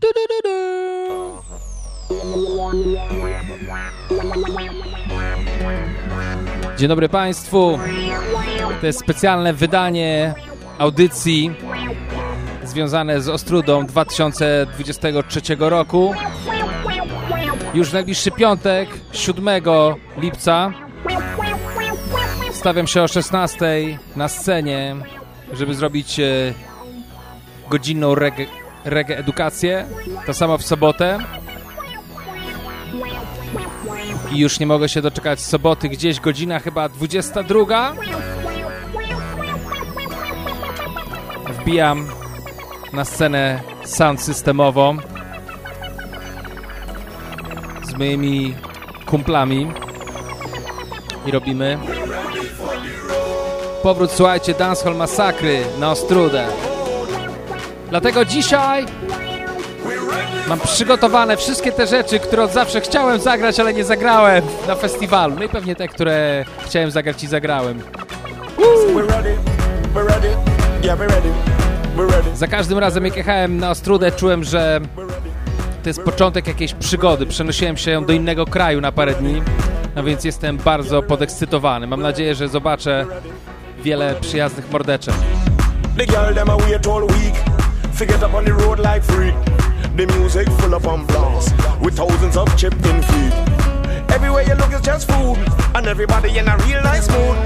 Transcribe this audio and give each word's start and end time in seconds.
Du, 0.00 0.08
du, 0.08 0.20
du, 0.28 0.38
du. 0.44 0.58
Dzień 6.76 6.88
dobry 6.88 7.08
Państwu. 7.08 7.78
To 8.80 8.86
jest 8.86 9.00
specjalne 9.00 9.52
wydanie 9.52 10.34
audycji 10.78 11.54
związane 12.64 13.22
z 13.22 13.28
Ostrudą 13.28 13.86
2023 13.86 15.40
roku. 15.58 16.14
Już 17.74 17.92
najbliższy 17.92 18.30
piątek, 18.30 18.88
7 19.12 19.48
lipca, 20.16 20.72
stawiam 22.52 22.86
się 22.86 23.02
o 23.02 23.08
16 23.08 23.98
na 24.16 24.28
scenie, 24.28 24.96
żeby 25.52 25.74
zrobić 25.74 26.20
e, 26.20 26.54
godzinną 27.70 28.14
reggae, 28.14 28.46
reggae 28.84 29.18
edukację. 29.18 29.86
To 30.26 30.34
samo 30.34 30.58
w 30.58 30.62
sobotę. 30.62 31.18
I 34.32 34.38
już 34.38 34.60
nie 34.60 34.66
mogę 34.66 34.88
się 34.88 35.02
doczekać 35.02 35.40
soboty, 35.40 35.88
gdzieś 35.88 36.20
godzina 36.20 36.58
chyba 36.58 36.88
22. 36.88 37.94
Wbijam 41.60 42.08
na 42.92 43.04
scenę 43.04 43.60
sound 43.84 44.22
systemową 44.22 44.96
z 47.82 47.98
moimi 47.98 48.54
kumplami 49.06 49.72
i 51.26 51.30
robimy 51.30 51.78
powrót, 53.82 54.10
słuchajcie, 54.12 54.54
Dancehall 54.54 54.96
Masakry 54.96 55.60
na 55.80 55.90
Ostrudę. 55.90 56.67
Dlatego 57.90 58.24
dzisiaj 58.24 58.86
mam 60.48 60.60
przygotowane 60.60 61.36
wszystkie 61.36 61.72
te 61.72 61.86
rzeczy, 61.86 62.18
które 62.18 62.42
od 62.42 62.52
zawsze 62.52 62.80
chciałem 62.80 63.20
zagrać, 63.20 63.60
ale 63.60 63.74
nie 63.74 63.84
zagrałem 63.84 64.44
na 64.68 64.74
festiwalu. 64.74 65.34
No 65.38 65.44
i 65.44 65.48
pewnie 65.48 65.76
te, 65.76 65.88
które 65.88 66.44
chciałem 66.66 66.90
zagrać 66.90 67.24
i 67.24 67.26
zagrałem. 67.26 67.82
Za 72.34 72.46
każdym 72.46 72.78
razem 72.78 73.04
jak 73.04 73.16
jechałem 73.16 73.58
na 73.58 73.70
Ostrudę 73.70 74.12
czułem, 74.12 74.44
że 74.44 74.80
to 75.82 75.88
jest 75.88 76.02
początek 76.02 76.46
jakiejś 76.46 76.74
przygody. 76.74 77.26
Przenosiłem 77.26 77.76
się 77.76 78.06
do 78.06 78.12
innego 78.12 78.44
kraju 78.46 78.80
na 78.80 78.92
parę 78.92 79.14
dni, 79.14 79.42
no 79.96 80.02
więc 80.04 80.24
jestem 80.24 80.56
bardzo 80.56 81.02
podekscytowany. 81.02 81.86
Mam 81.86 82.02
nadzieję, 82.02 82.34
że 82.34 82.48
zobaczę 82.48 83.06
wiele 83.82 84.14
przyjaznych 84.20 84.70
mordeczek. 84.72 85.14
Forget 87.98 88.22
up 88.22 88.34
on 88.34 88.44
the 88.44 88.54
road 88.54 88.78
like 88.78 89.02
freak. 89.02 89.34
The 89.96 90.06
music 90.14 90.46
full 90.60 90.72
on 90.72 91.04
blast 91.06 91.50
with 91.80 91.96
thousands 91.96 92.36
of 92.36 92.46
chipped 92.56 92.86
in 92.86 93.02
feet. 93.02 93.34
Everywhere 94.14 94.44
you 94.44 94.54
look 94.54 94.70
is 94.70 94.82
just 94.82 95.10
food, 95.10 95.36
and 95.74 95.84
everybody 95.84 96.38
in 96.38 96.46
a 96.46 96.56
real 96.58 96.80
nice 96.84 97.10
mood. 97.10 97.36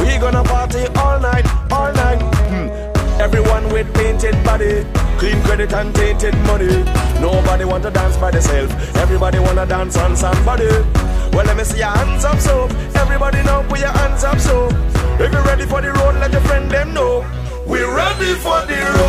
We 0.00 0.16
gonna 0.16 0.42
party 0.42 0.86
all 0.96 1.20
night, 1.20 1.44
all 1.70 1.92
night. 1.92 2.16
Hmm. 2.48 3.20
Everyone 3.20 3.68
with 3.74 3.92
painted 3.92 4.42
body, 4.42 4.86
clean 5.18 5.38
credit 5.42 5.74
and 5.74 5.94
tainted 5.94 6.34
money. 6.48 6.82
Nobody 7.20 7.66
want 7.66 7.82
to 7.82 7.90
dance 7.90 8.16
by 8.16 8.30
themselves. 8.30 8.72
Everybody 8.96 9.38
wanna 9.38 9.66
dance 9.66 9.98
on 9.98 10.16
somebody. 10.16 10.72
Well, 11.34 11.44
let 11.44 11.58
me 11.58 11.64
see 11.64 11.80
your 11.80 11.88
hands 11.88 12.24
up, 12.24 12.40
so 12.40 12.68
everybody 12.94 13.42
now 13.42 13.62
put 13.68 13.80
your 13.80 13.92
hands 13.92 14.24
up, 14.24 14.40
so 14.40 14.68
if 15.20 15.30
you're 15.30 15.44
ready 15.44 15.66
for 15.66 15.82
the 15.82 15.92
road, 15.92 16.14
let 16.14 16.32
your 16.32 16.40
friend 16.40 16.70
them 16.70 16.94
know. 16.94 17.20
We're 17.66 17.94
ready 17.94 18.32
for 18.40 18.64
the 18.64 18.80
road. 18.96 19.03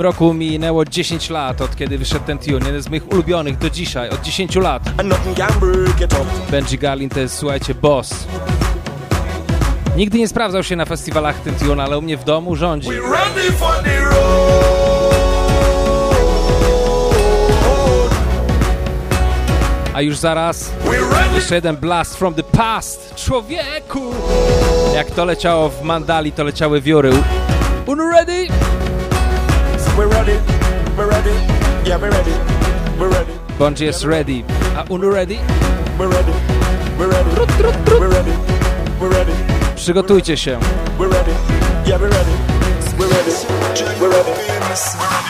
Tym 0.00 0.06
roku 0.06 0.34
minęło 0.34 0.84
10 0.84 1.30
lat 1.30 1.60
od 1.60 1.76
kiedy 1.76 1.98
wyszedł 1.98 2.24
ten 2.26 2.38
tune. 2.38 2.66
Jeden 2.66 2.82
z 2.82 2.88
moich 2.88 3.12
ulubionych 3.12 3.58
do 3.58 3.70
dzisiaj, 3.70 4.10
od 4.10 4.22
10 4.22 4.56
lat. 4.56 4.82
Benji 6.50 6.78
Garlin 6.78 7.10
to 7.10 7.20
jest, 7.20 7.38
słuchajcie, 7.38 7.74
boss. 7.74 8.26
Nigdy 9.96 10.18
nie 10.18 10.28
sprawdzał 10.28 10.62
się 10.62 10.76
na 10.76 10.84
festiwalach 10.84 11.40
ten 11.40 11.54
tune, 11.54 11.82
ale 11.82 11.98
u 11.98 12.02
mnie 12.02 12.16
w 12.16 12.24
domu 12.24 12.56
rządzi. 12.56 12.88
A 19.94 20.02
już 20.02 20.16
zaraz 20.16 20.72
jeszcze 21.34 21.54
jeden 21.54 21.76
blast 21.76 22.16
from 22.16 22.34
the 22.34 22.42
past. 22.42 23.14
Człowieku! 23.14 24.14
Jak 24.94 25.10
to 25.10 25.24
leciało 25.24 25.68
w 25.68 25.82
Mandali, 25.82 26.32
to 26.32 26.44
leciały 26.44 26.80
wióry. 26.80 27.12
Unu 27.86 28.10
ready? 28.10 28.48
We're 30.00 30.08
ready. 30.08 30.38
We're 30.96 31.10
ready. 31.10 31.30
Yeah, 31.84 31.98
we're 32.00 32.10
ready. 32.10 32.32
We're 32.98 33.10
ready. 33.10 33.32
Bungie 33.58 33.84
jest 33.84 34.04
ready. 34.04 34.44
A 34.76 34.84
Unu 34.88 35.12
ready? 35.12 35.38
We're 35.98 36.08
ready. 36.08 36.32
We're 36.98 37.10
ready. 37.10 37.30
We're 38.00 38.08
ready. 38.08 38.32
We're 39.00 39.10
ready. 39.10 39.32
Przygotujcie 39.76 40.36
się. 40.36 40.58
We're 40.98 41.12
ready. 41.12 41.32
Yeah, 41.86 42.00
we're 42.00 42.08
ready. 42.08 42.49
We're 43.00 43.08
ready. 43.08 43.32
We're 43.96 44.12
ready. 44.12 44.50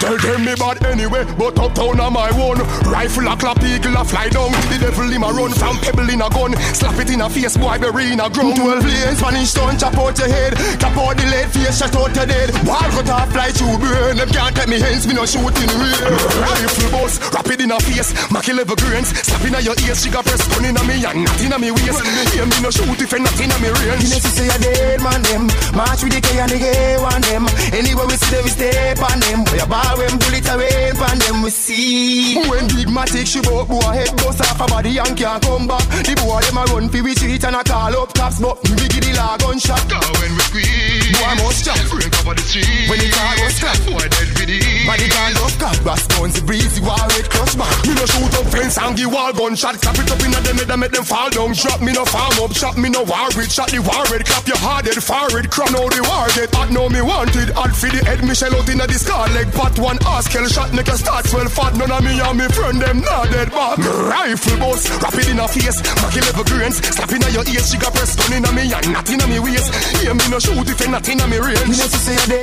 Tell 0.01 0.19
them 0.19 0.45
me 0.45 0.55
bad 0.59 0.85
anyway, 0.85 1.25
but 1.39 1.55
uptown 1.55 2.01
on 2.01 2.13
my 2.13 2.29
own. 2.35 2.59
Rifle 2.91 3.31
a 3.31 3.37
clap, 3.39 3.63
eagle 3.63 3.95
a 3.95 4.05
fly 4.05 4.29
down. 4.29 4.51
The 4.69 4.91
devil 4.91 5.07
him 5.07 5.23
a 5.23 5.31
run 5.31 5.55
from 5.55 5.79
pebble 5.79 6.11
in 6.11 6.21
a 6.21 6.29
gun. 6.29 6.59
Slap 6.75 6.99
it 6.99 7.15
in 7.15 7.23
a 7.23 7.31
face, 7.31 7.57
boy, 7.57 7.79
bury 7.79 8.13
in 8.13 8.19
a 8.19 8.29
ground. 8.29 8.57
Twelve 8.57 8.85
lanes, 8.85 9.23
Spanish 9.23 9.55
stone, 9.55 9.79
chop 9.79 9.95
out 9.95 10.19
your 10.19 10.29
head. 10.29 10.59
Cap 10.83 10.99
out 10.99 11.15
the 11.15 11.25
lead, 11.31 11.49
face 11.55 11.79
shut 11.79 11.95
out 11.95 12.11
your 12.11 12.27
dead. 12.27 12.51
Ball 12.67 12.91
cut 12.91 13.09
off, 13.09 13.31
fly 13.31 13.55
through 13.55 13.79
burn. 13.79 14.19
Them 14.19 14.29
can't 14.29 14.57
take 14.57 14.69
me 14.69 14.81
hands, 14.81 15.07
me 15.07 15.15
no 15.15 15.25
shooting 15.25 15.71
real. 15.79 16.11
Rifle 16.43 16.91
boss, 16.91 17.23
rapid 17.31 17.61
in 17.63 17.71
a 17.71 17.79
face. 17.81 18.11
Mackie 18.35 18.53
level 18.53 18.77
grains, 18.77 19.15
slap 19.15 19.47
in 19.47 19.55
a 19.55 19.61
your 19.63 19.79
ears. 19.87 20.03
She 20.03 20.11
got 20.11 20.27
press 20.27 20.43
gun 20.51 20.67
in 20.67 20.77
a 20.77 20.83
me 20.85 21.07
and 21.07 21.23
not 21.23 21.39
in 21.39 21.55
a 21.55 21.59
me 21.59 21.71
waist. 21.71 22.03
Hear 22.35 22.45
me 22.51 22.59
no 22.61 22.71
shoot 22.75 22.99
if 22.99 23.15
you're 23.15 23.23
not 23.23 23.39
in 23.39 23.53
a 23.53 23.57
me 23.63 23.71
range. 23.73 24.05
Guinness 24.05 24.27
is 24.27 24.35
say 24.35 24.49
a 24.51 24.59
dead 24.59 25.01
man 25.01 25.23
them 25.23 25.47
March 25.73 26.03
with 26.03 26.13
the 26.13 26.21
K 26.21 26.41
and 26.41 26.51
the 26.51 26.59
gay 26.59 26.99
one 26.99 27.23
them 27.25 27.47
Anywhere 27.73 28.07
we 28.07 28.17
see 28.17 28.35
them 28.35 28.45
we 28.45 28.51
step 28.51 28.99
on 28.99 29.21
them. 29.21 29.45
We 29.53 29.59
a 29.61 29.67
ball 29.67 29.97
when 29.99 30.17
bullet 30.19 30.49
away 30.49 30.91
on 30.97 31.19
them 31.19 31.43
we 31.43 31.51
see. 31.51 32.41
When 32.49 32.67
big 32.73 32.89
matic 32.89 33.27
she 33.27 33.41
bout 33.41 33.69
boy 33.69 33.81
head 33.93 34.11
bust 34.17 34.41
off 34.41 34.61
a 34.61 34.67
body 34.67 34.97
and 34.99 35.15
can't 35.17 35.43
come 35.43 35.67
back. 35.67 35.85
The 36.07 36.15
boy 36.17 36.41
them 36.41 36.59
a 36.59 36.65
run 36.73 36.89
fi 36.89 37.03
we 37.03 37.13
street 37.15 37.45
and 37.45 37.57
a 37.57 37.63
call 37.63 37.95
up 38.01 38.15
cops 38.15 38.41
But 38.41 38.57
we 38.65 38.89
give 38.89 39.05
the 39.05 39.13
law 39.19 39.37
gunshot. 39.37 39.85
Go 39.91 40.01
when 40.21 40.33
we 40.33 40.43
squeeze. 40.49 41.13
Boy 41.13 41.35
must 41.43 41.65
jump 41.65 41.83
Break 41.91 42.15
up 42.17 42.27
on 42.27 42.37
the 42.37 42.45
street. 42.45 42.89
When 42.89 42.99
the 42.99 43.09
car 43.13 43.35
was 43.45 43.55
stop. 43.55 43.77
Boy 43.85 44.07
dead 44.09 44.29
for 44.33 44.47
the 44.49 44.59
Body 44.87 45.07
can 45.11 45.31
love 45.37 45.57
cop 45.59 45.77
Response 45.85 46.41
breezy 46.41 46.81
war 46.81 47.05
red 47.13 47.27
clutch 47.29 47.55
man 47.59 47.71
Me 47.85 47.93
no 47.99 48.05
shoot 48.07 48.35
up 48.39 48.47
fence 48.49 48.79
and 48.79 48.97
give 48.97 49.11
wall 49.11 49.33
gunshot. 49.35 49.77
Clap 49.83 49.99
it 49.99 50.11
up 50.11 50.23
in 50.23 50.33
a 50.33 50.41
them 50.41 50.59
and 50.59 50.81
make 50.81 50.93
them 50.93 51.05
fall 51.05 51.31
down. 51.31 51.53
Drop 51.53 51.81
me 51.83 51.93
no 51.93 52.05
farm 52.05 52.35
up. 52.41 52.53
Shot 52.55 52.79
me 52.79 52.89
no 52.89 53.03
war 53.05 53.29
with. 53.37 53.51
Shot 53.51 53.71
the 53.71 53.81
war 53.83 54.03
red. 54.09 54.25
Clap 54.25 54.47
your 54.47 54.59
hard 54.59 54.87
head 54.87 55.03
forward 55.03 55.51
Crown 55.51 55.75
out 55.75 55.91
the 55.91 56.03
war. 56.07 56.27
Get 56.35 56.55
Hot 56.55 56.71
know 56.71 56.89
me 56.89 57.01
wanted 57.01 57.50
Hot 57.55 57.73
for 57.77 57.91
the 57.91 58.01
head 58.05 58.23
me 58.25 58.35
shell 58.35 58.55
out 58.55 58.69
in 58.69 58.81
a 58.81 58.87
the 58.87 58.99
scar 58.99 59.29
Leg 59.29 59.49
one 59.79 59.99
ass 60.07 60.29
kill 60.29 60.47
shot 60.49 60.73
Make 60.73 60.89
a 60.89 60.97
start 60.99 61.27
swell 61.27 61.49
fat. 61.49 61.77
None 61.77 61.91
of 61.91 62.03
me 62.05 62.21
and 62.21 62.39
me 62.39 62.47
friend 62.49 62.81
them 62.81 63.01
not 63.01 63.31
dead 63.31 63.51
back 63.51 63.79
Rifle 63.79 64.59
boss. 64.59 64.83
Rapid 65.03 65.29
in 65.29 65.41
a 65.41 65.49
face 65.49 65.79
Mackie 66.03 66.21
level 66.21 66.45
grains. 66.45 66.77
Slap 66.83 67.13
in 67.13 67.23
a 67.23 67.29
your 67.31 67.45
ears 67.49 67.71
She 67.71 67.79
got 67.79 67.93
press 67.95 68.17
gun 68.17 68.33
in 68.37 68.45
a 68.45 68.53
me 68.53 68.63
and 68.73 68.93
not 68.93 69.09
in 69.11 69.21
a 69.21 69.27
me 69.27 69.39
waist. 69.39 69.69
Hear 70.01 70.15
me 70.15 70.27
no 70.31 70.39
shoot 70.39 70.69
if 70.69 70.81
you 70.81 70.91
not 70.91 71.09
in 71.09 71.21
a 71.21 71.27
me 71.27 71.39
range. 71.39 71.81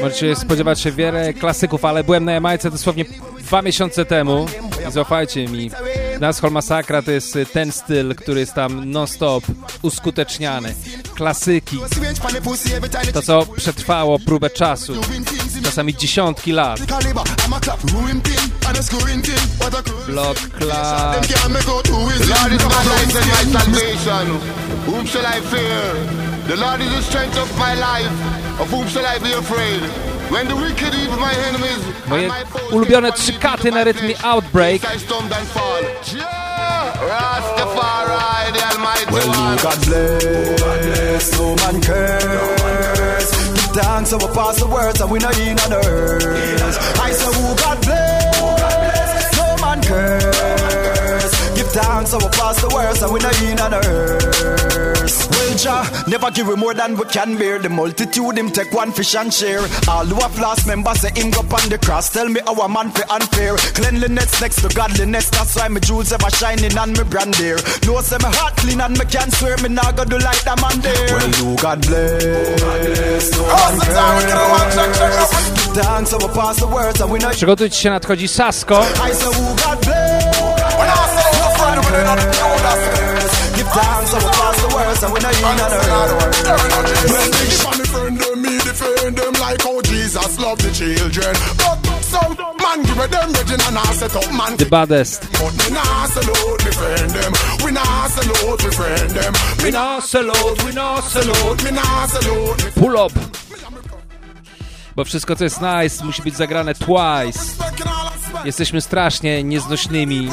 Możecie 0.01 0.35
spodziewać 0.35 0.79
się 0.81 0.91
wiele 0.91 1.33
klasyków, 1.33 1.85
ale 1.85 2.03
byłem 2.03 2.25
na 2.25 2.31
Jamajce 2.31 2.71
dosłownie 2.71 3.05
dwa 3.47 3.61
miesiące 3.61 4.05
temu. 4.05 4.45
I 4.89 4.91
zaufajcie 4.91 5.47
mi, 5.47 5.71
Dancehall 6.19 6.51
Masakra 6.51 7.01
to 7.01 7.11
jest 7.11 7.35
y, 7.35 7.45
ten 7.45 7.71
styl, 7.71 8.15
który 8.15 8.39
jest 8.39 8.53
tam 8.53 8.91
non-stop 8.91 9.43
uskuteczniany. 9.81 10.73
Klasyki. 11.15 11.77
To, 13.13 13.21
co 13.21 13.45
przetrwało 13.45 14.19
próbę 14.19 14.49
czasu. 14.49 14.93
Czasami 15.63 15.95
dziesiątki 15.95 16.51
lat. 16.51 16.79
Blood 20.07 20.39
Club. 20.39 21.15
The 26.47 26.55
Lord 26.55 26.81
is 26.81 26.89
the 26.89 27.01
strength 27.01 27.37
of 27.37 27.57
my 27.57 27.73
life. 27.75 28.11
Of 28.61 28.71
whom 28.71 28.87
shall 28.87 29.05
I 29.05 29.19
be 29.19 29.37
afraid? 29.37 30.16
When 30.29 30.47
the 30.47 30.55
wicked, 30.55 30.93
even 30.93 31.19
my 31.19 31.33
enemies, 31.47 31.81
Moje 32.07 32.19
and 32.19 32.27
my 32.27 32.43
foes 32.43 32.71
ulubione 32.73 33.09
take 33.11 33.15
trzy 33.15 33.31
upon 33.35 33.57
katy 33.57 33.69
na 33.71 33.75
my 33.77 33.83
rytmie 33.85 34.15
face, 34.15 34.23
Outbreak. 34.23 34.83
I 34.85 34.97
stumbled 34.97 35.31
and 35.31 35.47
fall. 35.47 35.81
Yeah! 36.13 37.07
Rastafari, 37.09 38.51
the 38.53 38.61
Almighty 38.71 39.11
Well, 39.13 39.27
One. 39.29 39.57
God 39.63 39.79
bless, 39.87 41.31
no 41.39 41.55
man 41.55 41.81
curse. 41.81 43.31
Give 43.55 43.71
thanks 43.77 44.11
and 44.11 44.21
we 44.21 44.27
pass 44.35 44.59
the 44.59 44.67
words 44.67 44.99
and 45.01 45.09
we 45.11 45.19
know 45.19 45.31
in 45.31 45.57
on 45.59 45.73
earth. 45.73 46.99
I 46.99 47.11
say, 47.11 47.31
who 47.37 47.55
God 47.63 47.77
bless, 47.85 49.23
no 49.37 49.47
man 49.63 49.79
curse. 49.83 50.56
Give 51.57 51.65
thanks 51.73 52.13
and 52.13 52.21
we 52.21 52.29
pass 52.29 52.61
the 52.61 52.69
words 52.69 53.01
and 53.01 53.11
we 53.11 53.19
know 53.19 53.33
in 53.41 53.59
on 53.59 53.73
earth. 53.73 55.27
Well, 55.31 55.57
Jah, 55.57 56.05
never 56.07 56.29
give 56.29 56.45
we 56.47 56.55
more 56.55 56.75
than 56.75 56.95
we 56.95 57.05
can 57.05 57.35
bear. 57.35 57.57
The 57.57 57.67
multitude, 57.69 58.37
him 58.37 58.51
take 58.51 58.71
one 58.71 58.91
fish 58.91 59.15
and 59.15 59.33
share. 59.33 59.65
All 59.89 60.05
who 60.05 60.21
have 60.21 60.37
lost 60.37 60.67
members, 60.67 61.01
say 61.01 61.09
him 61.17 61.31
go 61.31 61.41
on 61.41 61.65
the 61.69 61.79
cross. 61.81 62.13
Tell 62.13 62.29
me 62.29 62.41
our 62.45 62.69
man 62.69 62.91
for 62.91 63.09
unfair. 63.11 63.57
Cleanliness 63.73 64.39
next 64.39 64.61
to 64.61 64.69
godliness, 64.75 65.31
that's 65.31 65.55
why 65.55 65.67
my 65.67 65.79
jewels 65.79 66.11
ever 66.11 66.29
shining 66.29 66.77
and 66.77 66.95
me 66.95 67.03
brand 67.05 67.33
there. 67.41 67.57
No, 67.87 68.01
say 68.01 68.17
me 68.21 68.29
heart 68.37 68.55
clean 68.57 68.79
and 68.79 68.93
me 68.93 69.05
can 69.05 69.31
swear 69.31 69.57
me 69.57 69.69
nah 69.69 69.91
go 69.93 70.05
do 70.05 70.19
like 70.19 70.43
that 70.45 70.61
man 70.61 70.77
there. 70.85 71.09
Well, 71.09 71.29
you 71.41 71.57
God 71.57 71.81
bless. 71.87 73.33
No 73.33 73.41
man 74.53 74.93
curse. 74.93 75.31
Give 75.57 75.67
Thanks, 75.77 76.09
so 76.09 76.17
we 76.17 76.27
pass 76.33 76.59
the 76.59 76.67
words 76.67 77.01
and 77.01 77.11
we 77.11 77.17
know. 77.19 77.31
Przygotujcie 77.31 77.77
się, 77.77 77.89
nadchodzi 77.89 78.27
Sasko. 78.27 78.85
Know 82.15 82.97
Give 83.57 83.69
thanks, 83.73 84.11
so 84.11 84.17
we 84.17 84.31
pass 84.37 84.57
the 84.61 84.69
words 84.75 85.03
and 85.03 85.11
we 85.13 85.19
know 85.19 85.33
you 85.33 85.41
not 85.57 85.71
Well, 87.11 87.29
if 87.43 87.65
I'm 87.67 87.81
friend 87.91 88.17
them, 88.21 88.41
me 88.41 88.53
defend 88.61 89.17
them 89.17 89.33
like 89.41 89.61
how 89.61 89.81
Jesus 89.81 90.39
loved 90.39 90.61
the 90.61 90.71
children. 90.71 91.33
But 91.57 91.77
some 92.05 92.37
man 92.61 92.83
give 92.83 93.01
them 93.11 93.29
virgin 93.33 93.61
and 93.67 93.77
I 93.77 93.93
set 93.93 94.15
up 94.15 94.29
man. 94.31 94.57
The 94.57 94.65
Baddest. 94.65 95.21
But 95.33 95.53
me 95.59 95.67
nah 95.73 96.05
salute 96.15 96.61
me 96.65 96.71
friend 96.79 97.09
them. 97.17 97.33
We 97.63 97.71
nah 97.71 98.07
salute 98.07 98.61
me 98.63 98.71
friend 98.77 99.09
them. 99.17 99.33
Me 99.63 99.71
nah 99.71 99.99
salute, 99.99 100.63
we 100.63 100.71
no 100.73 101.01
salute. 101.01 101.63
me 101.63 101.71
nah 101.71 102.05
salute. 102.07 102.71
Pull 102.75 102.97
up. 102.97 103.13
Bo 104.95 105.03
wszystko, 105.03 105.35
co 105.35 105.43
jest 105.43 105.61
nice, 105.61 106.03
musi 106.03 106.21
być 106.21 106.35
zagrane 106.35 106.73
twice. 106.73 107.39
Jesteśmy 108.45 108.81
strasznie 108.81 109.43
nieznośnymi 109.43 110.29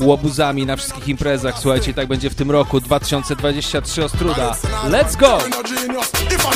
łobuzami 0.00 0.66
na 0.66 0.76
wszystkich 0.76 1.08
imprezach. 1.08 1.58
Słuchajcie, 1.58 1.94
tak 1.94 2.08
będzie 2.08 2.30
w 2.30 2.34
tym 2.34 2.50
roku 2.50 2.80
2023 2.80 4.04
Ostruda. 4.04 4.56
Let's 4.84 5.16
go! 5.16 5.38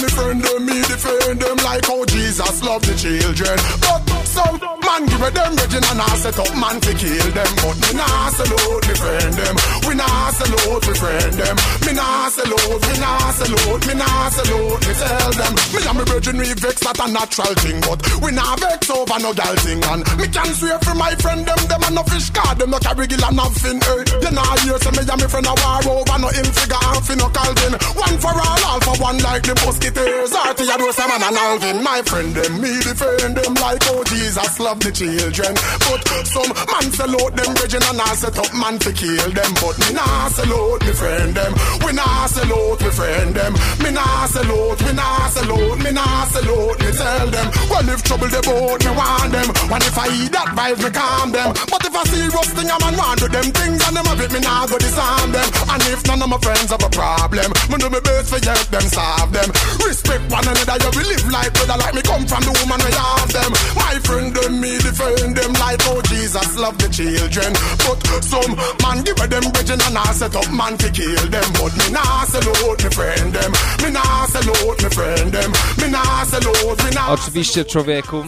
A 0.01 0.09
friend 0.09 0.41
them, 0.41 0.65
me 0.65 0.81
defend 0.81 1.41
them 1.45 1.59
like 1.61 1.85
how 1.85 2.01
Jesus 2.09 2.63
loved 2.65 2.89
the 2.89 2.97
children. 2.97 3.59
But 3.85 4.01
some 4.25 4.57
man 4.57 5.05
give 5.05 5.21
a 5.21 5.29
them 5.29 5.53
virgin 5.61 5.85
and 5.85 6.01
I 6.01 6.09
set 6.17 6.41
up 6.41 6.49
man 6.57 6.81
to 6.81 6.93
kill 6.97 7.29
them. 7.37 7.53
But 7.61 7.77
me 7.85 7.91
nah 8.01 8.33
salute 8.33 8.85
me 8.89 8.95
friend 8.97 9.35
them. 9.37 9.57
We 9.85 9.93
nah 10.01 10.31
salute 10.33 10.85
me 10.89 10.95
friend 10.97 11.35
them. 11.37 11.57
Me 11.85 11.93
nah 11.93 12.33
salute, 12.33 12.81
me 12.81 12.95
nah 12.97 13.29
salute, 13.37 13.85
me 13.85 13.95
nah 14.01 14.29
salute, 14.33 14.81
me 14.89 14.93
tell 14.97 15.33
them. 15.37 15.53
Me 15.69 15.81
and 15.85 15.97
me 16.01 16.05
virgin 16.09 16.37
we 16.41 16.49
vex 16.57 16.77
that 16.81 16.97
a 16.97 17.07
natural 17.13 17.53
thing, 17.61 17.79
but 17.85 18.01
we 18.25 18.33
nah 18.33 18.57
vex 18.57 18.89
over 18.89 19.21
no 19.21 19.37
gal 19.37 19.57
thing. 19.61 19.85
And 19.85 20.01
me 20.17 20.27
can 20.33 20.49
swear 20.57 20.81
for 20.81 20.97
my 20.97 21.13
friend 21.21 21.45
them, 21.45 21.61
them 21.69 21.85
and 21.85 21.95
no 22.01 22.03
fish 22.09 22.33
card, 22.33 22.57
them 22.57 22.73
no 22.73 22.81
carry 22.81 23.05
gill 23.05 23.21
and 23.21 23.37
nothing. 23.37 23.77
Hey, 23.85 24.01
you 24.17 24.33
nah 24.33 24.57
hear 24.65 24.81
say 24.81 24.93
me 24.97 25.05
and 25.05 25.21
me 25.21 25.29
friend 25.29 25.45
a 25.45 25.53
war 25.61 26.01
over 26.01 26.19
no 26.25 26.33
ill 26.33 26.49
and 26.49 27.05
fi 27.05 27.15
no 27.21 27.29
Calvin. 27.29 27.75
One 28.01 28.17
for 28.17 28.33
all, 28.33 28.63
all 28.65 28.81
for 28.81 28.97
one 29.03 29.19
like 29.21 29.45
the 29.45 29.55
musketeers. 29.91 30.33
Artie 30.33 30.65
a 30.65 30.79
do 30.79 30.93
some 30.93 31.09
man 31.09 31.23
and 31.23 31.37
Alvin. 31.37 31.83
My 31.83 32.03
friend 32.03 32.35
them, 32.35 32.61
me 32.61 32.81
defend 32.81 33.37
them 33.37 33.50
like 33.61 33.83
how 33.85 34.03
Jesus 34.05 34.59
love 34.59 34.81
the 34.81 34.91
children. 34.91 35.53
But 35.87 36.01
some 36.27 36.51
man 36.51 36.87
sell 36.91 37.15
out 37.21 37.33
them 37.37 37.53
virgin 37.55 37.85
and 37.85 38.01
I 38.01 38.15
set 38.17 38.37
up 38.41 38.51
man 38.57 38.79
to 38.81 38.91
kill 38.93 39.31
them. 39.31 39.53
But 39.61 39.77
me 39.79 39.93
nah 39.93 40.29
sell 40.33 40.53
out 40.53 40.81
me 40.81 40.93
friend 40.93 41.33
them. 41.37 41.53
We 41.85 41.93
nah 41.93 42.27
sell 42.27 42.51
out 42.51 42.81
me 42.81 42.91
friend 42.91 43.31
them. 43.37 43.53
Me 43.85 43.91
nah 43.93 44.27
sell 44.27 44.51
out, 44.51 44.81
me 44.81 44.93
nah 44.93 45.29
sell 45.29 45.53
out, 45.53 45.79
me 45.79 45.91
nah 45.93 46.25
sell 46.33 46.51
out. 46.51 46.77
Me 46.81 46.91
tell 46.91 47.29
them, 47.29 47.47
well 47.69 47.89
if 47.93 48.01
trouble 48.03 48.31
they 48.33 48.43
bout 48.43 48.81
me 48.81 48.93
want 48.97 49.31
them. 49.31 49.49
And 49.71 49.85
if 49.85 49.97
I 49.97 50.07
eat 50.09 50.33
that 50.33 50.49
vibe 50.57 50.81
me 50.81 50.91
calm 50.91 51.29
them. 51.31 51.51
But 51.69 51.85
if 51.85 51.95
I 51.95 52.03
see 52.09 52.27
rough 52.33 52.51
thing 52.57 52.71
a 52.73 52.77
man 52.81 52.97
want 52.97 53.21
do 53.21 53.29
them 53.29 53.49
things 53.53 53.81
and 53.85 53.95
them 53.95 54.09
a 54.09 54.15
bit 54.17 54.33
me 54.33 54.41
nah 54.41 54.67
go 54.67 54.77
disarm 54.81 55.31
them. 55.37 55.49
And 55.69 55.83
if 55.93 56.01
none 56.09 56.23
of 56.23 56.29
my 56.33 56.39
friends 56.41 56.73
have 56.73 56.83
a 56.83 56.91
problem, 56.91 57.49
me 57.69 57.77
do 57.77 57.89
me 57.93 58.01
best 58.01 58.33
for 58.33 58.41
help 58.41 58.69
them 58.73 58.87
solve 58.89 59.31
them. 59.33 59.49
Respect 59.85 60.25
one 60.33 60.49
another, 60.49 60.77
you 60.81 60.91
live 61.05 61.27
like 61.29 61.53
brother 61.53 61.77
like 61.77 61.95
me 61.95 62.03
come 62.03 62.25
from 62.25 62.43
the 62.43 62.53
woman 62.63 62.81
we 62.81 62.93
have 62.95 63.31
them. 63.31 63.50
My 63.77 63.95
friend 64.07 64.35
them, 64.35 64.61
me 64.61 64.73
defend 64.79 65.37
them 65.37 65.53
like 65.55 65.83
how 65.83 66.01
Jesus 66.03 66.57
love 66.57 66.77
the 66.79 66.89
children. 66.89 67.51
But 67.85 67.99
some 68.25 68.53
man 68.83 69.03
give 69.05 69.17
them 69.17 69.45
virgin 69.53 69.81
and 69.87 69.99
I 69.99 70.13
set 70.13 70.37
up 70.37 70.51
man 70.53 70.77
to 70.79 70.89
kill 70.91 71.27
them. 71.35 71.49
But 71.59 71.73
me 71.79 71.87
nah 71.93 72.25
salute 72.25 72.85
me 72.85 72.91
friend 72.91 73.33
them. 73.33 73.53
Me 73.83 73.89
nah 73.91 74.27
salute 74.27 74.83
me 74.83 74.91
friend 74.91 75.33
them. 75.33 75.51
Me 75.81 75.89
nah 75.91 76.25
salute, 76.25 76.85
me 76.85 76.91
nah 76.91 77.13
Oczywiście, 77.13 77.65
człowieku. 77.65 78.25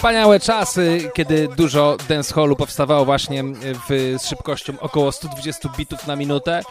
Wspaniałe 0.00 0.40
czasy, 0.40 1.10
kiedy 1.14 1.48
dużo 1.56 1.96
dancehallu 2.08 2.56
powstawało 2.56 3.04
właśnie 3.04 3.44
w, 3.88 4.16
z 4.18 4.26
szybkością 4.26 4.72
około 4.80 5.12
120 5.12 5.68
bitów 5.78 6.06
na 6.06 6.16
minutę 6.16 6.62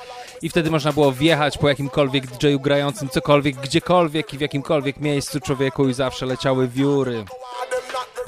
i 0.41 0.49
wtedy 0.49 0.71
można 0.71 0.93
było 0.93 1.11
wjechać 1.11 1.57
po 1.57 1.69
jakimkolwiek 1.69 2.27
DJ-u 2.27 2.59
grającym 2.59 3.09
cokolwiek, 3.09 3.55
gdziekolwiek 3.55 4.33
i 4.33 4.37
w 4.37 4.41
jakimkolwiek 4.41 4.97
miejscu 4.97 5.39
człowieku 5.39 5.89
i 5.89 5.93
zawsze 5.93 6.25
leciały 6.25 6.67
wióry. 6.67 7.25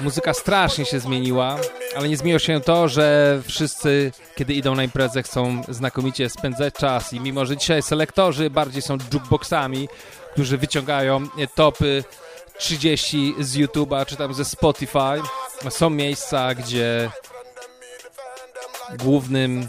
Muzyka 0.00 0.34
strasznie 0.34 0.84
się 0.84 1.00
zmieniła, 1.00 1.56
ale 1.96 2.08
nie 2.08 2.16
zmieniło 2.16 2.38
się 2.38 2.60
to, 2.60 2.88
że 2.88 3.38
wszyscy, 3.48 4.12
kiedy 4.36 4.54
idą 4.54 4.74
na 4.74 4.84
imprezę, 4.84 5.22
chcą 5.22 5.62
znakomicie 5.68 6.30
spędzać 6.30 6.74
czas 6.74 7.12
i 7.12 7.20
mimo, 7.20 7.46
że 7.46 7.56
dzisiaj 7.56 7.82
selektorzy 7.82 8.50
bardziej 8.50 8.82
są 8.82 8.96
jukeboxami, 9.12 9.88
którzy 10.32 10.58
wyciągają 10.58 11.26
topy 11.54 12.04
30 12.62 13.34
z 13.38 13.56
YouTube'a 13.56 14.06
czy 14.06 14.16
tam 14.16 14.34
ze 14.34 14.44
Spotify, 14.44 15.22
są 15.70 15.90
miejsca, 15.90 16.54
gdzie 16.54 17.10
głównym 18.98 19.68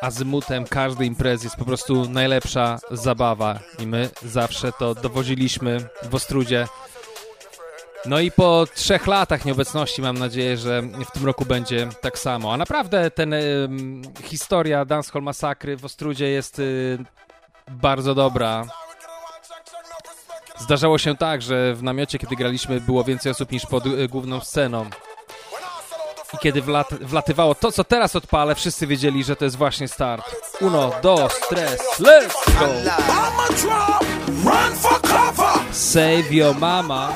azymutem 0.00 0.64
każdej 0.64 1.08
imprezy 1.08 1.46
jest 1.46 1.56
po 1.56 1.64
prostu 1.64 2.08
najlepsza 2.08 2.78
zabawa 2.90 3.58
i 3.78 3.86
my 3.86 4.10
zawsze 4.22 4.72
to 4.72 4.94
dowoziliśmy 4.94 5.88
w 6.02 6.14
Ostrudzie. 6.14 6.68
No 8.06 8.20
i 8.20 8.30
po 8.30 8.66
trzech 8.74 9.06
latach 9.06 9.44
nieobecności 9.44 10.02
mam 10.02 10.18
nadzieję, 10.18 10.56
że 10.56 10.82
w 10.82 11.10
tym 11.10 11.26
roku 11.26 11.44
będzie 11.44 11.88
tak 12.00 12.18
samo. 12.18 12.52
A 12.52 12.56
naprawdę 12.56 13.10
ten 13.10 13.32
ym, 13.32 14.02
historia 14.24 14.84
Dancehall 14.84 15.22
Masakry 15.22 15.76
w 15.76 15.84
Ostrudzie 15.84 16.28
jest 16.28 16.58
y, 16.58 16.98
bardzo 17.68 18.14
dobra. 18.14 18.83
Zdarzało 20.64 20.98
się 20.98 21.16
tak, 21.16 21.42
że 21.42 21.74
w 21.74 21.82
namiocie, 21.82 22.18
kiedy 22.18 22.36
graliśmy, 22.36 22.80
było 22.80 23.04
więcej 23.04 23.32
osób 23.32 23.52
niż 23.52 23.66
pod 23.66 23.86
y, 23.86 24.08
główną 24.08 24.40
sceną. 24.40 24.86
I 26.34 26.38
kiedy 26.38 26.62
wlat, 26.62 26.94
wlatywało 26.94 27.54
to, 27.54 27.72
co 27.72 27.84
teraz 27.84 28.16
odpalę, 28.16 28.54
wszyscy 28.54 28.86
wiedzieli, 28.86 29.24
że 29.24 29.36
to 29.36 29.44
jest 29.44 29.56
właśnie 29.56 29.88
start. 29.88 30.24
Uno, 30.60 30.92
dos, 31.02 31.40
tres, 31.48 31.80
let's 32.00 32.58
go! 32.58 32.66
Save 35.72 36.32
your 36.32 36.58
mama 36.58 37.12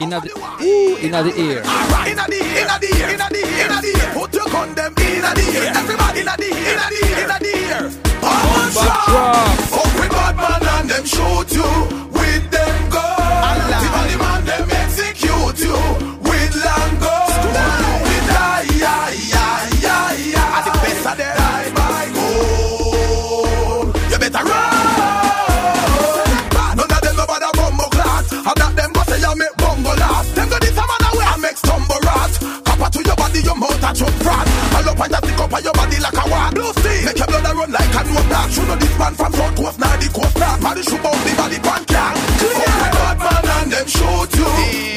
Inna 0.00 0.20
the 0.20 0.30
ooh. 0.34 0.98
Inna 1.02 1.22
the 1.22 1.40
ear. 1.40 1.62
The 1.62 1.78
ear. 2.02 3.10
Inna 3.10 3.28
the 3.30 3.38
ear. 3.38 3.68
The 3.80 3.88
ear. 3.88 4.12
Put 4.12 4.34
your 4.34 4.46
inna 4.46 5.34
the 5.34 5.44
ear. 5.56 5.72
Everybody 5.76 6.20
inna 6.20 6.36
the 6.36 6.44
ear. 6.44 6.78
Inna 7.22 7.38
the 7.38 7.44
the 7.44 7.98
ear. 7.98 8.05
I'ma 8.26 8.86
drop. 9.08 9.58
Fuck 9.72 9.90
with 10.00 10.10
bad 10.10 10.34
man 10.36 10.62
and 10.74 10.90
them 10.90 11.04
shoot 11.04 11.48
you 11.58 11.70
with 12.18 12.44
them 12.50 12.76
guns. 12.90 13.82
The 13.82 13.88
body 13.94 14.16
man 14.22 14.44
them 14.44 14.75
on 35.56 35.64
your 35.64 35.72
body 35.72 35.98
like 36.00 36.12
a 36.12 36.24
war. 36.28 36.50
Make 37.04 37.18
your 37.18 37.26
blood 37.26 37.56
run 37.56 37.72
like 37.72 37.94
a 37.94 38.04
no 38.04 38.22
black. 38.28 38.50
Shoot 38.50 38.78
this 38.78 38.98
man 38.98 39.14
from 39.14 39.32
South 39.32 39.56
Coast, 39.56 39.78
now 39.78 39.96
the 39.96 40.08
coast, 40.12 40.38
now. 40.38 40.56
Parish 40.58 40.92
about 40.92 41.16
the 41.24 41.32
body, 41.36 41.58
pan 41.58 41.84
can. 41.84 42.14
Clear. 42.38 42.66
Bad 42.92 43.18
man 43.18 43.62
and 43.62 43.72
them 43.72 43.86
shoot 43.86 44.36
you. 44.36 44.95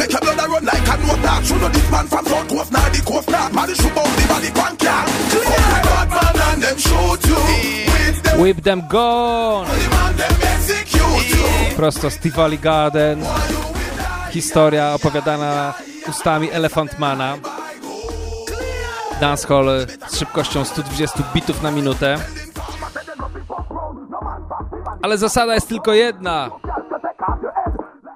Make 0.00 0.12
your 0.12 0.20
blood 0.22 0.48
run 0.48 0.64
like 0.64 0.88
a 0.88 0.96
no. 0.96 1.42
Shoot 1.44 1.72
this 1.74 1.90
man 1.90 2.06
from 2.08 2.24
South 2.24 2.48
Coast, 2.48 2.72
now 2.72 2.88
the 2.88 3.02
coast 3.04 3.28
now. 3.28 3.48
Man, 3.50 3.68
shoot 3.74 3.98
out 3.98 4.08
the 4.16 4.24
body. 4.32 4.50
Clear 5.28 5.52
the 5.84 6.04
man 6.08 6.36
and 6.48 6.62
them 6.62 6.78
shoot 6.78 7.20
you. 7.28 7.40
Whip 8.40 8.62
them, 8.62 8.80
Whip 8.80 8.88
them. 8.88 9.66
Prosto 11.76 12.10
z 12.10 12.18
Tivoli 12.18 12.58
Garden. 12.58 13.24
Historia 14.30 14.94
opowiadana 14.94 15.74
ustami 16.08 16.50
Elefantmana. 16.50 17.36
Dancehall 19.20 19.86
z 20.08 20.18
szybkością 20.18 20.64
120 20.64 21.22
bitów 21.34 21.62
na 21.62 21.70
minutę. 21.70 22.18
Ale 25.02 25.18
zasada 25.18 25.54
jest 25.54 25.68
tylko 25.68 25.94
jedna. 25.94 26.50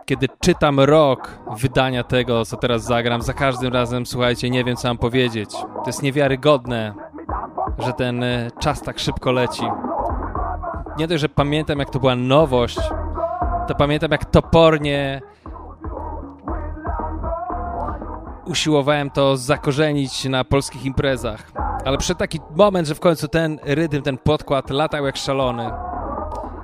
Kiedy 0.07 0.29
czytam 0.41 0.81
rok 0.81 1.39
wydania 1.57 2.05
tego, 2.05 2.45
co 2.45 2.57
teraz 2.57 2.85
zagram, 2.85 3.23
za 3.23 3.33
każdym 3.33 3.73
razem, 3.73 4.07
słuchajcie, 4.07 4.51
nie 4.51 4.65
wiem, 4.65 4.77
co 4.77 4.89
mam 4.89 4.99
powiedzieć. 4.99 5.51
To 5.53 5.83
jest 5.87 6.03
niewiarygodne, 6.03 6.95
że 7.79 7.93
ten 7.93 8.23
e, 8.23 8.51
czas 8.59 8.83
tak 8.83 8.99
szybko 8.99 9.33
leci. 9.33 9.63
Nie 10.99 11.09
dość, 11.09 11.21
że 11.21 11.29
pamiętam, 11.29 11.79
jak 11.79 11.91
to 11.91 12.01
była 12.01 12.17
nowość, 12.17 12.79
to 13.69 13.75
pamiętam, 13.75 14.11
jak 14.11 14.25
topornie 14.25 15.23
usiłowałem 18.47 19.11
to 19.11 19.37
zakorzenić 19.37 20.25
na 20.25 20.45
polskich 20.45 20.85
imprezach. 20.85 21.53
Ale 21.85 21.99
przyszedł 21.99 22.19
taki 22.19 22.41
moment, 22.57 22.89
że 22.89 22.95
w 22.95 23.01
końcu 23.01 23.29
ten 23.29 23.59
rytm, 23.65 24.03
ten 24.03 24.19
podkład 24.19 24.71
latał 24.71 25.07
jak 25.07 25.17
szalony. 25.17 25.71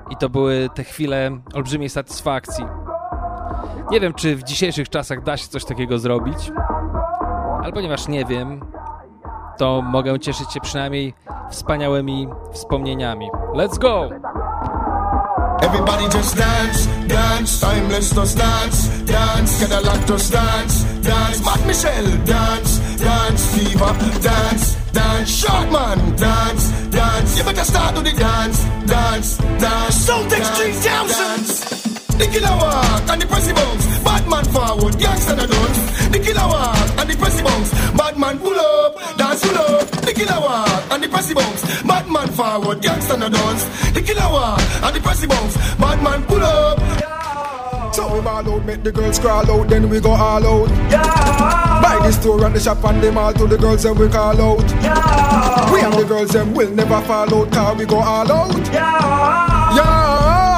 I 0.09 0.17
to 0.17 0.29
były 0.29 0.69
te 0.73 0.83
chwile 0.83 1.31
olbrzymiej 1.53 1.89
satysfakcji. 1.89 2.65
Nie 3.91 3.99
wiem, 3.99 4.13
czy 4.13 4.35
w 4.35 4.43
dzisiejszych 4.43 4.89
czasach 4.89 5.23
da 5.23 5.37
się 5.37 5.47
coś 5.47 5.65
takiego 5.65 5.99
zrobić, 5.99 6.51
ale 7.63 7.73
ponieważ 7.73 8.07
nie 8.07 8.25
wiem, 8.25 8.61
to 9.57 9.81
mogę 9.81 10.19
cieszyć 10.19 10.53
się 10.53 10.59
przynajmniej 10.59 11.13
wspaniałymi 11.49 12.27
wspomnieniami. 12.51 13.29
Let's 13.53 13.79
go! 13.79 14.09
Everybody 15.61 16.03
just 16.17 16.37
dance, 16.37 16.89
dance, 17.07 17.67
timeless 17.67 18.15
just 18.15 18.37
dance, 18.37 18.89
dance, 19.05 19.67
Cadillac 19.67 20.09
just 20.09 20.31
dance, 20.31 20.85
dance, 21.03 21.43
Matt 21.45 21.67
Michelle 21.67 22.17
dance, 22.25 22.79
dance, 22.97 23.55
Fever 23.55 23.93
dance, 24.21 24.75
dance, 24.93 25.29
Shotman 25.29 26.15
dance, 26.15 26.71
dance, 26.91 27.37
you 27.37 27.43
better 27.43 27.65
start 27.65 27.95
to 27.95 28.01
the 28.01 28.11
dance, 28.11 28.63
dance, 28.87 29.37
dance, 29.59 30.09
Extreme 30.09 30.81
dance. 30.81 31.70
The 32.19 32.27
killer 32.31 32.55
walk 32.57 33.09
and 33.09 33.21
the 33.21 33.25
pressy 33.25 33.53
bounce, 33.55 33.85
bad 34.03 34.27
man 34.29 34.45
forward, 34.45 34.97
gangster 34.99 35.35
the. 35.35 35.47
The 36.11 36.19
killer 36.19 36.47
walk 36.47 36.99
and 36.99 37.09
the 37.09 37.15
pressy 37.15 37.43
bounce, 37.43 37.71
bad 37.97 38.17
man 38.17 38.39
pull 38.39 38.59
up, 38.59 39.17
dance 39.17 39.41
pull 39.45 39.57
up. 39.57 39.87
The 39.89 40.13
killer 40.13 40.39
walk 40.39 40.91
and 40.91 41.03
the 41.03 41.07
pressy 41.07 41.33
bounce, 41.33 41.61
bad 41.83 42.07
man 42.09 42.27
forward, 42.29 42.81
gangster 42.81 43.17
the. 43.17 43.29
The 43.93 44.01
killer 44.01 44.29
walk 44.31 44.61
and 44.83 44.95
the 44.95 44.99
pressy 44.99 45.27
bounce, 45.27 45.55
bad 45.77 46.03
man 46.03 46.23
pull 46.23 46.43
up. 46.43 47.01
So 47.93 48.13
we 48.13 48.21
ball 48.21 48.49
out, 48.49 48.65
make 48.65 48.83
the 48.83 48.91
girls 48.91 49.19
crawl 49.19 49.49
out, 49.51 49.67
then 49.67 49.89
we 49.89 49.99
go 49.99 50.11
all 50.11 50.45
out. 50.45 50.69
Yeah. 50.89 51.81
Buy 51.81 51.99
the 52.07 52.11
store 52.13 52.45
and 52.45 52.55
the 52.55 52.59
shop 52.59 52.83
and 52.85 53.01
them 53.03 53.17
all 53.17 53.33
to 53.33 53.47
the 53.47 53.57
girls 53.57 53.83
and 53.83 53.99
we 53.99 54.07
call 54.07 54.41
out. 54.41 54.69
Yeah. 54.81 55.73
We 55.73 55.81
and 55.81 55.93
the 55.93 56.05
girls 56.05 56.31
them 56.31 56.53
will 56.53 56.71
never 56.71 57.01
fall 57.01 57.33
out, 57.35 57.51
car 57.51 57.75
we 57.75 57.85
go 57.85 57.97
all 57.97 58.31
out. 58.31 58.55
Yeah. 58.71 59.75
Yeah. 59.75 60.50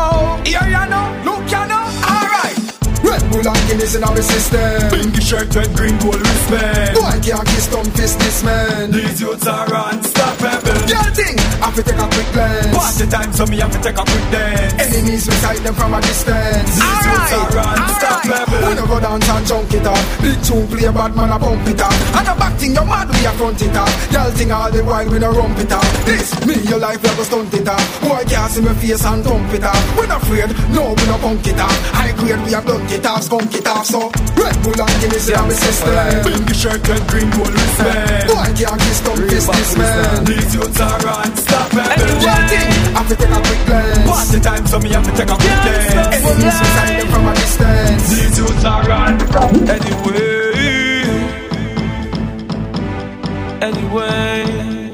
Red 3.13 3.29
Bull 3.29 3.45
and 3.45 3.67
Guinness 3.69 3.93
in 3.93 4.03
our 4.03 4.17
system. 4.17 4.89
Pinky 4.89 5.21
shirt, 5.21 5.53
red, 5.53 5.69
green, 5.77 5.93
gold 6.01 6.17
wristband. 6.17 6.97
Boy 6.97 7.13
can't 7.21 7.45
kiss 7.45 7.67
thumb 7.69 7.85
fist 7.93 8.17
this 8.17 8.41
man. 8.41 8.89
These 8.89 9.21
youths 9.21 9.45
are 9.45 9.69
unstoppable. 9.69 10.81
Girl 10.89 11.09
thing, 11.13 11.37
have 11.61 11.75
to 11.77 11.83
take 11.85 12.01
a 12.01 12.07
quick 12.09 12.29
glance. 12.33 12.73
Party 12.73 13.05
time, 13.13 13.31
so 13.33 13.45
me 13.45 13.57
have 13.61 13.69
to 13.69 13.77
take 13.85 14.01
a 14.01 14.01
quick 14.01 14.27
dance. 14.33 14.73
Enemies 14.81 15.29
sight 15.29 15.61
them 15.61 15.75
from 15.75 15.93
a 15.93 16.01
distance. 16.01 16.73
These 16.73 17.05
youths 17.05 17.33
are 17.37 17.53
unstoppable. 17.77 18.65
We 18.65 18.73
no 18.81 18.83
go 18.89 18.97
dance 18.97 19.29
and 19.29 19.45
junk 19.45 19.73
it 19.77 19.85
up. 19.85 20.01
Big 20.17 20.41
tune 20.41 20.65
play 20.65 20.89
bad 20.89 21.13
man 21.13 21.29
a 21.29 21.37
bump 21.37 21.67
it 21.69 21.81
up. 21.85 21.93
And 22.17 22.27
a 22.27 22.33
back 22.33 22.57
thing 22.57 22.73
you 22.73 22.81
mad 22.81 23.13
we 23.13 23.29
a 23.29 23.31
front 23.37 23.61
it 23.61 23.77
up. 23.77 23.93
Girl 24.09 24.31
thing 24.33 24.51
all 24.51 24.71
the 24.73 24.81
while 24.81 25.05
we 25.05 25.19
no 25.21 25.29
rump 25.29 25.59
it 25.61 25.69
up. 25.69 25.85
This 26.09 26.33
me 26.49 26.57
your 26.65 26.81
life 26.81 26.97
we 26.97 27.09
a 27.09 27.13
go 27.13 27.21
stunt 27.21 27.53
it 27.53 27.69
up. 27.69 27.77
Boy 28.01 28.25
can't 28.25 28.49
see 28.49 28.65
me 28.65 28.73
face 28.81 29.05
and 29.05 29.21
thump 29.21 29.53
it 29.53 29.61
up. 29.61 29.77
We 30.01 30.09
not 30.09 30.17
afraid, 30.25 30.49
no 30.73 30.97
we 30.97 31.05
no 31.05 31.21
punk 31.21 31.45
it 31.45 31.61
up. 31.61 31.69
High 31.93 32.17
grade 32.17 32.41
we 32.41 32.57
a 32.57 32.61
blunt 32.61 32.89
it 32.89 33.02
up, 33.05 33.21
skunk 33.21 33.53
it 33.55 33.67
up. 33.67 33.85
So 33.85 34.11
Red 34.35 34.55
Bull 34.63 34.79
and 34.79 34.95
Guinness 35.01 35.29
in 35.29 35.35
our 35.35 35.51
system. 35.51 35.93
Pinky 36.23 36.53
shirt, 36.53 36.87
red, 36.87 37.03
green, 37.07 37.29
gold 37.31 37.53
wristband. 37.53 38.27
Boy 38.27 38.49
can't 38.55 38.79
kiss 38.81 38.99
fist 39.01 39.51
this 39.51 39.77
man. 39.77 40.25
These 40.25 40.55
youths 40.55 40.79
are 40.81 40.99
unstoppable. 41.23 41.83
Girl 42.23 42.41
thing, 42.49 42.71
have 42.95 43.07
to 43.09 43.15
take 43.15 43.29
a 43.29 43.41
quick 43.41 43.61
glance. 43.65 44.07
Party 44.09 44.39
time, 44.39 44.65
so 44.67 44.79
me 44.79 44.89
have 44.89 45.05
to 45.05 45.11
take 45.11 45.29
a 45.29 45.35
quick 45.35 45.59
dance. 45.65 46.15
Enemies 46.15 46.57
sight 46.75 46.95
them 46.99 47.07
from 47.11 47.27
a 47.27 47.33
distance. 47.35 48.09
These 48.09 48.37
youths 48.39 48.65
are 48.65 48.89
unstoppable. 48.89 49.69
Anyway, 49.69 50.33
anyway, 53.61 54.91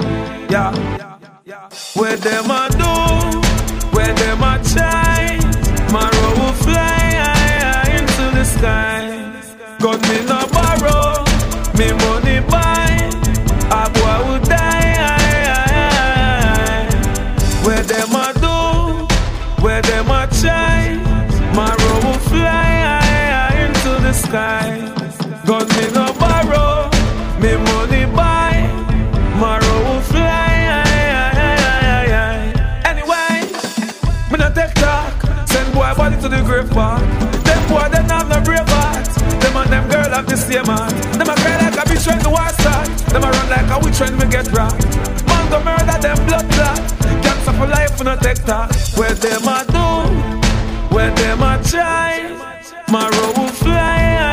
yeah, 0.50 0.72
yeah, 0.98 1.18
yeah. 1.46 1.70
Where 1.96 2.18
them 2.18 2.52
a 2.52 2.70
do, 2.72 2.89
same 40.50 40.66
heart. 40.66 40.94
Them 41.18 41.30
a 41.30 41.36
cry 41.36 41.58
like 41.64 41.78
a 41.78 41.84
bitch 41.90 42.08
when 42.08 42.20
the 42.20 42.30
war 42.30 42.50
start. 42.60 42.88
Them 43.12 43.24
a 43.24 43.32
run 43.32 43.50
like 43.50 43.70
a 43.72 43.78
witch 43.84 44.00
when 44.00 44.18
we 44.18 44.26
get. 44.28 44.48
Man 44.54 45.46
go 45.52 45.60
murder 45.64 45.98
them 46.02 46.18
blood 46.26 46.46
clot. 46.54 46.80
For 47.60 47.68
life 47.68 47.98
we 48.00 48.06
no 48.06 48.16
take 48.16 48.44
talk. 48.46 48.70
Where 48.98 49.14
them 49.14 49.48
a 49.48 49.66
do, 49.74 50.96
where 50.96 51.12
them 51.16 51.44
a 51.44 51.58
try. 51.64 52.36
Will 52.90 53.48
fly. 53.48 54.30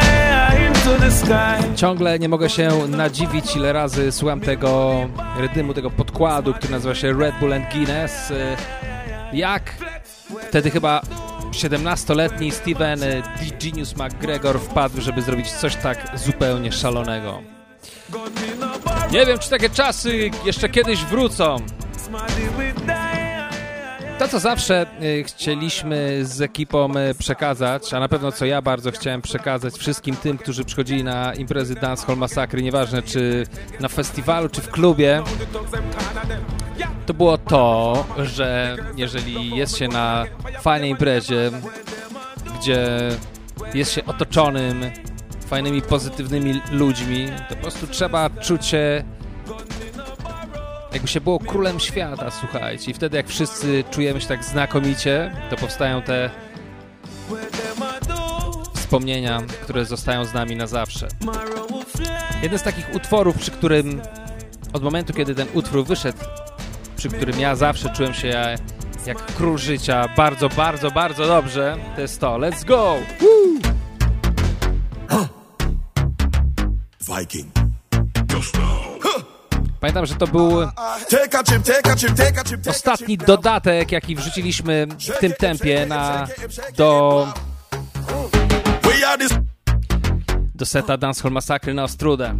Ciągle 1.77 2.19
nie 2.19 2.29
mogę 2.29 2.51
się 2.51 2.69
nadziwić, 2.89 3.57
ile 3.57 3.73
razy 3.73 4.13
słucham 4.13 4.41
tego 4.41 4.95
rytmu, 5.39 5.75
tego 5.75 5.91
podkładu, 5.91 6.55
który 6.55 6.73
nazywa 6.73 6.95
się 6.95 7.13
Red 7.13 7.35
Bull 7.41 7.53
and 7.53 7.73
Guinness. 7.73 8.31
Y, 8.31 8.57
Jak 9.33 9.75
wtedy 10.49 10.71
chyba 10.71 11.01
17-letni 11.57 12.51
Steven 12.53 13.01
D. 13.01 13.23
Genius 13.63 13.97
McGregor 13.97 14.61
wpadł, 14.61 15.01
żeby 15.01 15.23
zrobić 15.23 15.53
coś 15.53 15.77
tak 15.77 16.19
zupełnie 16.19 16.73
szalonego. 16.73 17.43
Nie 19.13 19.27
wiem, 19.27 19.39
czy 19.39 19.51
takie 19.51 19.71
czasy 19.71 20.31
jeszcze 20.45 20.69
kiedyś 20.69 21.05
wrócą. 21.05 21.57
To, 24.19 24.29
co 24.29 24.41
zawsze 24.41 24.87
y, 25.03 25.25
chcieliśmy 25.25 26.21
z 26.23 26.41
ekipą 26.41 26.97
y, 26.97 27.15
przekazać, 27.15 27.95
a 27.95 28.01
na 28.01 28.09
pewno 28.09 28.33
co 28.33 28.47
ja 28.47 28.63
bardzo 28.63 28.91
chciałem 28.91 29.23
przekazać 29.23 29.75
wszystkim 29.75 30.17
tym, 30.17 30.39
którzy 30.39 30.65
przychodzili 30.65 31.05
na 31.05 31.35
imprezy 31.35 31.75
Dancehall 31.75 32.17
Masakry, 32.17 32.63
nieważne 32.63 33.03
czy 33.03 33.47
na 33.81 33.89
festiwalu, 33.89 34.49
czy 34.49 34.61
w 34.61 34.71
klubie, 34.71 35.23
to 37.07 37.15
było 37.15 37.39
to, 37.39 38.05
że 38.23 38.77
jeżeli 38.97 39.57
jest 39.57 39.77
się 39.79 39.89
na 39.89 40.25
fajnej 40.61 40.91
imprezie, 40.91 41.51
gdzie 42.61 42.89
jest 43.75 43.93
się 43.93 44.05
otoczonym 44.05 44.81
fajnymi, 45.47 45.83
pozytywnymi 45.83 46.61
ludźmi, 46.73 47.29
to 47.49 47.55
po 47.55 47.63
prostu 47.63 47.87
trzeba 47.87 48.31
czuć 48.31 48.67
się 48.67 49.05
jakby 50.93 51.09
się 51.09 51.21
było 51.21 51.39
królem 51.39 51.81
świata, 51.81 52.31
słuchajcie. 52.31 52.91
I 52.91 52.95
wtedy 52.95 53.17
jak 53.17 53.29
wszyscy 53.29 53.85
czujemy 53.91 54.21
się 54.21 54.29
tak 54.29 54.45
znakomicie, 54.45 55.33
to 55.51 55.57
powstają 55.57 56.03
te 56.03 56.31
wspomnienia, 58.75 59.43
które 59.63 59.85
zostają 59.85 60.25
z 60.25 60.35
nami 60.35 60.57
na 60.57 60.67
zawsze. 60.67 61.09
Jeden 62.43 62.59
z 62.59 62.63
takich 62.63 62.95
utworów, 62.95 63.39
przy 63.39 63.51
którym 63.51 64.03
od 64.73 64.83
momentu, 64.83 65.13
kiedy 65.13 65.35
ten 65.35 65.49
utwór 65.55 65.85
wyszedł, 65.85 66.19
przy 66.97 67.09
którym 67.09 67.41
ja 67.41 67.57
zawsze 67.57 67.91
czułem 67.91 68.15
się 68.15 68.29
jak, 69.07 69.27
król 69.37 69.59
życia, 69.59 70.09
bardzo, 70.17 70.49
bardzo, 70.49 70.91
bardzo 70.91 71.27
dobrze, 71.27 71.77
to 71.95 72.01
jest 72.01 72.21
to. 72.21 72.39
Let's 72.39 72.65
go! 72.65 72.97
Viking. 77.19 77.47
Pamiętam, 79.81 80.07
że 80.07 80.15
to 80.15 80.27
był 80.27 80.51
ostatni 82.69 83.19
dodatek, 83.19 83.93
jaki 83.93 84.17
wrzuciliśmy 84.17 84.87
w 85.17 85.19
tym 85.19 85.33
tempie 85.33 85.87
na, 85.87 86.27
do, 86.77 87.29
do 90.55 90.67
seta 90.67 90.97
Dancehall 90.97 91.33
Massacre 91.33 91.75
na 91.75 91.85
Ostrudę. 91.85 92.35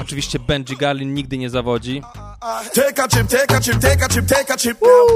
Oczywiście 0.00 0.38
Benji 0.38 0.76
Garlin 0.76 1.14
nigdy 1.14 1.38
nie 1.38 1.50
zawodzi. 1.50 2.02
Take 2.44 2.98
a 2.98 3.08
chip, 3.08 3.26
take 3.26 3.50
a 3.52 3.58
chip, 3.58 3.80
take 3.80 4.02
a 4.02 4.08
chip, 4.08 4.26
take 4.26 4.50
a 4.50 4.56
chip 4.58 4.76
now. 4.82 5.06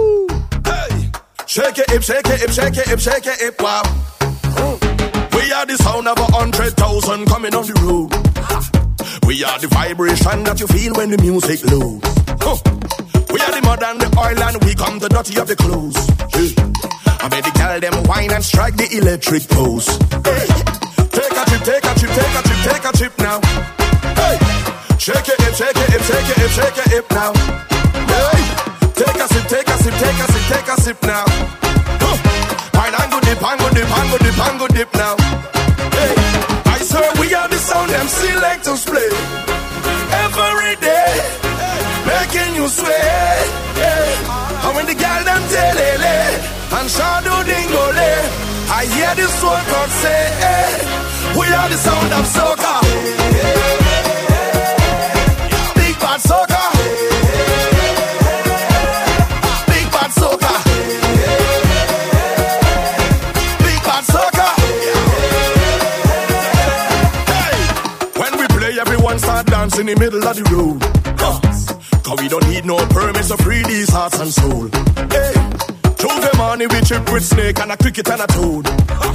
Hey, 0.65 1.11
shake 1.47 1.77
it, 1.77 1.91
hip, 1.91 2.03
shake 2.03 2.27
it, 2.27 2.41
hip, 2.41 2.51
shake 2.51 2.77
it, 2.79 2.89
hip, 2.89 2.99
shake 2.99 3.27
it, 3.27 3.39
hip, 3.39 3.61
wow. 3.61 3.83
We 5.37 5.53
are 5.53 5.67
the 5.67 5.77
sound 5.77 6.09
of 6.09 6.19
a 6.19 6.25
hundred 6.33 6.73
thousand 6.79 7.27
coming 7.27 7.55
on 7.55 7.67
the 7.67 7.75
road. 7.85 8.09
We 9.27 9.45
are 9.45 9.59
the 9.59 9.69
vibration 9.69 10.45
that 10.45 10.59
you 10.59 10.69
feel 10.69 10.95
when 10.95 11.11
the 11.11 11.19
music 11.19 11.61
lows. 11.71 12.01
Huh. 12.41 12.57
We 13.31 13.41
are 13.41 13.53
the 13.53 13.61
mud 13.61 13.83
and 13.83 14.01
the 14.01 14.09
oil 14.19 14.43
and 14.43 14.65
we 14.65 14.75
come 14.75 14.99
the 14.99 15.11
dirty 15.11 15.39
of 15.39 15.49
the 15.49 15.57
clothes. 15.57 16.01
Yeah. 16.33 16.65
I 17.21 17.29
made 17.29 17.45
the 17.45 17.53
girl 17.59 17.79
them 17.79 18.05
wine 18.05 18.33
and 18.33 18.43
strike 18.43 18.77
the 18.77 18.89
electric 18.97 19.47
pose. 19.51 19.87
Hey. 20.25 20.49
Take 21.13 21.37
a 21.37 21.45
chip, 21.45 21.61
take 21.61 21.85
a 21.85 21.93
chip, 21.93 22.09
take 22.09 22.35
a 22.35 22.43
chip, 22.49 22.73
take 22.73 22.85
a 22.89 22.93
chip 22.97 23.19
now. 23.19 23.41
Hey. 24.17 24.58
Shake 25.09 25.25
it, 25.25 25.41
shake 25.57 25.73
it, 25.73 26.03
shake 26.05 26.37
it, 26.37 26.51
shake 26.53 26.79
it, 26.85 26.89
hip 26.93 27.07
now. 27.13 27.33
Hey. 27.33 28.45
Take 28.93 29.17
a 29.17 29.27
sip, 29.33 29.49
take 29.49 29.69
a 29.73 29.77
sip, 29.81 29.95
take 29.97 30.21
a 30.21 30.27
sip, 30.29 30.45
take 30.53 30.69
a 30.69 30.77
sip 30.85 31.03
now. 31.03 31.25
Wine 32.77 32.93
and 32.93 33.09
go 33.09 33.19
dip, 33.25 33.41
and 33.41 33.59
go 33.59 33.69
dip, 33.73 33.89
and 33.89 34.09
go 34.13 34.19
dip, 34.21 34.37
and 34.37 34.59
go 34.61 34.69
dip 34.69 34.93
now. 34.93 35.17
Hey. 35.97 36.13
I 36.69 36.77
swear 36.85 37.09
we 37.25 37.33
are 37.33 37.49
the 37.49 37.57
sound 37.57 37.89
them 37.89 38.07
selectors 38.07 38.85
play 38.85 39.09
every 40.29 40.77
day, 40.77 41.09
making 42.05 42.53
you 42.61 42.69
sway. 42.69 43.49
And 44.61 44.77
when 44.77 44.85
the 44.85 44.93
girl 44.93 45.23
them 45.25 45.43
telele 45.49 46.05
eh, 46.05 46.77
and 46.77 46.91
shadow 46.91 47.41
dingole, 47.49 47.97
eh, 47.97 48.77
I 48.77 48.85
hear 48.85 49.15
this 49.17 49.43
one 49.43 49.65
God 49.73 49.89
say, 50.05 50.23
hey, 50.45 50.69
we 51.33 51.47
are 51.49 51.69
the 51.73 51.79
sound 51.81 52.13
of 52.13 52.25
soca. 52.29 52.75
Big 53.89 53.98
in 69.79 69.87
the 69.87 69.97
middle 69.97 70.27
of 70.27 70.35
the 70.35 70.43
road. 70.51 70.83
Huh. 71.23 71.39
Cause 72.03 72.19
we 72.21 72.29
don't 72.29 72.47
need 72.49 72.65
no 72.65 72.77
permits 72.89 73.29
to 73.29 73.37
free 73.39 73.63
these 73.63 73.89
hearts 73.89 74.19
and 74.19 74.33
soul. 74.33 74.67
Hey! 75.07 75.35
Tuesday 75.95 76.35
morning 76.37 76.69
we 76.71 76.81
trip 76.83 77.05
with 77.13 77.25
snake 77.25 77.59
and 77.61 77.71
a 77.71 77.77
cricket 77.77 78.09
and 78.11 78.23
a 78.23 78.27
toad. 78.27 78.67
Huh. 78.91 79.15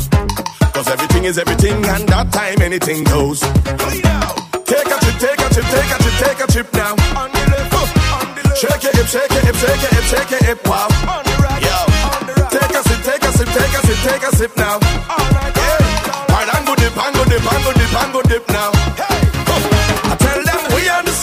Cause 0.72 0.88
everything 0.88 1.26
is 1.26 1.38
everything 1.38 1.76
and 1.84 2.08
that 2.08 2.32
time 2.32 2.62
anything 2.62 3.04
goes. 3.04 3.42
Take 3.42 4.88
a 4.88 4.98
trip, 5.04 5.18
take 5.20 5.42
a 5.44 5.48
trip, 5.52 5.68
take 5.68 5.92
a 5.92 5.98
trip, 6.00 6.16
take 6.24 6.40
a 6.40 6.48
trip 6.48 6.70
now. 6.74 6.94
On 7.20 7.28
the 7.28 7.44
left, 7.52 7.74
huh. 7.76 8.20
on 8.24 8.28
the 8.32 8.42
left. 8.48 8.60
Shake 8.64 8.84
it, 8.88 8.96
hip, 8.96 9.08
shake 9.12 9.36
it, 9.36 9.44
hip, 9.44 9.58
shake 9.60 9.84
it, 9.84 9.92
hip, 9.92 10.06
shake 10.08 10.32
it, 10.32 10.44
hip, 10.48 10.60
wow. 10.64 10.88
On 11.12 11.24
the 11.28 11.36
right, 11.44 11.60
Yo. 11.60 11.76
on 12.08 12.22
the 12.24 12.34
right. 12.40 12.52
Take 12.56 12.72
a 12.72 12.82
sip, 12.88 13.02
take 13.04 13.24
a 13.28 13.32
sip, 13.36 13.50
take 13.52 13.74
a 13.76 13.82
sip, 13.84 14.00
take 14.08 14.24
a 14.24 14.32
sip 14.36 14.54
now. 14.56 14.78
Alright, 15.12 15.54
yeah. 15.60 16.32
Right, 16.32 16.48
and 16.56 16.64
go 16.64 16.74
dip, 16.76 16.96
and 16.96 17.14
go 17.16 17.24
dip, 17.28 17.44
and 17.44 17.62
go 17.68 17.72
dip, 17.76 17.94
and 18.00 18.12
go 18.16 18.22
dip 18.24 18.46
now. 18.48 18.72
Hey. 18.96 19.23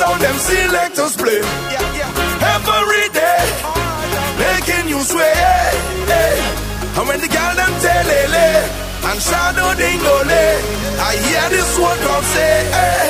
Sound 0.00 0.20
them 0.22 0.38
selectors 0.38 1.14
play. 1.14 1.42
Every 2.56 3.06
day, 3.20 3.42
making 4.44 4.88
you 4.88 5.00
sway. 5.04 5.34
And 6.96 7.04
when 7.08 7.20
the 7.20 7.28
girl 7.36 7.54
them 7.60 7.72
telele 7.84 8.48
and 9.08 9.18
shadow 9.28 9.70
dingole, 9.80 10.44
I 11.08 11.12
hear 11.26 11.46
this 11.56 11.70
one 11.78 11.98
come 12.06 12.24
say, 12.34 12.56
hey, 12.76 13.08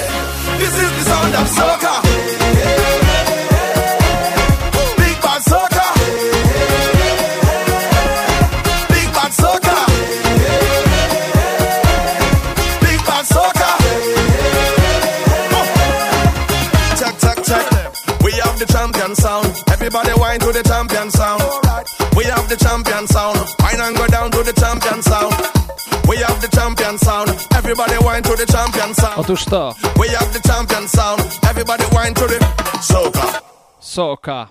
this 0.58 0.74
is 0.84 0.90
the 0.98 1.04
sound 1.10 1.34
of 1.40 1.46
soca. 1.56 2.39
The 22.50 22.56
champion 22.56 23.06
sound. 23.06 23.38
Wine 23.60 23.80
and 23.80 23.96
go 23.96 24.06
down 24.08 24.30
to 24.32 24.42
the 24.42 24.52
champion 24.52 25.00
sound. 25.02 25.32
We 26.08 26.16
have 26.16 26.40
the 26.42 26.48
champion 26.48 26.98
sound. 26.98 27.30
Everybody 27.54 27.94
whine 28.04 28.22
to 28.24 28.34
the 28.34 28.46
champion 28.46 28.92
sound. 28.94 29.18
Otóż 29.18 29.44
to, 29.44 29.74
We 30.00 30.08
have 30.08 30.32
the 30.32 30.40
champion 30.48 30.88
sound. 30.88 31.22
Everybody 31.48 31.84
whine 31.94 32.14
to 32.14 32.26
the 32.26 32.38
soca. 32.82 33.40
Soka. 33.80 34.48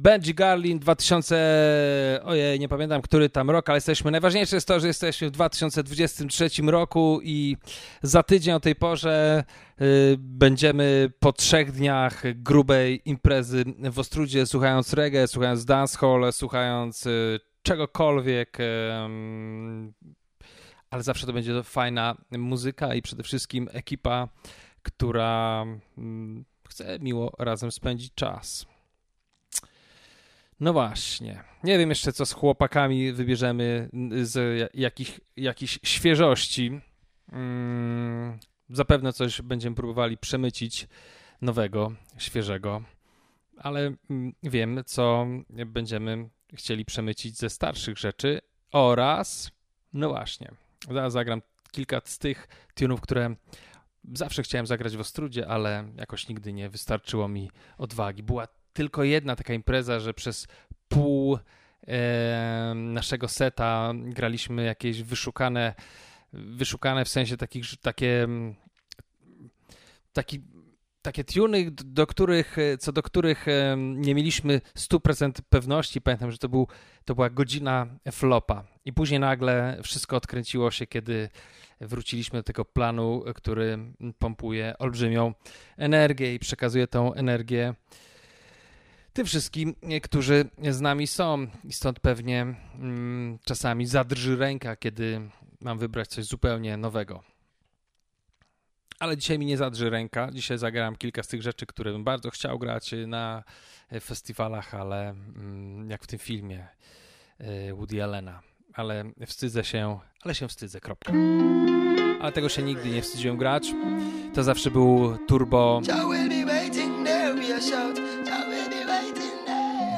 Benji 0.00 0.34
Garlin 0.34 0.78
2000, 0.78 2.20
ojej, 2.24 2.60
nie 2.60 2.68
pamiętam, 2.68 3.02
który 3.02 3.30
tam 3.30 3.50
rok, 3.50 3.68
ale 3.68 3.76
jesteśmy, 3.76 4.10
najważniejsze 4.10 4.56
jest 4.56 4.68
to, 4.68 4.80
że 4.80 4.86
jesteśmy 4.86 5.28
w 5.28 5.30
2023 5.30 6.62
roku 6.62 7.20
i 7.22 7.56
za 8.02 8.22
tydzień 8.22 8.54
o 8.54 8.60
tej 8.60 8.76
porze 8.76 9.44
y, 9.80 10.16
będziemy 10.18 11.12
po 11.18 11.32
trzech 11.32 11.72
dniach 11.72 12.22
grubej 12.34 13.02
imprezy 13.04 13.64
w 13.92 13.98
Ostrudzie, 13.98 14.46
słuchając 14.46 14.92
reggae, 14.92 15.26
słuchając 15.26 15.64
dancehall, 15.64 16.32
słuchając 16.32 17.06
y, 17.06 17.40
czegokolwiek, 17.62 18.58
ale 20.90 21.02
zawsze 21.02 21.26
to 21.26 21.32
będzie 21.32 21.62
fajna 21.62 22.16
muzyka 22.30 22.94
i 22.94 23.02
przede 23.02 23.22
wszystkim 23.22 23.68
ekipa, 23.72 24.28
która 24.82 25.64
mm, 25.98 26.44
chce 26.68 26.98
miło 26.98 27.32
razem 27.38 27.72
spędzić 27.72 28.14
czas. 28.14 28.67
No 30.60 30.72
właśnie. 30.72 31.44
Nie 31.64 31.78
wiem 31.78 31.88
jeszcze, 31.88 32.12
co 32.12 32.26
z 32.26 32.32
chłopakami 32.32 33.12
wybierzemy 33.12 33.88
z 34.22 34.58
ja- 34.60 34.68
jakich, 34.82 35.20
jakichś 35.36 35.78
świeżości. 35.82 36.80
Mm, 37.32 38.38
zapewne 38.70 39.12
coś 39.12 39.42
będziemy 39.42 39.76
próbowali 39.76 40.18
przemycić 40.18 40.88
nowego, 41.42 41.92
świeżego, 42.18 42.82
ale 43.56 43.92
mm, 44.10 44.32
wiem, 44.42 44.82
co 44.86 45.26
będziemy 45.66 46.28
chcieli 46.54 46.84
przemycić 46.84 47.36
ze 47.38 47.50
starszych 47.50 47.98
rzeczy 47.98 48.40
oraz, 48.72 49.50
no 49.92 50.08
właśnie, 50.08 50.50
zaraz 50.90 51.12
zagram 51.12 51.42
kilka 51.72 52.00
z 52.04 52.18
tych 52.18 52.48
tunów, 52.74 53.00
które 53.00 53.34
zawsze 54.14 54.42
chciałem 54.42 54.66
zagrać 54.66 54.96
w 54.96 55.00
Ostrudzie, 55.00 55.48
ale 55.48 55.84
jakoś 55.96 56.28
nigdy 56.28 56.52
nie 56.52 56.68
wystarczyło 56.68 57.28
mi 57.28 57.50
odwagi. 57.78 58.22
Była 58.22 58.48
tylko 58.78 59.04
jedna 59.04 59.36
taka 59.36 59.54
impreza, 59.54 60.00
że 60.00 60.14
przez 60.14 60.46
pół 60.88 61.38
e, 61.86 62.72
naszego 62.74 63.28
seta 63.28 63.92
graliśmy 63.94 64.64
jakieś 64.64 65.02
wyszukane, 65.02 65.74
wyszukane 66.32 67.04
w 67.04 67.08
sensie 67.08 67.36
takich, 67.36 67.64
takie, 67.82 68.22
mm, 68.22 68.54
taki, 70.12 70.40
takie 71.02 71.24
tuny, 71.24 71.70
do 71.70 72.06
których, 72.06 72.56
co 72.78 72.92
do 72.92 73.02
których 73.02 73.46
nie 73.76 74.14
mieliśmy 74.14 74.60
100% 74.74 75.32
pewności. 75.48 76.00
Pamiętam, 76.00 76.32
że 76.32 76.38
to, 76.38 76.48
był, 76.48 76.68
to 77.04 77.14
była 77.14 77.30
godzina 77.30 77.86
flopa 78.12 78.64
i 78.84 78.92
później 78.92 79.20
nagle 79.20 79.78
wszystko 79.82 80.16
odkręciło 80.16 80.70
się, 80.70 80.86
kiedy 80.86 81.28
wróciliśmy 81.80 82.38
do 82.38 82.42
tego 82.42 82.64
planu, 82.64 83.24
który 83.34 83.78
pompuje 84.18 84.78
olbrzymią 84.78 85.34
energię 85.76 86.34
i 86.34 86.38
przekazuje 86.38 86.86
tą 86.86 87.14
energię 87.14 87.74
tym 89.18 89.26
wszystkim, 89.26 89.74
którzy 90.02 90.44
z 90.70 90.80
nami 90.80 91.06
są. 91.06 91.46
I 91.64 91.72
stąd 91.72 92.00
pewnie 92.00 92.42
mm, 92.74 93.38
czasami 93.44 93.86
zadrży 93.86 94.36
ręka, 94.36 94.76
kiedy 94.76 95.20
mam 95.60 95.78
wybrać 95.78 96.08
coś 96.08 96.24
zupełnie 96.24 96.76
nowego. 96.76 97.22
Ale 98.98 99.16
dzisiaj 99.16 99.38
mi 99.38 99.46
nie 99.46 99.56
zadrży 99.56 99.90
ręka. 99.90 100.28
Dzisiaj 100.32 100.58
zagram 100.58 100.96
kilka 100.96 101.22
z 101.22 101.28
tych 101.28 101.42
rzeczy, 101.42 101.66
które 101.66 101.92
bym 101.92 102.04
bardzo 102.04 102.30
chciał 102.30 102.58
grać 102.58 102.94
na 103.06 103.44
festiwalach, 104.00 104.74
ale 104.74 105.10
mm, 105.10 105.90
jak 105.90 106.04
w 106.04 106.06
tym 106.06 106.18
filmie 106.18 106.68
e, 107.38 107.74
Woody 107.74 108.04
Allena. 108.04 108.42
Ale 108.74 109.04
wstydzę 109.26 109.64
się, 109.64 109.98
ale 110.22 110.34
się 110.34 110.48
wstydzę, 110.48 110.80
kropka. 110.80 111.12
Ale 112.20 112.32
tego 112.32 112.48
się 112.48 112.62
nigdy 112.62 112.90
nie 112.90 113.02
wstydziłem 113.02 113.36
grać. 113.36 113.72
To 114.34 114.44
zawsze 114.44 114.70
był 114.70 115.18
turbo 115.26 115.80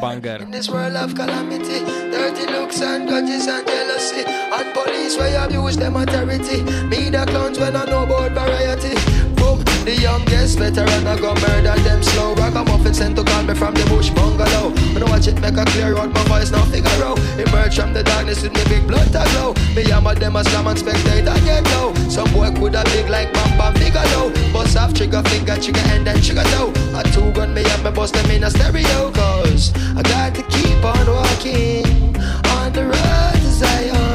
banger. 0.00 0.38
In 0.40 0.50
this 0.50 0.68
world 0.68 0.96
of 0.96 1.14
calamity, 1.14 1.84
dirty 2.10 2.46
looks 2.46 2.80
and 2.80 3.08
grudges 3.08 3.46
and 3.46 3.66
jealousy, 3.66 4.24
and 4.26 4.74
police 4.74 5.16
where 5.18 5.44
abuse 5.44 5.76
them 5.76 5.96
authority. 5.96 6.62
Me 6.88 7.10
the 7.10 7.24
clowns 7.28 7.58
when 7.58 7.76
I 7.76 7.84
know 7.84 8.04
about 8.04 8.32
variety. 8.32 9.09
The 9.84 9.96
youngest 9.96 10.58
veteran 10.58 11.06
I 11.06 11.18
go 11.18 11.34
murder 11.34 11.74
them 11.82 12.02
slow. 12.02 12.34
Ragamuffin 12.34 12.94
sent 12.94 13.16
to 13.16 13.24
call 13.24 13.42
me 13.42 13.54
from 13.54 13.74
the 13.74 13.84
bush 13.88 14.10
bungalow. 14.10 14.70
When 14.92 14.96
I 14.96 15.00
don't 15.00 15.10
watch 15.10 15.26
it 15.26 15.40
make 15.40 15.56
a 15.56 15.64
clear 15.64 15.96
out, 15.96 16.12
my 16.12 16.22
voice 16.24 16.50
now 16.50 16.64
figure 16.66 17.02
out. 17.02 17.18
Emerge 17.40 17.76
from 17.76 17.92
the 17.94 18.02
darkness 18.04 18.42
with 18.42 18.52
me 18.52 18.62
big 18.68 18.86
blood 18.86 19.08
to 19.12 19.24
glow. 19.32 19.54
Me 19.74 19.82
hammer 19.88 20.14
them 20.14 20.36
a 20.36 20.44
slam 20.44 20.66
and 20.66 20.78
spectator 20.78 21.34
get 21.44 21.64
low. 21.72 21.94
Some 22.08 22.30
boy 22.32 22.52
coulda 22.52 22.84
big 22.92 23.08
like 23.08 23.32
Bam 23.32 23.56
Bam 23.56 23.74
Bigelow. 23.74 24.30
Bust 24.52 24.76
off 24.76 24.92
trigger 24.92 25.22
finger, 25.24 25.56
trigger 25.56 25.80
end 25.90 26.06
and 26.06 26.22
trigger 26.22 26.44
toe. 26.52 26.72
A 26.94 27.02
two 27.10 27.32
gun 27.32 27.54
me 27.54 27.64
up, 27.64 27.82
me 27.82 27.90
bust 27.90 28.14
them 28.14 28.30
in 28.30 28.44
a 28.44 28.50
stereo. 28.50 29.10
Cause 29.12 29.72
I 29.96 30.02
got 30.02 30.34
to 30.34 30.42
keep 30.54 30.84
on 30.84 31.06
walking 31.08 32.14
on 32.52 32.72
the 32.72 32.84
road 32.84 33.32
to 33.32 33.50
Zion, 33.58 34.09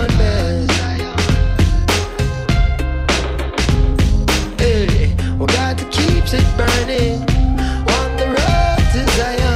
burning 6.58 7.20
on 7.96 8.08
the 8.20 8.28
road 8.36 8.80
to 8.94 9.02
Zion. 9.18 9.56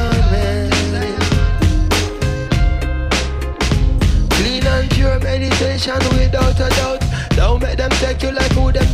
Clean 4.32 4.66
and 4.66 4.90
pure 4.92 5.20
meditation 5.20 6.00
without 6.18 6.60
a 6.60 6.70
doubt. 6.78 7.02
Don't 7.36 7.62
make 7.62 7.78
them 7.78 7.92
take 8.02 8.22
you 8.24 8.32
like 8.32 8.52
who 8.52 8.72
them 8.72 8.89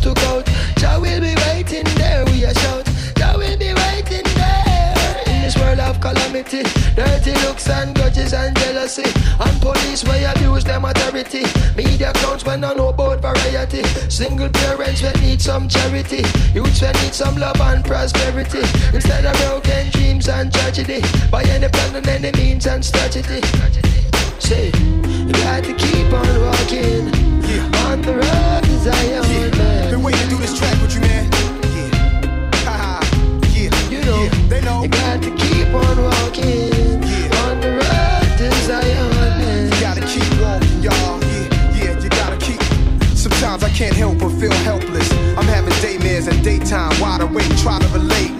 Dirty 6.43 7.31
looks 7.47 7.69
and 7.69 7.95
grudges 7.95 8.33
and 8.33 8.53
jealousy. 8.57 9.09
And 9.39 9.61
police 9.61 10.03
where 10.03 10.31
abuse 10.31 10.65
them 10.65 10.83
authority. 10.83 11.45
Media 11.77 12.11
clowns 12.13 12.43
when 12.43 12.61
I 12.61 12.73
know 12.73 12.89
about 12.89 13.21
variety. 13.21 13.83
Single 14.09 14.49
parents 14.49 15.01
when 15.01 15.13
need 15.21 15.41
some 15.41 15.69
charity. 15.69 16.23
Youths 16.53 16.81
when 16.81 16.93
need 16.95 17.13
some 17.13 17.37
love 17.37 17.61
and 17.61 17.85
prosperity. 17.85 18.59
Instead 18.93 19.25
of 19.25 19.37
broken 19.37 19.89
dreams 19.91 20.27
and 20.27 20.51
tragedy. 20.53 21.01
By 21.31 21.43
any 21.43 21.69
plan 21.69 21.95
and 21.95 22.07
any 22.07 22.31
means 22.37 22.67
and 22.67 22.83
strategy. 22.83 23.39
Trying 47.65 47.81
to 47.81 47.87
relate. 47.89 48.31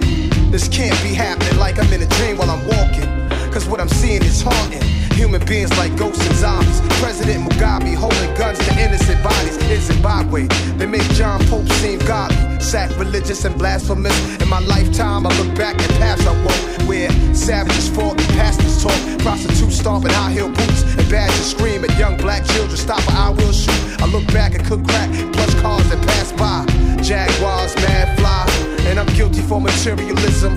This 0.50 0.68
can't 0.68 0.96
be 1.02 1.12
happening 1.12 1.58
like 1.58 1.78
I'm 1.78 1.92
in 1.92 2.02
a 2.02 2.06
dream 2.06 2.38
while 2.38 2.50
I'm 2.50 2.64
walking. 2.66 3.08
Cause 3.52 3.68
what 3.68 3.80
I'm 3.80 3.88
seeing 3.88 4.22
is 4.22 4.40
haunting. 4.40 4.82
Human 5.12 5.44
beings 5.44 5.76
like 5.76 5.96
ghosts 5.96 6.26
and 6.26 6.34
zombies. 6.36 6.80
President 7.00 7.44
Mugabe 7.44 7.94
holding 7.94 8.34
guns 8.34 8.58
to 8.58 8.72
innocent 8.80 9.22
bodies 9.22 9.56
in 9.56 9.80
Zimbabwe. 9.80 10.46
They 10.78 10.86
make 10.86 11.02
John 11.12 11.44
Pope 11.46 11.68
seem 11.80 11.98
godly, 12.00 12.60
sacrilegious 12.60 13.44
and 13.44 13.56
blasphemous. 13.58 14.16
In 14.40 14.48
my 14.48 14.60
lifetime, 14.60 15.26
I 15.26 15.30
look 15.38 15.54
back 15.56 15.76
at 15.80 15.90
paths 15.98 16.26
I 16.26 16.32
walk 16.44 16.88
where 16.88 17.10
savages 17.34 17.88
fought 17.88 18.20
and 18.20 18.28
pastors 18.38 18.82
taught. 18.82 19.18
Prostitutes 19.20 19.78
stomping 19.78 20.12
high 20.12 20.30
heel 20.32 20.48
boots 20.48 20.95
and 21.06 21.12
badgers 21.12 21.50
scream 21.50 21.84
at 21.84 21.98
young 21.98 22.16
black 22.16 22.44
children. 22.44 22.76
Stop 22.76 23.06
or 23.08 23.12
I 23.12 23.30
will 23.30 23.52
shoot. 23.52 24.02
I 24.02 24.06
look 24.06 24.26
back 24.32 24.54
and 24.54 24.64
cook 24.64 24.84
crack, 24.86 25.10
plush 25.32 25.54
cars 25.60 25.88
that 25.90 26.04
pass 26.06 26.32
by. 26.32 26.64
Jaguars, 27.02 27.74
mad 27.76 28.18
fly, 28.18 28.46
and 28.88 28.98
I'm 28.98 29.06
guilty 29.14 29.42
for 29.42 29.60
materialism. 29.60 30.54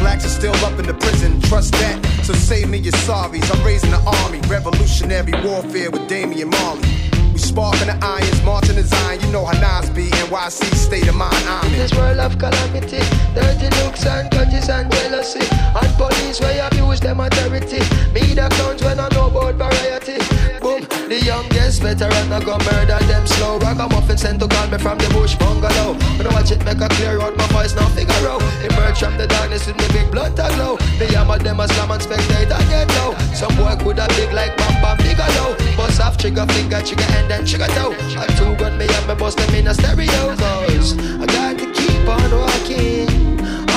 Blacks 0.00 0.24
are 0.24 0.28
still 0.40 0.54
up 0.64 0.78
in 0.78 0.86
the 0.86 0.94
prison, 0.94 1.40
trust 1.42 1.72
that. 1.74 2.04
So 2.24 2.32
save 2.32 2.68
me 2.68 2.78
your 2.78 2.92
sorries. 2.92 3.48
I'm 3.54 3.64
raising 3.64 3.90
the 3.90 4.00
army, 4.24 4.40
revolutionary 4.48 5.32
warfare 5.44 5.90
with 5.90 6.08
Damian 6.08 6.50
Marley. 6.50 7.01
Sparking 7.42 7.88
the 7.88 7.98
irons, 8.00 8.42
marching 8.44 8.76
the 8.76 8.82
Zion. 8.82 9.20
You 9.20 9.32
know 9.32 9.44
how 9.44 9.58
Nas 9.58 9.90
be, 9.90 10.08
NYC 10.08 10.74
state 10.74 11.08
of 11.08 11.16
mind. 11.16 11.34
I'm 11.46 11.66
In 11.66 11.72
this 11.72 11.92
world 11.94 12.18
of 12.18 12.38
calamity, 12.38 13.02
dirty 13.34 13.68
looks 13.82 14.06
and 14.06 14.30
grudges 14.30 14.68
and 14.68 14.90
jealousy, 14.90 15.44
and 15.74 15.92
police 15.98 16.40
where 16.40 16.66
abuse 16.66 17.00
them 17.00 17.20
authority. 17.20 17.82
Media 18.14 18.48
clowns 18.50 18.82
when 18.82 19.00
I 19.00 19.08
know 19.10 19.26
about 19.26 19.56
variety. 19.56 20.22
Boom, 20.62 20.86
the 21.10 21.18
youngest 21.18 21.82
veteran 21.82 22.32
I 22.32 22.38
go 22.44 22.56
murder 22.70 23.02
them 23.10 23.26
slow. 23.26 23.58
Ragamuffin 23.58 24.16
sent 24.16 24.38
to 24.40 24.46
call 24.46 24.68
me 24.68 24.78
from 24.78 24.98
the 24.98 25.08
bush 25.10 25.34
bungalow. 25.34 25.98
When 26.16 26.26
I 26.26 26.32
watch 26.32 26.52
it 26.52 26.64
make 26.64 26.80
a 26.80 26.88
clear 26.88 27.20
out, 27.20 27.36
my 27.36 27.46
voice 27.48 27.74
now 27.74 27.88
figure 27.90 28.14
out. 28.30 28.40
Emerge 28.62 29.00
from 29.00 29.18
the 29.18 29.26
darkness 29.26 29.66
with 29.66 29.76
me 29.76 29.86
big 29.90 30.10
blood 30.12 30.36
to 30.36 30.46
glow. 30.54 30.76
The 31.02 31.10
hammer 31.10 31.38
them 31.38 31.58
a 31.58 31.66
slam 31.66 31.90
and 31.90 32.00
spectate 32.00 32.54
and 32.54 32.68
get 32.70 32.88
low. 33.02 33.18
Some 33.34 33.56
boy 33.56 33.74
coulda 33.82 34.06
big 34.14 34.32
like 34.32 34.56
Bam 34.56 34.74
Bam 34.80 34.96
Bigelow. 35.02 35.58
Bust 35.76 36.00
off 36.00 36.16
trigger 36.16 36.46
finger, 36.54 36.80
trigger 36.80 37.10
end 37.18 37.31
and 37.32 37.46
trigger 37.48 37.70
toe. 37.74 37.94
A 38.20 38.26
two 38.38 38.54
gun 38.56 38.78
me 38.78 38.84
up, 38.84 39.08
me 39.08 39.14
bust 39.14 39.38
them 39.38 39.54
in 39.54 39.66
a 39.68 39.74
stereo. 39.74 40.36
Cause 40.36 40.96
I 41.22 41.26
got 41.26 41.58
to 41.58 41.66
keep 41.72 42.08
on 42.08 42.30
walking 42.42 43.08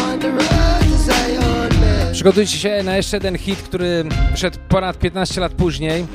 on 0.02 0.20
the 0.20 0.30
road 0.32 0.82
to 0.92 0.98
Zion. 1.08 1.70
Przygotujcie 2.14 2.58
się 2.58 2.84
na 2.84 2.98
jeszcze 2.98 3.18
jeden 3.18 3.38
hit, 3.38 3.62
który 3.62 4.04
wyszedł 4.32 4.58
ponad 4.70 5.00
15 5.00 5.42
lat 5.42 5.52
później. 5.52 6.06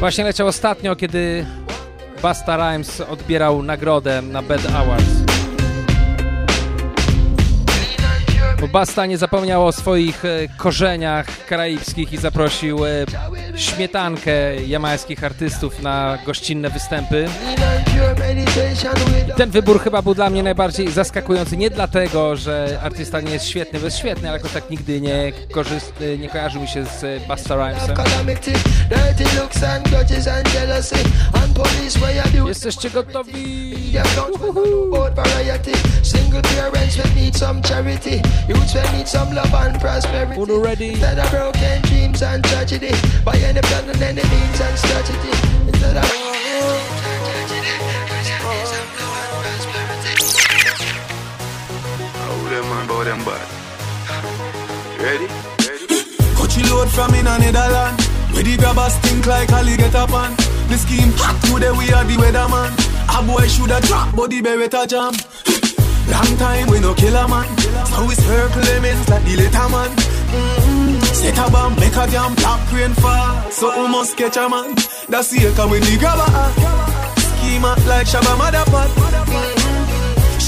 Właśnie 0.00 0.24
leciał 0.24 0.46
ostatnio, 0.46 0.96
kiedy 0.96 1.46
Basta 2.22 2.56
Rhymes 2.56 3.00
odbierał 3.00 3.62
nagrodę 3.62 4.22
na 4.22 4.42
Bad 4.42 4.66
Awards. 4.74 5.33
Bo 8.60 8.68
Basta 8.68 9.06
nie 9.06 9.18
zapomniał 9.18 9.66
o 9.66 9.72
swoich 9.72 10.24
e, 10.24 10.28
korzeniach 10.56 11.46
karaibskich 11.46 12.12
i 12.12 12.18
zaprosił 12.18 12.86
e, 12.86 12.90
śmietankę 13.56 14.56
jamańskich 14.66 15.24
artystów 15.24 15.82
na 15.82 16.18
gościnne 16.26 16.70
występy. 16.70 17.28
Ten 19.36 19.50
wybór 19.50 19.80
chyba 19.80 20.02
był 20.02 20.14
dla 20.14 20.30
mnie 20.30 20.42
najbardziej 20.42 20.92
zaskakujący. 20.92 21.56
Nie 21.56 21.70
dlatego, 21.70 22.36
że 22.36 22.78
artysta 22.82 23.20
nie 23.20 23.32
jest 23.32 23.46
świetny, 23.46 23.78
bo 23.78 23.84
jest 23.84 23.98
świetny, 23.98 24.28
ale 24.28 24.38
jakoś 24.38 24.52
tak 24.52 24.70
nigdy 24.70 25.00
nie, 25.00 25.32
korzyst, 25.52 25.92
nie 26.18 26.28
kojarzył 26.28 26.62
mi 26.62 26.68
się 26.68 26.84
z 26.84 27.04
e, 27.04 27.20
Basta 27.28 27.54
Rhymesem. 27.56 27.96
Jesteście 32.48 32.90
gotowi? 32.90 33.74
Media 38.48 38.53
clowns 38.54 38.74
when 38.74 38.86
I 38.86 38.94
know 38.94 38.94
about 38.94 38.94
variety. 38.94 38.94
Single 38.94 38.94
parents 38.94 38.94
will 38.94 38.94
need 38.94 38.94
some. 38.94 38.94
Youths 38.94 38.94
will 38.94 38.98
need 38.98 39.08
some 39.08 39.34
love 39.34 39.54
and 39.54 39.80
prosperity. 39.80 40.40
Uno 40.40 40.58
ready? 40.60 40.88
Instead 40.88 41.18
of 41.18 41.30
broken 41.30 41.82
dreams 41.82 42.22
and 42.22 42.44
tragedy, 42.44 42.92
by 43.24 43.36
any 43.38 43.60
plan 43.60 43.88
and 43.88 44.02
any 44.02 44.22
means 44.28 44.60
and 44.60 44.78
strategy. 44.78 45.32
Instead 45.68 45.96
of 45.96 46.04
Oh, 52.26 52.48
them 52.50 52.64
man, 52.68 52.86
boy, 52.86 53.04
them 53.04 53.24
bad. 53.24 53.46
Ready? 55.00 55.28
Coachy 56.36 56.62
load 56.70 56.88
from 56.90 57.14
in 57.14 57.26
a 57.26 57.38
Netherland. 57.38 58.00
Where 58.32 58.42
the 58.42 58.56
grabbers 58.56 58.94
think 58.98 59.26
like 59.26 59.52
Ali 59.52 59.76
get 59.76 59.94
up 59.94 60.12
on. 60.12 60.34
The 60.68 60.76
scheme 60.78 61.12
hot 61.16 61.36
today 61.44 61.70
we 61.70 61.92
are 61.92 62.04
the 62.04 62.16
weatherman. 62.16 62.72
A 63.14 63.22
boy 63.22 63.46
shoulda 63.46 63.80
drop, 63.82 64.14
but 64.16 64.30
the 64.30 64.42
beretta 64.42 64.86
jam. 64.88 65.12
Long 66.10 66.36
time 66.36 66.66
we 66.68 66.80
no 66.80 66.94
kill 66.94 67.16
a 67.16 67.28
man. 67.28 67.48
So 67.86 68.04
we 68.06 68.14
circle 68.14 68.62
elements 68.62 69.08
like 69.08 69.24
the 69.24 69.36
letter 69.36 69.68
man. 69.72 69.90
Mm-hmm. 69.90 71.00
Set 71.14 71.38
a 71.38 71.50
bomb, 71.50 71.74
make 71.76 71.96
a 71.96 72.06
jam, 72.10 72.34
black 72.34 72.72
rain 72.72 72.92
fall. 72.94 73.50
So 73.50 73.70
we 73.80 73.88
must 73.88 74.16
catch 74.16 74.36
a 74.36 74.48
man. 74.48 74.74
That's 75.08 75.30
the 75.30 75.46
echo 75.48 75.68
with 75.68 75.84
the 75.84 75.96
grabber. 75.98 76.28
Schema 77.20 77.76
like 77.88 78.06
Shabba 78.06 78.34
Motherpot. 78.36 78.88
Mm-hmm. 78.88 79.74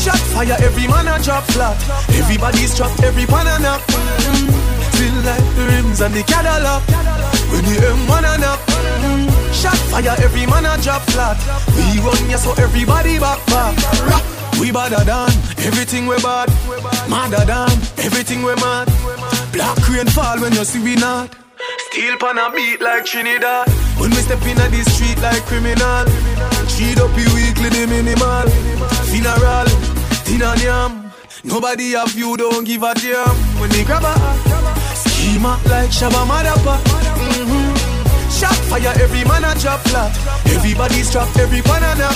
Shot 0.06 0.22
fire, 0.30 0.56
every 0.60 0.86
man 0.86 1.08
a 1.08 1.18
drop 1.22 1.44
flat. 1.50 1.76
Everybody's 2.14 2.76
trapped, 2.76 3.02
every 3.02 3.26
pan 3.26 3.46
a 3.46 3.58
nap. 3.58 3.80
Mm. 3.80 4.54
Feel 4.94 5.16
like 5.26 5.46
the 5.56 5.64
rims 5.66 6.00
and 6.00 6.14
the 6.14 6.22
Cadillac. 6.22 6.82
When 7.50 7.64
the 7.64 7.74
M1 7.74 8.22
a 8.22 8.38
nap. 8.38 8.60
Mm. 9.02 9.26
Shot 9.52 9.78
fire, 9.90 10.14
every 10.22 10.46
man 10.46 10.64
a 10.64 10.80
drop 10.80 11.02
flat. 11.10 11.36
We 11.74 11.98
run 12.06 12.30
ya 12.30 12.36
so 12.36 12.52
everybody 12.62 13.18
back 13.18 13.44
back. 13.46 13.74
Rah. 14.06 14.45
We 14.60 14.72
badder 14.72 15.04
than 15.04 15.30
everything 15.66 16.06
we 16.06 16.16
bad. 16.22 16.48
Madder 17.08 17.44
than 17.44 17.70
everything 17.98 18.42
we 18.42 18.54
mad. 18.56 18.88
Black 19.52 19.78
rain 19.88 20.06
fall 20.06 20.40
when 20.40 20.52
you 20.52 20.64
see 20.64 20.82
we 20.82 20.96
not. 20.96 21.34
Steel 21.90 22.16
pan 22.18 22.38
a 22.38 22.50
beat 22.50 22.80
like 22.80 23.04
Trinidad. 23.04 23.68
When 23.98 24.10
we 24.10 24.16
step 24.16 24.42
in 24.42 24.56
the 24.56 24.82
street 24.90 25.18
like 25.20 25.42
criminal. 25.44 26.04
Treat 26.72 26.98
up 26.98 27.14
you 27.16 27.28
weekly 27.36 27.70
the 27.70 27.86
minimal. 27.88 28.48
Funeral, 29.10 29.68
dinner 30.24 30.56
yam. 30.64 31.12
Nobody 31.44 31.92
have 31.92 32.14
you, 32.14 32.36
don't 32.36 32.64
give 32.64 32.82
a 32.82 32.92
damn. 32.94 33.36
When 33.60 33.70
they 33.70 33.84
grab 33.84 34.04
a 34.04 34.14
schema 34.96 35.60
like 35.70 35.90
Shabba 35.90 36.26
Madapa. 36.26 36.76
Mm-hmm. 36.82 37.96
Shot 38.30 38.56
fire, 38.68 38.92
every 39.00 39.24
man 39.24 39.44
a 39.44 39.54
drop 39.60 39.80
flat. 39.80 40.12
Everybody's 40.46 41.10
trapped, 41.10 41.38
every 41.38 41.60
banana. 41.62 42.10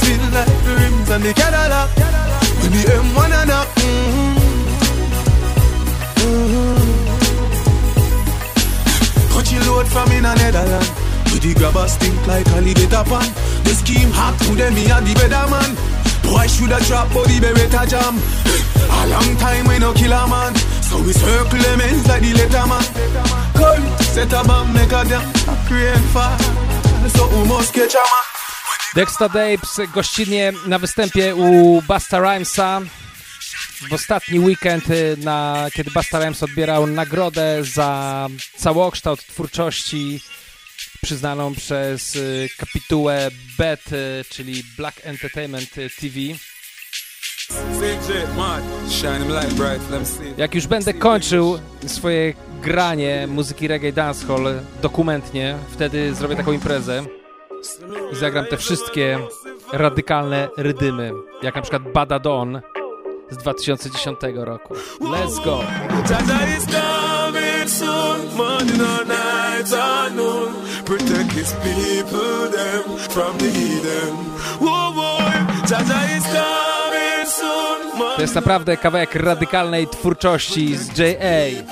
Still 0.00 0.24
like 0.32 0.54
the 0.64 0.72
rims 0.80 1.10
and 1.10 1.22
the 1.24 1.32
Cadillac. 1.34 1.88
With 2.60 2.72
the 2.74 2.82
M1 2.90 3.32
and 3.40 3.50
up. 3.50 3.68
Mm-hmm. 3.78 4.36
Mm-hmm. 6.22 6.98
Coachy 9.32 9.58
load 9.66 9.86
from 9.86 10.10
in 10.12 10.24
a 10.24 10.34
Netherland. 10.34 10.88
With 11.30 11.42
the 11.42 11.54
grabber 11.54 11.88
stink 11.88 12.26
like 12.26 12.46
alligator 12.48 13.04
pan. 13.04 13.28
The 13.64 13.72
scheme 13.74 14.10
hot 14.10 14.38
to 14.40 14.54
them, 14.54 14.74
me 14.74 14.90
and 14.90 15.06
the 15.06 15.14
weatherman. 15.20 15.76
Boy, 16.24 16.46
should 16.46 16.70
have 16.70 16.84
drop 16.86 17.12
body 17.12 17.38
beretta 17.40 17.86
jam. 17.88 18.18
A 18.90 19.06
long 19.08 19.36
time 19.36 19.66
we 19.68 19.78
no 19.78 19.92
kill 19.92 20.12
a 20.12 20.26
man. 20.28 20.54
So 20.82 21.00
we 21.02 21.12
circle 21.12 21.58
them 21.58 21.80
ends 21.80 22.06
like 22.08 22.22
the 22.22 22.32
letterman. 22.32 22.84
Come, 23.54 23.86
set 24.02 24.32
a 24.32 24.42
bomb, 24.46 24.72
make 24.72 24.92
a 24.92 25.04
damn. 25.04 25.24
Create 25.66 26.06
fire. 26.12 26.38
So 27.08 27.28
we 27.28 27.48
must 27.48 27.72
catch 27.72 27.94
a 27.94 27.98
man. 27.98 28.27
Dexta 28.94 29.28
Dapes 29.28 29.80
gościnnie 29.94 30.52
na 30.66 30.78
występie 30.78 31.34
u 31.34 31.82
Basta 31.82 32.20
Rhymesa 32.20 32.80
w 33.90 33.92
ostatni 33.92 34.40
weekend, 34.40 34.90
y, 34.90 35.16
na, 35.18 35.66
kiedy 35.74 35.90
Basta 35.90 36.18
Rhymes 36.18 36.42
odbierał 36.42 36.86
nagrodę 36.86 37.64
za 37.64 38.26
całokształt 38.56 39.26
twórczości 39.26 40.20
przyznaną 41.02 41.54
przez 41.54 42.16
y, 42.16 42.48
kapitułę 42.58 43.30
BET, 43.58 43.92
y, 43.92 44.24
czyli 44.30 44.64
Black 44.76 45.00
Entertainment 45.04 45.70
TV. 45.74 46.18
Jak 50.36 50.54
już 50.54 50.66
będę 50.66 50.94
kończył 50.94 51.60
swoje 51.86 52.34
granie 52.62 53.26
muzyki 53.26 53.68
reggae 53.68 53.92
dancehall 53.92 54.60
dokumentnie, 54.82 55.56
wtedy 55.72 56.14
zrobię 56.14 56.36
taką 56.36 56.52
imprezę 56.52 57.17
i 58.12 58.16
zagram 58.16 58.44
te 58.44 58.56
wszystkie 58.56 59.18
radykalne 59.72 60.48
rydymy, 60.56 61.12
jak 61.42 61.54
na 61.54 61.62
przykład 61.62 61.92
Bada 61.92 62.18
Don 62.18 62.60
z 63.30 63.36
2010 63.36 64.18
roku. 64.34 64.74
Let's 65.00 65.44
go! 65.44 65.60
Protect 70.84 71.32
his 71.32 71.52
people 71.52 72.48
them 72.50 72.98
from 72.98 73.36
the 73.38 73.50
heathen. 73.50 74.14
Whoa, 74.58 74.88
is 76.16 76.24
coming 76.24 77.26
soon, 77.26 78.16
To 78.16 78.22
jest 78.22 78.34
naprawdę 78.34 78.76
kawałek 78.76 79.14
radykalnej 79.14 79.86
twórczości 79.88 80.76
z 80.76 80.98
J.A. 80.98 81.62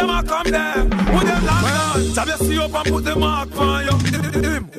Them 0.00 0.08
a 0.08 0.22
come 0.22 0.50
there, 0.50 0.82
with 1.12 1.26
them 1.28 1.44
long 1.44 1.62
gone. 1.62 2.14
Jab 2.14 2.26
you 2.28 2.36
see 2.38 2.58
up 2.58 2.74
and 2.74 2.86
put 2.86 3.04
the 3.04 3.16
mark 3.16 3.54
on 3.54 3.84
you. 3.84 3.96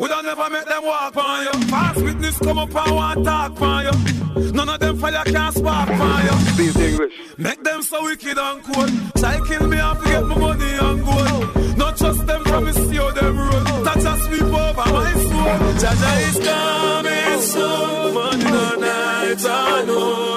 We 0.01 0.07
don't 0.07 0.25
never 0.25 0.49
make 0.49 0.65
them 0.65 0.83
walk 0.83 1.15
on 1.15 1.43
you. 1.43 1.67
Fast 1.67 2.01
witness 2.01 2.39
come 2.39 2.57
up 2.57 2.75
and 2.75 2.95
want 2.95 3.23
talk 3.23 3.61
on 3.61 3.85
you. 3.85 4.51
None 4.51 4.69
of 4.69 4.79
them 4.79 4.97
fire 4.97 5.23
can 5.25 5.51
spark 5.51 5.89
on 5.91 6.23
you. 6.23 6.31
Speak 6.53 6.75
English. 6.75 7.13
Make 7.37 7.63
them 7.63 7.83
so 7.83 8.01
wicked 8.03 8.35
and 8.35 8.63
cold. 8.63 8.89
Try 9.15 9.39
kill 9.47 9.67
me 9.67 9.77
and 9.77 9.99
forget 9.99 10.25
my 10.25 10.37
money 10.39 10.73
and 10.87 11.05
gold. 11.05 11.77
Not 11.77 11.97
trust 11.97 12.25
them 12.25 12.43
from 12.43 12.65
me 12.65 12.71
see 12.71 12.95
how 12.95 13.11
them 13.11 13.37
roll. 13.37 13.83
Touch 13.85 14.03
a 14.03 14.17
sweep 14.23 14.41
over 14.41 14.89
my 14.91 15.13
soul. 15.13 15.57
Jaja 15.81 16.11
is 16.29 16.37
coming 16.47 17.41
soon. 17.41 18.13
Morning 18.15 18.47
or 18.47 18.77
night 18.77 19.45
I 19.45 19.83
know. 19.85 20.30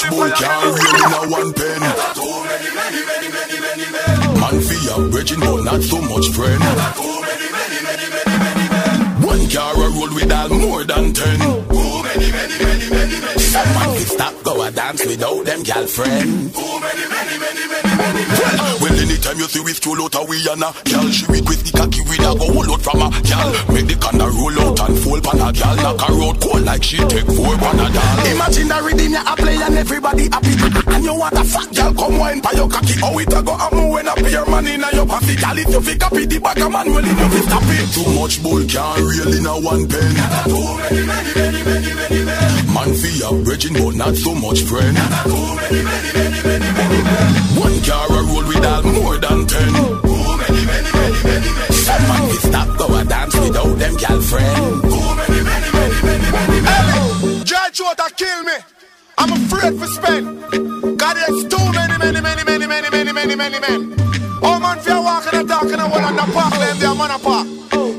Too 0.00 0.06
much 0.06 0.16
boy 0.16 0.30
can't 0.30 0.64
reel 0.64 0.96
in 0.96 1.12
a 1.12 1.30
one 1.30 1.52
pen. 1.52 1.80
Too 2.16 2.24
many, 2.48 2.70
many, 2.74 3.00
many, 3.04 3.28
many, 3.60 3.84
many. 3.92 4.40
Man 4.40 4.60
for 4.62 4.78
your 4.80 5.10
bridging, 5.10 5.40
but 5.40 5.62
not 5.62 5.82
so 5.82 6.00
much 6.00 6.28
friend. 6.30 6.62
Too 6.96 7.20
many, 7.20 7.48
many, 7.52 7.78
many, 7.84 8.06
many, 8.08 8.36
many 8.40 8.68
men. 8.70 9.20
One 9.20 9.50
car 9.50 9.74
a 9.74 9.90
roll 9.92 10.14
with 10.14 10.32
all 10.32 10.48
more 10.48 10.84
than 10.84 11.12
ten. 11.12 11.38
Too 11.38 12.02
many, 12.08 12.32
many, 12.32 12.58
many, 12.64 12.88
many, 12.88 13.20
many 13.20 13.38
Some 13.40 13.68
man 13.74 13.90
fi 13.98 14.04
stop 14.04 14.42
go 14.42 14.62
a 14.62 14.70
dance 14.70 15.04
without 15.04 15.44
them 15.44 15.62
girlfriend. 15.64 16.54
Well, 18.10 18.94
anytime 18.98 19.38
you 19.38 19.46
see 19.46 19.60
we 19.60 19.72
stroll 19.72 20.02
out 20.02 20.14
a 20.14 20.24
we 20.24 20.42
and 20.48 20.62
a 20.62 20.72
girl, 20.88 21.10
she 21.10 21.26
request 21.26 21.64
the 21.66 21.72
cocky 21.76 22.00
with 22.02 22.18
a 22.18 22.34
go 22.34 22.52
hold 22.52 22.70
out 22.70 22.82
from 22.82 23.02
a 23.02 23.08
girl. 23.22 23.50
Make 23.74 23.86
the 23.86 23.96
canna 24.00 24.26
roll 24.26 24.58
out 24.58 24.80
and 24.88 24.98
fall 24.98 25.20
pan 25.20 25.40
a 25.40 25.52
girl. 25.52 25.76
Knock 25.76 26.00
her 26.08 26.22
out 26.24 26.40
cold 26.40 26.64
like 26.64 26.82
she 26.82 26.98
take 27.06 27.26
four 27.26 27.54
panadol. 27.54 28.32
Imagine 28.34 28.68
the 28.68 28.82
rhythm 28.82 29.12
you 29.12 29.22
a 29.22 29.36
play 29.36 29.56
and 29.62 29.76
everybody 29.78 30.28
happy. 30.28 30.79
And 30.90 31.04
you 31.04 31.14
want 31.14 31.34
a 31.34 31.44
fat 31.44 31.74
girl 31.74 31.94
come 31.94 32.18
wine 32.18 32.40
by 32.40 32.52
your 32.52 32.68
cocky. 32.68 32.98
How 33.00 33.18
it 33.18 33.32
a 33.32 33.42
go 33.42 33.54
happen 33.56 33.88
when 33.88 34.08
a 34.08 34.14
pair 34.14 34.44
man 34.46 34.66
in 34.66 34.82
a 34.82 34.90
your 34.92 35.06
pocket? 35.06 35.38
Girl, 35.40 35.58
if 35.58 35.68
you 35.70 35.80
fi 35.80 35.94
copy 35.96 36.26
the 36.26 36.38
back 36.38 36.58
a 36.58 36.68
man, 36.68 36.86
well, 36.90 37.04
if 37.04 37.18
you 37.18 37.28
fi 37.30 37.40
stop 37.46 37.62
it. 37.66 37.86
Too 37.94 38.08
much 38.18 38.42
bull 38.42 38.62
can't 38.66 38.98
reel 38.98 39.32
in 39.38 39.46
a 39.46 39.54
one 39.60 39.86
pen. 39.86 40.12
Too 40.50 40.70
many, 40.82 41.02
many, 41.06 41.30
many, 41.34 41.60
many, 41.64 41.92
many 41.94 42.20
men. 42.26 42.74
Man 42.74 42.90
fi 42.94 43.10
a 43.22 43.30
virgin, 43.44 43.74
but 43.74 43.94
not 43.94 44.14
so 44.16 44.34
much 44.34 44.60
friend. 44.66 44.96
Too 44.96 45.50
many, 45.56 45.82
many, 45.86 46.10
many, 46.10 46.40
many, 46.42 46.68
many 46.74 47.00
men. 47.06 47.30
One 47.54 47.76
car 47.86 48.06
a 48.10 48.20
roll 48.26 48.46
with 48.50 48.66
all 48.66 48.82
more 48.82 49.16
than 49.18 49.46
ten. 49.46 49.70
Too 49.70 50.20
many, 50.42 50.62
many, 50.66 50.90
many, 50.90 51.20
many, 51.22 51.50
many 51.54 51.74
Some 51.86 52.04
man 52.10 52.22
fi 52.30 52.38
stop 52.50 52.68
go 52.78 52.86
a 52.98 53.04
dance 53.04 53.36
without 53.38 53.74
them 53.78 53.94
girlfriend. 53.94 54.82
Too 54.82 55.06
many, 55.18 55.40
many, 55.46 55.68
many, 55.70 55.98
many, 56.02 56.28
many 56.34 56.58
men. 56.66 57.44
Judge 57.44 57.80
what 57.80 58.00
kill 58.16 58.42
me. 58.44 58.79
I'm 59.20 59.32
afraid 59.32 59.78
to 59.78 59.86
spend. 59.86 60.98
God, 60.98 61.14
there's 61.14 61.44
too 61.44 61.72
many, 61.72 61.98
many, 61.98 62.20
many, 62.22 62.42
many, 62.42 62.66
many, 62.66 62.90
many, 62.90 63.12
many, 63.12 63.36
many 63.36 63.60
men. 63.60 63.94
Oh 64.42 64.58
man, 64.58 64.78
if 64.78 64.86
you're 64.86 65.02
walking 65.02 65.38
and 65.38 65.46
talking 65.46 65.78
and 65.78 65.90
one 65.92 66.04
on 66.04 66.16
the 66.16 66.22
park, 66.32 66.54
them 66.54 66.78
there, 66.78 66.94
man, 66.94 67.10
a 67.10 67.18
park. 67.18 67.46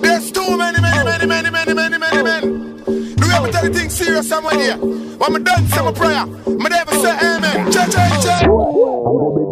There's 0.01 0.31
too 0.31 0.57
many, 0.57 0.81
many, 0.81 1.03
many, 1.05 1.27
many, 1.27 1.49
many, 1.51 1.73
many, 1.73 1.97
many 1.99 2.23
men. 2.23 2.41
Do 2.85 3.27
you 3.27 3.33
ever 3.33 3.51
take 3.51 3.71
the 3.71 3.79
thing 3.79 3.89
serious 3.89 4.27
someone 4.27 4.57
here? 4.57 4.77
When 4.77 5.35
I'm 5.35 5.43
done, 5.43 5.67
say 5.67 5.81
my 5.83 5.91
prayer. 5.91 6.25
Me 6.25 6.69
never 6.69 6.91
say 6.95 7.13
amen. 7.13 7.71
Cha 7.71 7.85
cha 7.85 8.21
cha. 8.23 9.50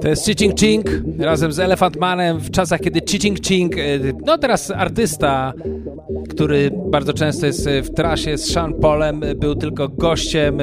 To 0.00 0.08
jest 0.08 0.26
Ching 0.26 0.58
Ching 0.58 0.86
razem 1.18 1.52
z 1.52 1.58
Elephant 1.58 1.96
Manem 1.96 2.38
w 2.38 2.50
czasach, 2.50 2.80
kiedy 2.80 3.00
Ching 3.08 3.46
Ching, 3.46 3.78
e, 3.78 3.80
no 4.26 4.38
teraz 4.38 4.70
artysta, 4.70 5.52
który 6.28 6.70
bardzo 6.86 7.12
często 7.12 7.46
jest 7.46 7.66
e, 7.66 7.82
w 7.82 7.90
trasie 7.90 8.38
z 8.38 8.52
Sean 8.52 8.74
Paulem, 8.74 9.22
e, 9.22 9.34
był 9.34 9.54
tylko 9.54 9.88
gościem 9.88 10.58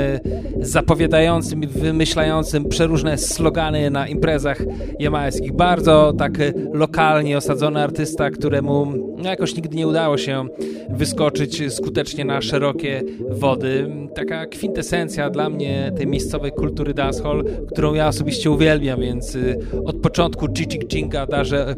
zapowiadającym 0.61 1.63
i 1.63 1.67
wymyślającym 1.67 2.65
przeróżne 2.65 3.17
slogany 3.17 3.89
na 3.89 4.07
imprezach 4.07 4.63
jamajskich. 4.99 5.53
Bardzo 5.53 6.13
tak 6.17 6.33
lokalnie 6.73 7.37
osadzony 7.37 7.83
artysta, 7.83 8.29
któremu 8.29 8.85
no, 9.17 9.29
jakoś 9.29 9.55
nigdy 9.55 9.77
nie 9.77 9.87
udało 9.87 10.17
się 10.17 10.45
wyskoczyć 10.89 11.73
skutecznie 11.73 12.25
na 12.25 12.41
szerokie 12.41 13.01
wody. 13.29 13.89
Taka 14.15 14.45
kwintesencja 14.45 15.29
dla 15.29 15.49
mnie 15.49 15.91
tej 15.97 16.07
miejscowej 16.07 16.51
kultury 16.51 16.93
dancehall, 16.93 17.43
którą 17.71 17.93
ja 17.93 18.07
osobiście 18.07 18.51
uwielbiam, 18.51 18.66
więc 18.75 19.35
y, 19.35 19.59
od 19.85 20.01
początku 20.01 20.47
Gigi 20.47 20.79
Chinga 20.91 21.25
darzę 21.25 21.75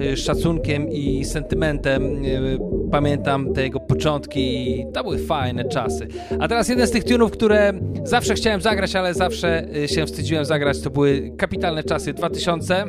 y, 0.00 0.16
szacunkiem 0.16 0.88
i 0.88 1.24
sentymentem. 1.24 2.24
Y, 2.24 2.58
Pamiętam 2.90 3.52
te 3.54 3.62
jego 3.62 3.80
początki 3.80 4.70
i 4.70 4.86
to 4.94 5.02
były 5.02 5.18
fajne 5.18 5.64
czasy. 5.64 6.08
A 6.40 6.48
teraz 6.48 6.68
jeden 6.68 6.86
z 6.86 6.90
tych 6.90 7.04
tunów, 7.04 7.32
które 7.32 7.72
zawsze 8.04 8.34
chciałem 8.34 8.60
zagrać, 8.60 8.96
ale 8.96 9.14
zawsze 9.14 9.66
się 9.86 10.06
wstydziłem 10.06 10.44
zagrać, 10.44 10.80
to 10.80 10.90
były 10.90 11.32
kapitalne 11.38 11.84
czasy 11.84 12.12
2000. 12.12 12.84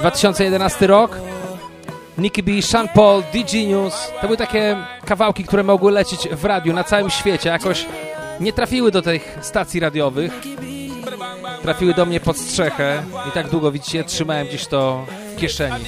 2011 0.00 0.86
rok. 0.86 1.18
Nicky 2.18 2.42
B, 2.42 2.62
Sean 2.62 2.88
Paul, 2.94 3.22
DG 3.32 3.66
News. 3.68 4.12
To 4.20 4.26
były 4.26 4.36
takie 4.36 4.76
kawałki, 5.04 5.44
które 5.44 5.62
mogły 5.62 5.92
lecieć 5.92 6.28
w 6.28 6.44
radiu 6.44 6.72
na 6.72 6.84
całym 6.84 7.10
świecie. 7.10 7.48
Jakoś 7.48 7.86
nie 8.40 8.52
trafiły 8.52 8.90
do 8.90 9.02
tych 9.02 9.38
stacji 9.40 9.80
radiowych. 9.80 10.32
Trafiły 11.64 11.94
do 11.94 12.06
mnie 12.06 12.20
pod 12.20 12.38
strzechę 12.38 13.02
i 13.28 13.32
tak 13.32 13.48
długo, 13.48 13.72
widzicie, 13.72 14.04
trzymałem 14.04 14.46
gdzieś 14.46 14.66
to 14.66 15.06
w 15.36 15.40
kieszeni. 15.40 15.84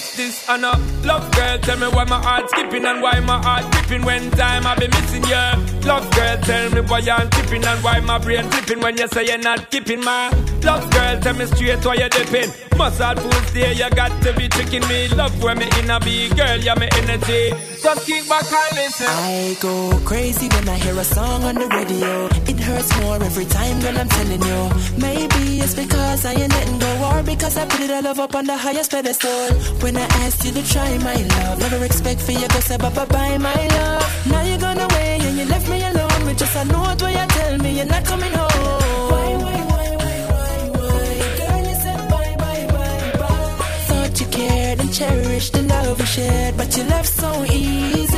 If 0.00 0.16
this 0.16 0.48
and 0.48 0.64
a 0.64 0.72
love 1.04 1.30
girl. 1.32 1.58
Tell 1.58 1.76
me 1.76 1.86
why 1.88 2.04
my 2.04 2.22
heart 2.22 2.48
skipping 2.48 2.86
and 2.86 3.02
why 3.02 3.20
my 3.20 3.36
heart 3.42 3.70
tripping 3.72 4.02
when 4.02 4.30
time 4.30 4.66
I 4.66 4.74
be 4.74 4.88
missing 4.88 5.24
you. 5.24 5.46
Love 5.86 6.10
girl, 6.16 6.36
tell 6.40 6.70
me 6.70 6.80
why 6.80 7.00
I'm 7.00 7.28
tripping 7.28 7.64
and 7.64 7.84
why 7.84 8.00
my 8.00 8.16
brain 8.16 8.48
tripping 8.50 8.80
when 8.80 8.96
you 8.96 9.08
say 9.08 9.26
you're 9.26 9.38
not 9.38 9.70
keeping 9.70 10.02
my 10.02 10.30
love 10.62 10.90
girl. 10.90 11.20
Tell 11.20 11.34
me 11.34 11.44
straight 11.46 11.84
why 11.84 11.94
you're 11.96 12.08
dipping. 12.08 12.50
Muscle 12.78 13.14
fools 13.16 13.52
there, 13.52 13.72
you 13.72 13.90
got 13.90 14.22
to 14.22 14.32
be 14.32 14.48
tricking 14.48 14.86
me. 14.88 15.08
Love 15.08 15.42
when 15.42 15.58
me 15.58 15.68
in 15.78 15.90
a 15.90 16.00
big 16.00 16.34
girl, 16.34 16.56
you're 16.56 16.76
me 16.76 16.88
energy. 16.92 17.52
Just 17.82 18.06
keep 18.06 18.26
back 18.26 18.44
and 18.50 18.76
listen. 18.76 19.06
I 19.06 19.56
go 19.60 20.00
crazy 20.06 20.48
when 20.48 20.66
I 20.68 20.76
hear 20.76 20.96
a 20.98 21.04
song 21.04 21.44
on 21.44 21.56
the 21.56 21.66
radio. 21.66 22.26
It 22.48 22.58
hurts 22.58 22.90
more 23.00 23.22
every 23.22 23.44
time 23.44 23.80
when 23.80 23.96
I'm 23.98 24.08
telling 24.08 24.42
you. 24.42 24.60
Maybe 24.96 25.60
it's 25.60 25.74
because 25.74 26.24
I 26.24 26.32
ain't 26.32 26.52
letting 26.52 26.78
go, 26.78 27.10
or 27.10 27.22
because 27.22 27.56
I 27.58 27.66
put 27.66 27.80
it 27.80 27.90
all 27.90 28.06
up 28.06 28.34
on 28.34 28.46
the 28.46 28.56
highest 28.56 28.90
pedestal. 28.90 29.52
When 29.80 29.89
I 29.96 30.06
asked 30.24 30.44
you 30.44 30.52
to 30.52 30.62
try 30.72 30.98
my 30.98 31.14
love, 31.14 31.58
never 31.58 31.84
expect 31.84 32.20
for 32.20 32.32
you 32.32 32.46
to 32.46 32.62
say 32.62 32.76
bye 32.76 32.90
bye 32.90 33.38
my 33.38 33.66
love. 33.78 34.26
Now 34.30 34.42
you're 34.42 34.58
gone 34.58 34.78
away 34.78 35.18
and 35.22 35.38
you 35.38 35.44
left 35.46 35.68
me 35.68 35.78
alone 35.90 36.26
with 36.26 36.38
just 36.38 36.54
a 36.56 36.64
note 36.64 37.02
where 37.02 37.10
you 37.10 37.26
tell 37.28 37.58
me 37.58 37.70
you're 37.78 37.86
not 37.86 38.04
coming 38.04 38.32
home. 38.32 39.10
Why, 39.12 39.26
why, 39.44 39.58
why, 39.70 39.86
why, 40.00 40.16
why, 40.32 40.52
why? 40.74 41.06
Girl, 41.38 41.62
you 41.68 41.76
said 41.84 42.00
bye 42.10 42.36
bye 42.42 42.66
bye 42.74 43.12
bye. 43.20 43.56
Thought 43.88 44.20
you 44.20 44.26
cared 44.26 44.80
and 44.80 44.92
cherished 44.92 45.52
the 45.54 45.62
love 45.62 45.98
we 45.98 46.06
shared, 46.06 46.56
but 46.56 46.76
you 46.76 46.84
left 46.84 47.08
so 47.08 47.44
easy. 47.44 48.16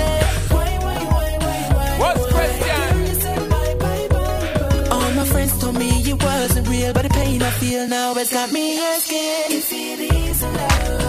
Why, 0.55 0.71
why, 0.87 0.99
why, 1.15 1.29
why, 1.45 1.61
why? 1.77 1.99
What's 2.01 2.27
friends 5.33 5.59
told 5.61 5.77
me 5.79 5.89
it 5.89 6.23
wasn't 6.23 6.69
real, 6.69 6.93
but 6.93 7.03
the 7.05 7.09
pain 7.11 7.41
I 7.43 7.51
feel 7.51 7.87
now 7.89 8.15
has 8.15 8.31
got 8.31 8.51
me 8.53 8.79
asking 8.79 9.59
if 9.59 9.73
it 9.73 10.01
is 10.01 10.43
love. 10.43 11.02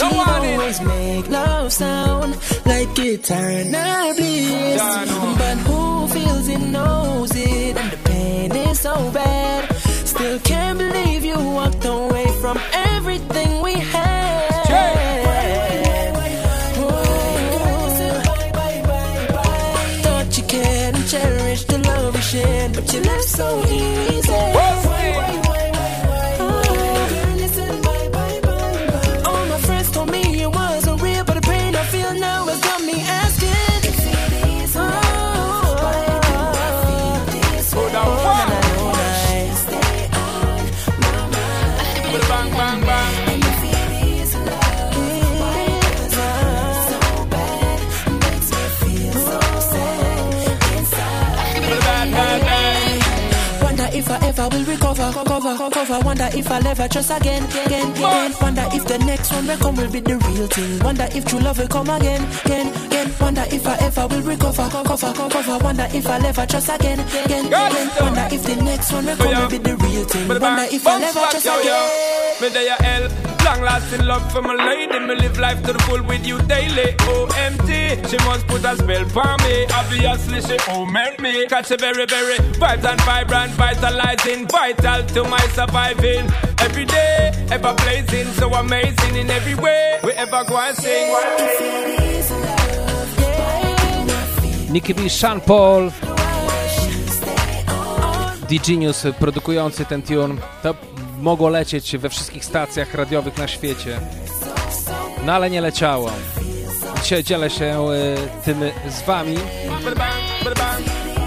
She'd 0.00 0.16
No 0.16 0.24
always 0.26 0.80
make 0.80 1.28
love 1.28 1.70
sound 1.72 2.34
like 2.64 2.98
eternal 2.98 4.14
bliss. 4.14 4.80
But 5.40 5.58
who 5.68 6.08
feels 6.08 6.48
it 6.48 6.60
knows 6.60 7.30
it, 7.36 7.76
and 7.76 7.90
the 7.92 7.98
pain 8.08 8.50
is 8.56 8.80
so 8.80 8.94
bad. 9.10 9.70
Still 10.06 10.38
can't 10.40 10.78
believe 10.78 11.22
you 11.22 11.36
walked 11.36 11.84
away 11.84 12.26
from 12.40 12.58
everything 12.72 13.60
we 13.60 13.74
had. 13.74 14.64
Thought 20.02 20.38
you 20.38 20.44
cared 20.44 20.94
and 20.94 21.06
cherished 21.08 21.68
the 21.68 21.78
love 21.78 22.14
we 22.14 22.20
shared, 22.22 22.72
but 22.72 22.90
you 22.94 23.00
left 23.00 23.24
so 23.24 23.62
easy. 23.66 24.89
Cover. 55.90 56.04
Wonder 56.06 56.28
if 56.32 56.50
I'll 56.50 56.66
ever 56.66 56.88
trust 56.88 57.10
again, 57.10 57.44
again, 57.44 57.90
again. 57.92 58.34
Wonder 58.40 58.66
if 58.72 58.84
the 58.86 58.98
next 58.98 59.32
one 59.32 59.46
will 59.46 59.56
come 59.58 59.76
will 59.76 59.90
be 59.90 60.00
the 60.00 60.16
real 60.16 60.46
thing. 60.46 60.78
Wonder 60.80 61.08
if 61.12 61.24
true 61.24 61.40
love 61.40 61.58
will 61.58 61.68
come 61.68 61.90
again, 61.90 62.22
again, 62.44 62.86
again. 62.86 63.12
Wonder 63.20 63.44
if 63.50 63.66
I 63.66 63.76
ever 63.80 64.06
will 64.06 64.22
recover, 64.22 64.68
cover, 64.70 65.12
cover. 65.12 65.58
Wonder 65.64 65.88
if 65.92 66.06
I'll 66.06 66.24
ever 66.26 66.46
trust 66.46 66.68
again, 66.68 67.00
again, 67.00 67.46
again. 67.46 67.90
Wonder 68.00 68.28
if 68.30 68.42
the 68.42 68.56
next 68.62 68.92
one 68.92 69.06
will 69.06 69.16
come 69.16 69.42
will 69.42 69.50
be 69.50 69.58
the 69.58 69.76
real 69.76 70.04
thing. 70.04 70.28
Wonder 70.28 70.66
if 70.70 70.86
I'll 70.86 71.02
ever 71.02 71.26
trust 71.30 71.46
again. 71.46 72.29
Me 72.40 72.48
ya 72.48 72.76
help. 72.80 73.12
Long 73.44 73.60
lasting 73.62 74.04
love 74.06 74.32
for 74.32 74.42
my 74.42 74.54
lady. 74.54 74.98
Me 74.98 75.14
live 75.14 75.38
life 75.38 75.62
to 75.62 75.72
the 75.72 75.78
full 75.80 76.02
with 76.02 76.26
you 76.26 76.38
daily. 76.42 76.94
OMT. 77.12 77.70
She 78.08 78.16
must 78.26 78.46
put 78.46 78.64
a 78.64 78.76
spell 78.76 79.04
for 79.08 79.36
me. 79.44 79.66
Obviously 79.74 80.40
she 80.40 80.56
owned 80.70 80.92
me. 81.20 81.46
Catch 81.48 81.70
a 81.70 81.76
very, 81.76 82.06
very 82.06 82.38
vibes 82.56 82.84
and 82.84 83.00
vibrant, 83.02 83.52
vitalizing, 83.52 84.46
vital 84.48 85.04
to 85.14 85.24
my 85.24 85.40
surviving. 85.52 86.24
Every 86.60 86.84
day, 86.84 87.32
ever 87.50 87.74
blazing, 87.74 88.26
so 88.34 88.52
amazing 88.54 89.16
in 89.16 89.30
every 89.30 89.54
way. 89.54 89.98
We 90.04 90.12
ever 90.12 90.44
go 90.48 90.56
and 90.56 90.76
sing. 90.76 91.12
Nicky 94.70 94.92
B, 94.92 95.08
Sean 95.08 95.40
Paul, 95.40 95.90
Di 98.48 98.58
Genius 98.58 99.06
produkujący 99.18 99.84
ten 99.84 100.02
tune. 100.02 100.38
To 100.62 100.74
mogło 101.20 101.48
lecieć 101.48 101.96
we 101.96 102.08
wszystkich 102.08 102.44
stacjach 102.44 102.94
radiowych 102.94 103.38
na 103.38 103.48
świecie. 103.48 104.00
No 105.24 105.32
ale 105.32 105.50
nie 105.50 105.60
leciało. 105.60 106.10
Dzisiaj 107.02 107.24
dzielę 107.24 107.50
się 107.50 107.88
y, 107.92 108.44
tym 108.44 108.60
z 108.88 109.02
wami. 109.02 109.36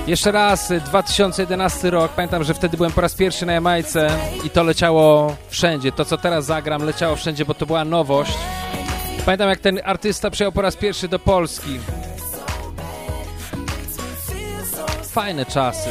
Jeszcze 0.07 0.31
raz, 0.31 0.71
y, 0.71 0.81
2011 0.81 1.89
rok. 1.89 2.11
Pamiętam, 2.11 2.43
że 2.43 2.53
wtedy 2.53 2.77
byłem 2.77 2.91
po 2.91 3.01
raz 3.01 3.15
pierwszy 3.15 3.45
na 3.45 3.53
Jamajce 3.53 4.09
i 4.43 4.49
to 4.49 4.63
leciało 4.63 5.35
wszędzie. 5.49 5.91
To, 5.91 6.05
co 6.05 6.17
teraz 6.17 6.45
zagram, 6.45 6.83
leciało 6.83 7.15
wszędzie, 7.15 7.45
bo 7.45 7.53
to 7.53 7.65
była 7.65 7.85
nowość. 7.85 8.37
Pamiętam, 9.25 9.49
jak 9.49 9.59
ten 9.59 9.79
artysta 9.83 10.29
przyjechał 10.29 10.51
po 10.51 10.61
raz 10.61 10.75
pierwszy 10.75 11.07
do 11.07 11.19
Polski. 11.19 11.79
Fajne 15.03 15.45
czasy. 15.45 15.89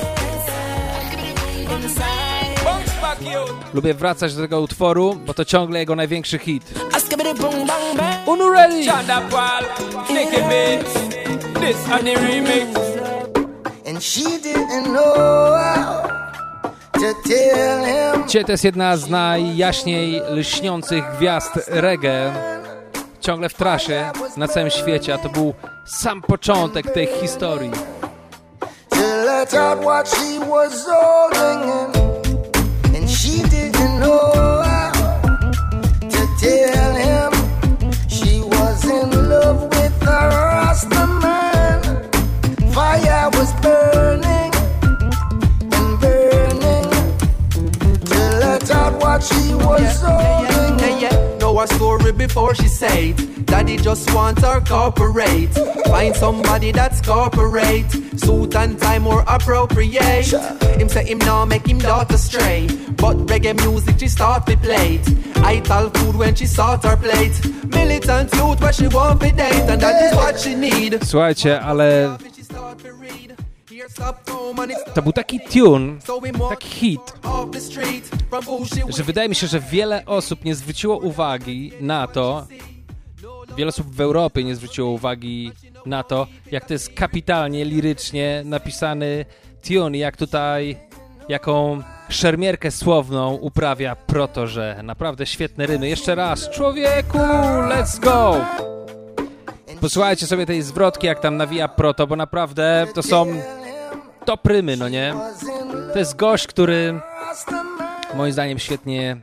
Lubię 3.75 3.95
wracać 3.95 4.35
do 4.35 4.43
tego 4.43 4.61
utworu, 4.61 5.15
bo 5.27 5.35
to 5.35 5.45
ciągle 5.45 5.79
jego 5.79 5.97
największy 5.97 6.39
hit. 6.39 6.75
Unu 8.27 8.51
ready! 8.51 8.85
Ciet 18.29 18.49
jest 18.49 18.65
jedna 18.65 18.97
z 18.97 19.09
najjaśniej 19.09 20.23
lśniących 20.31 21.05
gwiazd 21.19 21.53
reggae. 21.67 22.33
Ciągle 23.21 23.49
w 23.49 23.55
trasie 23.55 24.11
na 24.37 24.49
całym 24.49 24.71
świecie, 24.71 25.15
a 25.15 25.19
to 25.19 25.29
był 25.29 25.55
sam 25.87 26.23
początek 26.23 26.91
tej 26.91 27.07
historii. 27.07 27.71
till 29.53 29.77
what 29.85 30.07
she 30.09 30.39
was 30.39 30.87
holding. 30.87 32.12
She 38.09 38.41
was 38.41 38.85
in 38.85 39.11
love 39.29 39.63
with 39.63 40.03
a 40.03 40.21
Rasta 40.29 41.07
man. 41.23 41.81
Fire 42.73 43.31
was 43.31 43.53
burning 43.61 44.53
and 45.79 46.01
burning 46.01 46.91
to 48.05 48.19
let 48.41 48.71
out 48.71 48.95
what 49.01 49.23
she 49.23 49.55
was 49.55 50.03
yeah, 50.03 50.43
yeah. 50.43 50.52
Know 51.53 51.59
her 51.59 51.67
story 51.67 52.13
before 52.13 52.55
she 52.55 52.67
said 52.67 53.45
Daddy 53.45 53.77
just 53.77 54.11
want 54.15 54.39
her 54.41 54.61
corporate 54.61 55.53
Find 55.87 56.17
somebody 56.17 56.73
that's 56.73 57.03
corporate 57.03 57.91
Suit 58.19 58.55
and 58.57 58.79
time 58.79 59.03
more 59.03 59.23
appropriate. 59.27 60.33
Him 60.79 60.89
say 60.89 61.05
him 61.05 61.19
now 61.19 61.45
make 61.45 61.67
him 61.67 61.79
daughter 61.79 62.17
stray. 62.17 62.69
But 62.97 63.17
reggae 63.27 63.55
music 63.65 63.99
she 63.99 64.09
start 64.09 64.47
to 64.47 64.57
play 64.57 64.95
it. 64.97 65.37
I 65.39 65.61
tell 65.61 65.91
food 65.91 66.17
when 66.17 66.35
she 66.35 66.47
start 66.47 66.85
her 66.85 66.97
plate. 66.97 67.35
Militant 67.67 68.33
youth 68.35 68.61
where 68.61 68.73
she 68.73 68.89
want 68.89 69.21
to 69.21 69.31
date. 69.33 69.69
And 69.69 69.81
that 69.81 70.03
is 70.05 70.15
what 70.15 70.41
she 70.41 70.55
need. 70.55 71.05
Słuchajcie, 71.05 71.51
ale 71.51 72.17
to 74.95 75.03
był 75.03 75.13
taki 75.13 75.41
tune, 75.41 75.99
taki 76.49 76.69
hit, 76.69 77.01
że 78.89 79.05
wydaje 79.05 79.29
mi 79.29 79.35
się, 79.35 79.47
że 79.47 79.61
wiele 79.61 80.05
osób 80.07 80.45
nie 80.45 80.55
zwróciło 80.55 80.97
uwagi 80.99 81.73
na 81.81 82.07
to, 82.07 82.47
wiele 83.57 83.69
osób 83.69 83.95
w 83.95 84.01
Europie 84.01 84.45
nie 84.45 84.57
zwróciło 84.57 84.91
uwagi 84.91 85.53
na 85.87 86.03
to, 86.03 86.27
jak 86.51 86.65
to 86.65 86.73
jest 86.73 86.95
kapitalnie, 86.95 87.65
lirycznie 87.65 88.43
napisany 88.45 89.25
tune, 89.69 89.99
jak 89.99 90.17
tutaj 90.17 90.77
jaką 91.29 91.83
szermierkę 92.09 92.71
słowną 92.71 93.35
uprawia 93.35 93.97
Proto, 93.97 94.47
że 94.47 94.81
naprawdę 94.83 95.27
świetne 95.27 95.67
rymy. 95.67 95.89
Jeszcze 95.89 96.15
raz, 96.15 96.51
człowieku, 96.51 97.19
let's 97.69 98.01
go! 98.01 98.37
Posłuchajcie 99.81 100.27
sobie 100.27 100.47
tej 100.47 100.63
zwrotki, 100.63 101.07
jak 101.07 101.21
tam 101.21 101.37
nawija 101.37 101.69
Proto, 101.69 102.07
bo 102.07 102.17
naprawdę 102.17 102.87
to 102.95 103.03
są 103.03 103.27
top 104.25 104.47
rymy, 104.47 104.77
no 104.77 104.89
nie? 104.89 105.15
To 105.93 105.99
jest 105.99 106.17
gość, 106.17 106.47
który 106.47 107.01
moim 108.15 108.33
zdaniem 108.33 108.59
świetnie 108.59 109.17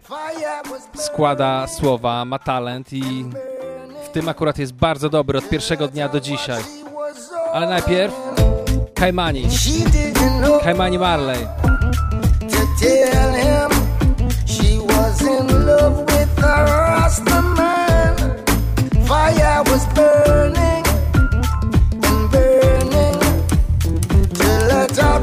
składa 0.95 1.67
słowa, 1.67 2.25
ma 2.25 2.39
talent 2.39 2.93
i 2.93 3.25
w 4.05 4.09
tym 4.09 4.29
akurat 4.29 4.57
jest 4.57 4.73
bardzo 4.73 5.09
dobry 5.09 5.37
od 5.37 5.49
pierwszego 5.49 5.87
dnia 5.87 6.09
do 6.09 6.19
dzisiaj. 6.19 6.63
Ale 7.53 7.67
najpierw 7.67 8.13
Kaimani. 8.95 9.47
Kaimani 10.63 10.99
Marley. 10.99 11.47
to. 17.25 17.49
Fire 19.07 19.63
was 19.65 19.85
burning 19.95 20.78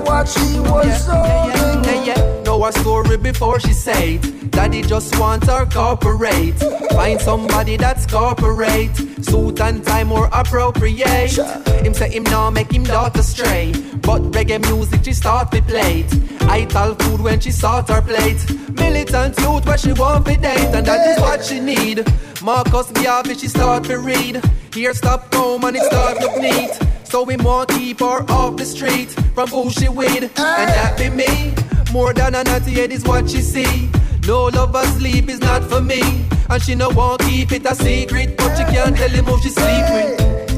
what 0.07 0.29
she 0.29 0.59
was 0.61 1.07
holding. 1.07 1.85
Yeah, 1.85 2.05
yeah. 2.05 2.26
Know 2.57 2.65
her 2.65 2.73
story 2.73 3.19
before 3.19 3.61
she 3.61 3.75
say 3.75 4.15
it. 4.15 4.51
Daddy 4.51 4.81
just 4.81 5.19
want 5.21 5.45
her 5.45 5.67
corporate. 5.67 6.59
Find 6.93 7.21
somebody 7.21 7.77
that's 7.77 8.07
corporate. 8.07 8.97
Suit 9.23 9.61
and 9.61 9.85
tie 9.85 10.05
more 10.05 10.31
appropriate. 10.33 11.37
Him 11.85 11.93
say 11.93 12.09
him 12.11 12.23
now 12.23 12.49
make 12.49 12.73
him 12.73 12.85
daughter 12.85 13.23
stray. 13.23 13.73
But 14.01 14.23
reggae 14.33 14.59
music 14.71 15.05
she 15.05 15.13
start 15.13 15.53
to 15.53 15.61
play 15.61 16.01
it. 16.01 16.43
I 16.45 16.65
tell 16.65 16.95
food 16.95 17.21
when 17.21 17.41
she 17.41 17.51
start 17.51 17.91
her 17.91 18.01
plate. 18.01 18.43
Militant 18.71 19.39
youth 19.39 19.67
where 19.67 19.77
she 19.77 19.93
want 19.93 20.25
to 20.25 20.37
date. 20.37 20.75
And 20.75 20.87
that 20.87 21.07
is 21.11 21.21
what 21.21 21.45
she 21.45 21.61
need. 21.61 22.07
Marcus 22.41 22.91
Garvey 22.93 23.35
she 23.35 23.49
start 23.49 23.85
to 23.85 23.99
read. 23.99 24.43
Here 24.73 24.95
stop 24.95 25.35
home 25.35 25.63
and 25.65 25.77
it 25.77 25.83
start 25.83 26.21
look 26.23 26.39
neat. 26.41 26.71
So 27.05 27.23
we 27.23 27.37
want 27.37 27.69
keep 27.69 28.01
her 28.01 28.25
off 28.31 28.57
the 28.57 28.65
street 28.65 29.11
from 29.35 29.49
who 29.51 29.71
she 29.71 29.91
with. 29.91 30.23
And 30.39 30.71
that 30.71 30.97
be 30.97 31.11
me. 31.11 31.76
More 31.97 32.13
than 32.13 32.35
a 32.35 32.45
naughty 32.45 32.73
head 32.73 32.93
is 32.93 33.05
what 33.05 33.31
she 33.31 33.41
see. 33.41 33.89
No 34.27 34.49
lover 34.49 34.85
sleep 34.99 35.31
is 35.31 35.41
not 35.41 35.65
for 35.65 35.81
me. 35.81 36.03
And 36.51 36.63
she 36.63 36.75
no 36.75 36.91
want 36.91 37.23
keep 37.23 37.53
it 37.53 37.65
a 37.65 37.75
secret. 37.75 38.37
But 38.37 38.55
she 38.55 38.65
can't 38.65 38.95
tell 38.95 39.09
him 39.09 39.25
who 39.25 39.41
she 39.41 39.49
sleep 39.49 39.87
with. 39.95 40.56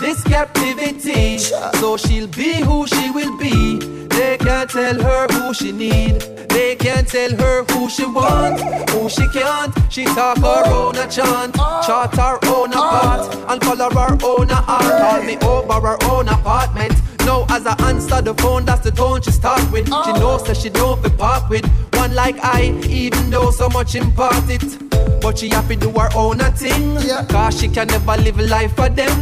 This 0.00 0.22
captivity. 0.24 1.38
So 1.38 1.96
she'll 1.96 2.28
be 2.28 2.54
who 2.60 2.86
she 2.86 3.10
will 3.10 3.36
be. 3.38 3.78
They 4.16 4.38
can't 4.38 4.70
tell 4.70 5.00
her 5.00 5.26
who 5.28 5.54
she 5.54 5.72
need. 5.72 6.20
They 6.48 6.74
can't 6.76 7.06
tell 7.06 7.36
her 7.36 7.64
who 7.64 7.88
she 7.90 8.06
want, 8.06 8.60
who 8.90 9.08
she 9.10 9.28
can't. 9.28 9.74
She 9.90 10.04
talk 10.04 10.38
her 10.38 10.62
own 10.72 10.96
a 10.96 11.06
chant, 11.06 11.54
chart 11.54 12.16
her 12.16 12.38
own 12.44 12.72
a 12.72 12.76
part, 12.76 13.34
and 13.50 13.60
color 13.60 13.90
her 13.90 14.16
own 14.24 14.50
a 14.50 14.64
art. 14.66 15.00
Call 15.02 15.22
me 15.22 15.36
over 15.38 15.80
her 15.86 15.98
own 16.04 16.28
apartment. 16.28 16.95
As 17.44 17.66
I 17.66 17.74
answer 17.88 18.22
the 18.22 18.34
phone, 18.34 18.64
that's 18.64 18.82
the 18.82 18.90
tone 18.90 19.20
she 19.22 19.30
start 19.30 19.70
with. 19.70 19.86
She 19.86 19.92
oh. 19.92 20.18
knows 20.18 20.44
that 20.44 20.56
she 20.56 20.70
don't 20.70 21.02
be 21.02 21.10
part 21.10 21.48
with 21.50 21.66
one 21.94 22.14
like 22.14 22.36
I, 22.42 22.78
even 22.88 23.30
though 23.30 23.50
so 23.50 23.68
much 23.68 23.94
impart 23.94 24.48
it. 24.48 24.86
But 25.20 25.38
she 25.38 25.48
happy 25.48 25.76
do 25.76 25.90
her 25.90 26.08
own 26.14 26.40
a 26.40 26.50
thing. 26.52 26.96
Cause 27.28 27.60
she 27.60 27.68
can 27.68 27.88
never 27.88 28.16
live 28.16 28.38
life 28.38 28.74
for 28.76 28.88
them. 28.88 29.12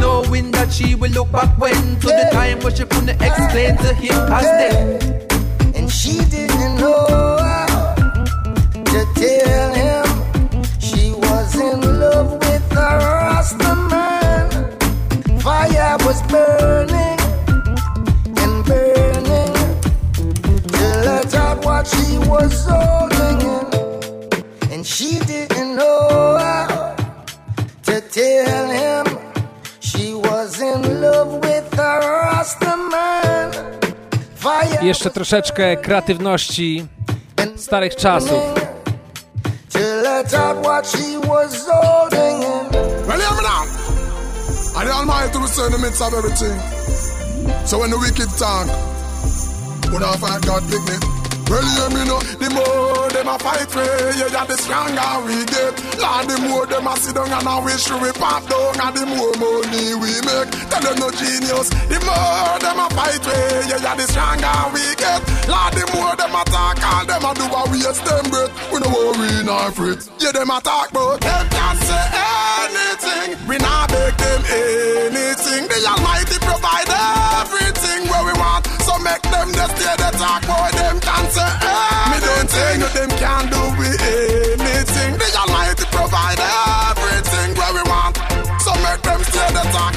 Knowing 0.00 0.50
that 0.52 0.72
she 0.72 0.94
will 0.94 1.10
look 1.12 1.30
back 1.32 1.56
when. 1.58 1.74
To 2.00 2.06
the 2.06 2.28
time 2.32 2.60
when 2.60 2.74
she 2.74 2.84
couldn't 2.84 3.22
explain 3.22 3.76
to 3.78 3.94
him 3.94 4.18
as 4.32 4.48
them. 4.60 5.74
And 5.74 5.90
she 5.90 6.24
didn't 6.24 6.76
know 6.76 7.06
how 7.38 7.94
to 8.92 9.00
tell 9.14 9.74
him 9.74 10.06
she 10.80 11.12
was 11.12 11.54
in 11.54 11.80
love 12.00 12.32
with 12.32 12.72
a 12.72 12.90
Rasta 13.04 13.74
man. 13.90 15.40
Fire 15.40 15.96
was 16.00 16.22
burning 16.22 17.03
out 21.84 21.90
she 21.90 22.18
was 22.30 22.66
holding 22.66 23.40
in. 23.40 24.72
And 24.72 24.86
she 24.86 25.18
didn't 25.26 25.76
know 25.76 26.38
how 26.38 26.96
to 27.82 28.00
tell 28.00 28.68
him 28.70 29.18
she 29.80 30.14
was 30.14 30.60
in 30.60 31.00
love 31.00 31.32
with 31.42 31.78
a 31.78 31.98
Rasta 32.00 32.76
man. 32.76 33.52
Fire 34.36 34.82
Jeszcze 34.82 35.10
troszeczkę 35.10 35.76
kreatywności 35.76 36.86
starych 37.56 37.96
czasów. 37.96 38.30
to 39.70 39.78
let 40.02 40.34
out 40.34 40.64
what 40.66 40.86
she 40.86 41.18
was 41.28 41.66
holding 41.68 42.42
in. 42.42 42.72
Well, 43.08 43.20
hear 43.20 43.36
me 43.36 43.42
now. 43.42 43.64
And 44.76 44.88
the 44.88 44.92
Almighty 44.94 45.38
will 45.38 45.48
say 45.48 45.66
in 45.66 45.72
the 45.72 45.78
midst 45.78 46.02
of 46.02 46.14
everything. 46.14 46.60
So 47.66 47.78
when 47.78 47.90
the 47.90 47.98
wicked 47.98 48.28
talk, 48.38 48.66
would 49.92 50.02
I 50.02 50.16
find 50.16 50.46
God 50.46 50.62
pick 50.70 50.82
me? 50.88 51.23
Well, 51.48 51.62
hear 51.62 51.90
me 51.92 52.02
now. 52.08 52.20
The 52.40 52.48
more 52.50 53.08
them 53.12 53.28
a 53.28 53.36
fight 53.38 53.68
for, 53.70 53.84
yeah, 53.84 54.32
yeah, 54.32 54.44
the 54.44 54.56
stronger 54.56 55.12
we 55.26 55.44
get. 55.44 55.74
Lord, 56.00 56.24
the 56.28 56.36
more 56.48 56.66
them 56.66 56.86
a 56.86 56.94
sit 56.96 57.14
down 57.14 57.30
and 57.30 57.46
a 57.46 57.56
wish 57.64 57.86
we 57.90 58.10
pop 58.16 58.42
down, 58.48 58.80
and 58.80 58.94
the 58.96 59.04
more 59.06 59.34
money 59.38 59.94
we 60.00 60.12
make. 60.24 60.50
Tell 60.72 60.82
them 60.82 60.96
no 60.98 61.08
genius. 61.12 61.68
The 61.90 61.98
more 62.04 62.58
them 62.58 62.80
a 62.80 62.86
fight 62.96 63.20
for, 63.22 63.36
yeah, 63.68 63.80
yeah, 63.80 63.94
the 63.94 64.06
stronger 64.08 64.56
we 64.72 64.84
get. 64.96 65.20
Lord, 65.46 65.72
the 65.76 65.84
more 65.92 66.16
them 66.16 66.34
a 66.34 66.42
talk, 66.48 66.80
all 66.80 67.04
them 67.04 67.24
a 67.28 67.30
do 67.36 67.46
a 67.46 67.62
waste 67.70 68.04
them 68.04 68.24
breath. 68.32 68.52
We 68.72 68.76
no 68.80 68.88
worry 68.88 69.44
nor 69.44 69.70
fret. 69.76 70.00
Yeah, 70.18 70.32
them 70.32 70.50
a 70.50 70.58
talk, 70.64 70.90
but 70.92 71.20
them 71.20 71.44
can't 71.52 71.78
say 71.84 72.04
anything. 72.64 73.30
We 73.48 73.56
not 73.60 73.92
beg 73.92 74.16
them 74.16 74.42
anything. 74.48 75.62
The 75.68 75.78
Almighty 75.92 76.38
provide 76.40 76.88
make 79.04 79.22
them 79.22 79.48
just 79.52 79.76
stay 79.76 79.96
the 80.00 80.10
talk, 80.16 80.42
boy. 80.48 80.70
Them 80.80 80.96
can't 81.00 81.30
say 81.36 81.50
anything. 81.60 82.10
Me 82.10 82.18
don't 82.26 82.48
no, 82.80 82.88
them 82.96 83.10
can't 83.20 83.48
do 83.52 83.62
we 83.78 83.88
anything. 83.92 85.12
The 85.20 85.28
Almighty 85.40 85.84
provide 85.92 86.40
everything 86.40 87.48
where 87.58 87.72
we 87.76 87.82
want. 87.92 88.14
So 88.64 88.72
make 88.80 89.02
them 89.04 89.20
stay 89.30 89.48
the 89.52 89.64
talk, 89.76 89.94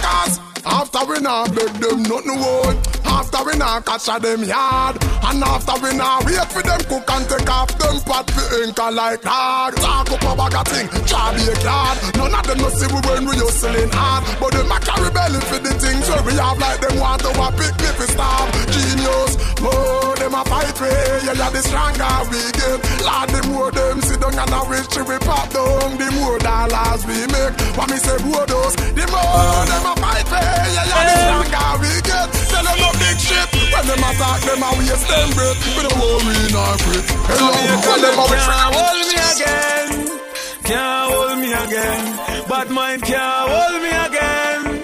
after 0.98 1.14
we 1.14 1.20
not 1.20 1.54
beg 1.54 1.74
them 1.78 2.04
nothing 2.04 2.40
wood. 2.40 2.78
After 3.06 3.44
we 3.46 3.58
not 3.58 3.86
catch 3.86 4.10
a 4.10 4.20
them 4.20 4.44
yard. 4.44 4.98
And 5.24 5.44
after 5.44 5.78
we 5.82 5.96
not 5.96 6.26
wait 6.26 6.46
for 6.50 6.64
them 6.64 6.82
cook 6.90 7.10
and 7.12 7.26
take 7.30 7.50
off 7.50 7.70
them 7.78 8.02
pot 8.02 8.30
for 8.32 8.64
ink 8.64 8.78
a 8.80 8.90
like 8.90 9.22
dog. 9.22 9.76
Talk 9.76 10.12
up 10.12 10.24
a 10.26 10.36
bag 10.36 10.56
of 10.56 10.68
thing, 10.68 10.88
try 11.06 11.36
be 11.36 11.44
a 11.46 11.56
card. 11.62 11.98
None 12.18 12.34
of 12.34 12.44
them 12.48 12.58
no 12.58 12.70
see 12.70 12.88
we 12.90 13.00
when 13.06 13.26
we 13.30 13.38
hustling 13.38 13.92
hard. 13.94 14.26
But 14.40 14.52
them 14.58 14.72
a 14.72 14.78
carry 14.82 15.12
belly 15.14 15.42
for 15.46 15.60
the 15.60 15.74
things 15.78 16.10
where 16.10 16.24
we 16.26 16.34
have 16.34 16.58
like 16.58 16.82
them 16.82 16.98
want 17.00 17.22
to 17.22 17.30
a 17.30 17.48
pick 17.54 17.78
me 17.78 17.90
for 17.94 18.08
stop. 18.10 18.50
Genius, 18.74 19.38
more 19.62 20.16
them 20.18 20.34
a 20.34 20.42
fight 20.50 20.78
way. 20.82 21.22
Yeah, 21.30 21.38
yeah, 21.38 21.50
the 21.54 21.62
stronger 21.62 22.16
we 22.34 22.42
get. 22.58 22.80
Lord, 23.06 23.30
the 23.30 23.42
more 23.54 23.72
them 23.72 24.02
sit 24.02 24.18
down 24.18 24.34
and 24.34 24.50
a 24.50 24.62
wish 24.66 24.90
we 24.98 25.18
pop 25.22 25.46
down. 25.54 25.98
The 25.98 26.10
more 26.18 26.40
dollars 26.42 27.06
we 27.06 27.22
make. 27.30 27.54
What 27.78 27.88
me 27.90 27.98
say, 28.02 28.18
boy, 28.26 28.46
those. 28.50 28.76
The 28.98 29.06
more 29.14 29.62
them 29.70 29.86
a 29.86 29.94
fight 30.02 30.28
way. 30.34 30.66
Yeah, 30.74 30.87
Can't 38.38 38.76
hold 38.76 39.08
me 39.08 39.16
again. 39.16 39.90
Can't 40.64 41.12
hold 41.12 41.38
me 41.40 41.54
again. 41.54 42.04
Bad 42.50 42.70
mind 42.70 43.02
can't 43.04 43.50
hold 43.52 43.82
me 43.82 43.92
again. 44.08 44.84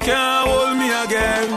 Can't 0.00 0.48
hold 0.48 0.76
me 0.78 0.88
again. 1.04 1.48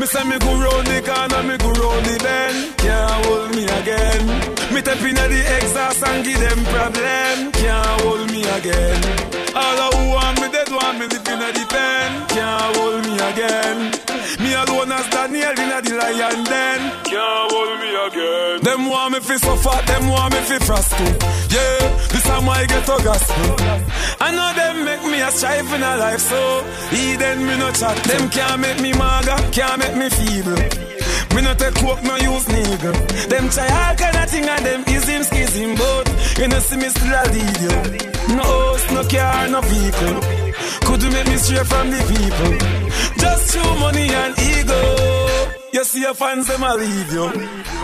Me 0.00 0.06
say 0.06 0.24
me 0.24 0.36
go 0.38 0.50
round 0.58 0.86
the 0.86 1.00
corner, 1.06 1.42
me 1.44 1.56
go 1.58 1.70
round 1.70 2.06
the 2.06 2.18
bend. 2.24 2.76
Can't 2.78 3.26
hold 3.26 3.54
me 3.54 3.64
again. 3.64 4.49
Me 4.80 4.86
tap 4.86 5.02
inna 5.02 5.28
the 5.28 5.40
exhaust 5.58 6.02
and 6.08 6.24
give 6.24 6.40
them 6.40 6.64
problem. 6.72 7.52
Can't 7.52 8.00
hold 8.00 8.30
me 8.32 8.40
again. 8.48 9.00
All 9.54 9.92
who 9.92 10.02
want 10.16 10.40
me 10.40 10.48
dead 10.48 10.70
want 10.72 10.96
me 10.98 11.04
live 11.04 11.28
inna 11.28 11.48
the 11.52 11.64
pen. 11.68 12.10
Can't 12.32 12.76
hold 12.76 13.04
me 13.04 13.14
again. 13.30 13.78
Me 14.40 14.50
alone 14.56 14.92
as 14.92 15.06
Daniel 15.12 15.52
inna 15.52 15.82
the 15.84 15.92
lion 16.00 16.44
den. 16.44 16.80
Can't 17.12 17.52
hold 17.52 17.76
me 17.82 17.90
again. 18.08 18.56
Them 18.64 18.88
want 18.88 19.12
me 19.12 19.20
fi 19.20 19.36
suffer, 19.36 19.84
them 19.84 20.08
want 20.08 20.32
me 20.32 20.40
fi 20.48 20.56
too. 20.56 21.12
Yeah, 21.52 21.78
this 22.08 22.24
is 22.24 22.42
my 22.42 22.64
ghetto 22.64 22.96
gospel. 23.04 23.56
I 24.18 24.28
know 24.32 24.50
them 24.56 24.84
make 24.86 25.04
me 25.12 25.20
a 25.20 25.28
a 25.28 25.30
strive 25.30 25.72
in 25.74 25.82
a 25.82 25.96
life, 25.98 26.20
so 26.20 26.64
he 26.88 27.16
then 27.16 27.44
me 27.44 27.54
no 27.58 27.70
chat. 27.72 27.96
Them 28.04 28.30
can't 28.30 28.60
make 28.62 28.80
me 28.80 28.94
maga, 28.94 29.36
can't 29.52 29.78
make 29.78 29.96
me 29.96 30.08
feeble. 30.08 30.90
Me 31.34 31.42
no 31.42 31.54
take 31.54 31.74
coke, 31.74 32.02
no 32.02 32.16
use 32.16 32.48
nigga. 32.48 32.92
Them 33.28 33.48
try 33.50 33.68
all 33.68 33.96
kind 33.96 34.16
of 34.16 34.30
thing 34.30 34.48
and 34.48 34.64
them 34.66 34.84
is 34.88 35.04
him 35.08 35.20
you 36.40 36.48
know 36.48 36.58
see 36.60 36.76
me 36.76 36.88
still 36.88 37.12
a 37.12 37.22
lead 37.32 37.60
you. 37.60 38.34
No 38.34 38.42
house, 38.42 38.90
no 38.92 39.02
car, 39.04 39.48
no 39.48 39.60
vehicle. 39.60 40.20
Could 40.86 41.02
you 41.02 41.10
make 41.10 41.26
me 41.28 41.36
from 41.64 41.90
the 41.90 42.00
people? 42.12 42.52
Just 43.18 43.56
money 43.78 44.08
and 44.08 44.38
ego. 44.38 44.80
You 45.72 45.84
see 45.84 46.00
your 46.00 46.14
fans, 46.14 46.46
them 46.46 46.62
a 46.62 46.74
leave 46.74 47.12
you. 47.12 47.26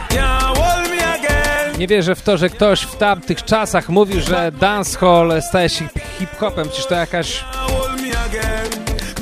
Can't 0.09 0.57
hold 0.57 0.91
me 0.91 0.99
again. 1.15 1.79
Nie 1.79 1.87
wierzę 1.87 2.15
w 2.15 2.23
to, 2.23 2.37
że 2.37 2.51
ktoś 2.51 2.81
w 2.81 2.97
tamtych 2.97 3.45
czasach 3.45 3.89
mówił, 3.89 4.21
że 4.21 4.53
dancehall 4.53 5.43
staje 5.43 5.69
się 5.69 5.89
hip-hopem. 6.19 6.69
Przecież 6.69 6.87
to 6.87 6.95
jakaś 6.95 7.45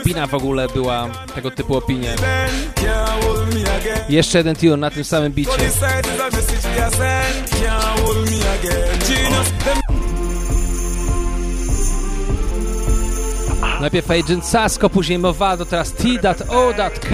opinia 0.04 0.26
w 0.26 0.34
ogóle 0.34 0.68
była 0.68 1.08
tego 1.34 1.50
typu 1.50 1.76
opinie. 1.76 2.14
Jeszcze 4.08 4.38
jeden 4.38 4.56
tune 4.56 4.76
na 4.76 4.90
tym 4.90 5.04
samym 5.04 5.32
bicie. 5.32 5.50
Najpierw 13.80 14.10
Agent 14.10 14.46
Sasko, 14.46 14.90
później 14.90 15.18
Movado, 15.18 15.66
teraz 15.66 15.92
T.O.K. 15.92 17.08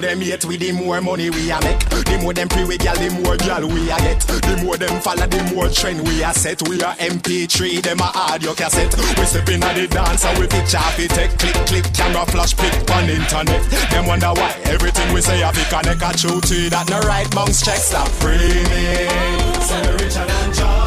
more 0.00 0.08
them 0.08 0.20
hate 0.20 0.44
we, 0.44 0.56
the 0.56 0.72
more 0.72 1.00
money 1.00 1.30
we 1.30 1.50
a 1.50 1.60
make. 1.60 1.80
The 1.88 2.18
more 2.22 2.32
them 2.32 2.48
free 2.48 2.64
with 2.64 2.80
gal, 2.80 2.96
the 2.96 3.10
more 3.22 3.36
gal 3.36 3.66
we 3.66 3.90
a 3.90 3.96
get. 3.98 4.20
The 4.20 4.60
more 4.62 4.76
them 4.76 5.00
follow, 5.00 5.26
the 5.26 5.42
more 5.54 5.68
trend 5.68 6.06
we 6.06 6.22
a 6.22 6.32
set. 6.32 6.66
We 6.68 6.80
are 6.82 6.94
MP3, 6.96 7.82
them 7.82 8.00
a 8.00 8.08
audio 8.14 8.54
cassette. 8.54 8.94
We 9.18 9.24
step 9.26 9.48
in 9.48 9.62
at 9.62 9.74
the 9.76 9.86
dance 9.88 10.24
and 10.24 10.38
we 10.38 10.46
off 10.46 10.98
it 10.98 11.10
take 11.10 11.36
click 11.38 11.54
click 11.66 11.84
camera 11.92 12.24
flash 12.26 12.56
pick 12.56 12.72
on 12.90 13.08
internet. 13.08 13.62
Them 13.90 14.06
wonder 14.06 14.32
why 14.32 14.56
everything 14.64 15.12
we 15.12 15.20
say 15.20 15.42
a 15.42 15.52
fi 15.52 15.64
connect 15.68 16.02
a 16.02 16.10
true 16.16 16.40
to 16.40 16.70
that 16.70 16.88
no 16.88 17.00
right 17.00 17.30
bounce 17.30 17.62
check 17.62 17.76
stop 17.76 18.08
dreaming. 18.20 19.10
Send 19.60 19.84
the 19.84 19.92
Richard 20.00 20.30
and 20.30 20.54
Jordan. 20.54 20.79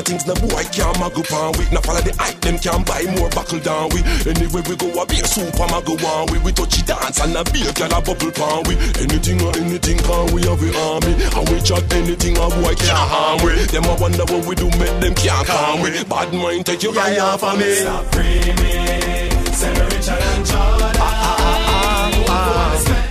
Have 0.00 0.08
of 0.08 0.24
things 0.24 0.24
the 0.24 0.34
boy 0.40 0.64
can't 0.72 0.96
muggle 0.96 1.24
pan 1.28 1.52
we. 1.58 1.64
Now 1.74 1.80
follow 1.80 2.00
the 2.00 2.14
hype, 2.16 2.40
them 2.40 2.58
can 2.58 2.82
buy 2.84 3.04
more 3.16 3.30
buckle 3.30 3.60
down 3.60 3.90
we. 3.92 4.00
Anyway 4.24 4.62
we 4.68 4.76
go 4.76 4.88
a 5.00 5.06
be 5.06 5.20
a 5.20 5.26
super 5.26 5.66
muggle 5.68 6.00
one 6.00 6.26
we. 6.32 6.38
We 6.40 6.52
touchy 6.52 6.82
dance 6.82 7.20
and 7.20 7.36
a 7.36 7.44
be 7.52 7.66
a 7.66 7.72
gal 7.72 7.92
a 7.92 8.00
bubble 8.00 8.32
pan 8.32 8.62
we. 8.68 8.74
Anything 9.00 9.40
or 9.42 9.52
anything 9.56 9.98
can 9.98 10.26
we 10.32 10.42
have 10.48 10.60
the 10.60 10.70
army. 10.88 11.12
And 11.20 11.44
we 11.48 11.60
chat 11.60 11.84
anything 11.92 12.36
a 12.36 12.46
boy 12.48 12.74
can't 12.74 13.08
harm 13.12 13.38
we. 13.44 13.52
Them 13.68 13.84
a 13.84 13.94
wonder 14.00 14.24
what 14.24 14.44
we 14.46 14.54
do 14.54 14.68
make 14.78 14.96
them 15.00 15.14
can't 15.14 15.46
calm 15.46 15.82
we. 15.82 15.90
Bad 16.04 16.32
mind 16.32 16.66
take 16.66 16.82
your 16.82 16.96
eye 16.98 17.18
off 17.18 17.44
of 17.44 17.58
me. 17.58 17.74
Stop 17.74 18.10
dreaming. 18.12 19.30
Send 19.52 19.76
the 19.76 19.84
Richard 19.84 20.22
and 20.22 20.46
Jordan. 20.46 20.90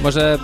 Może 0.02 0.38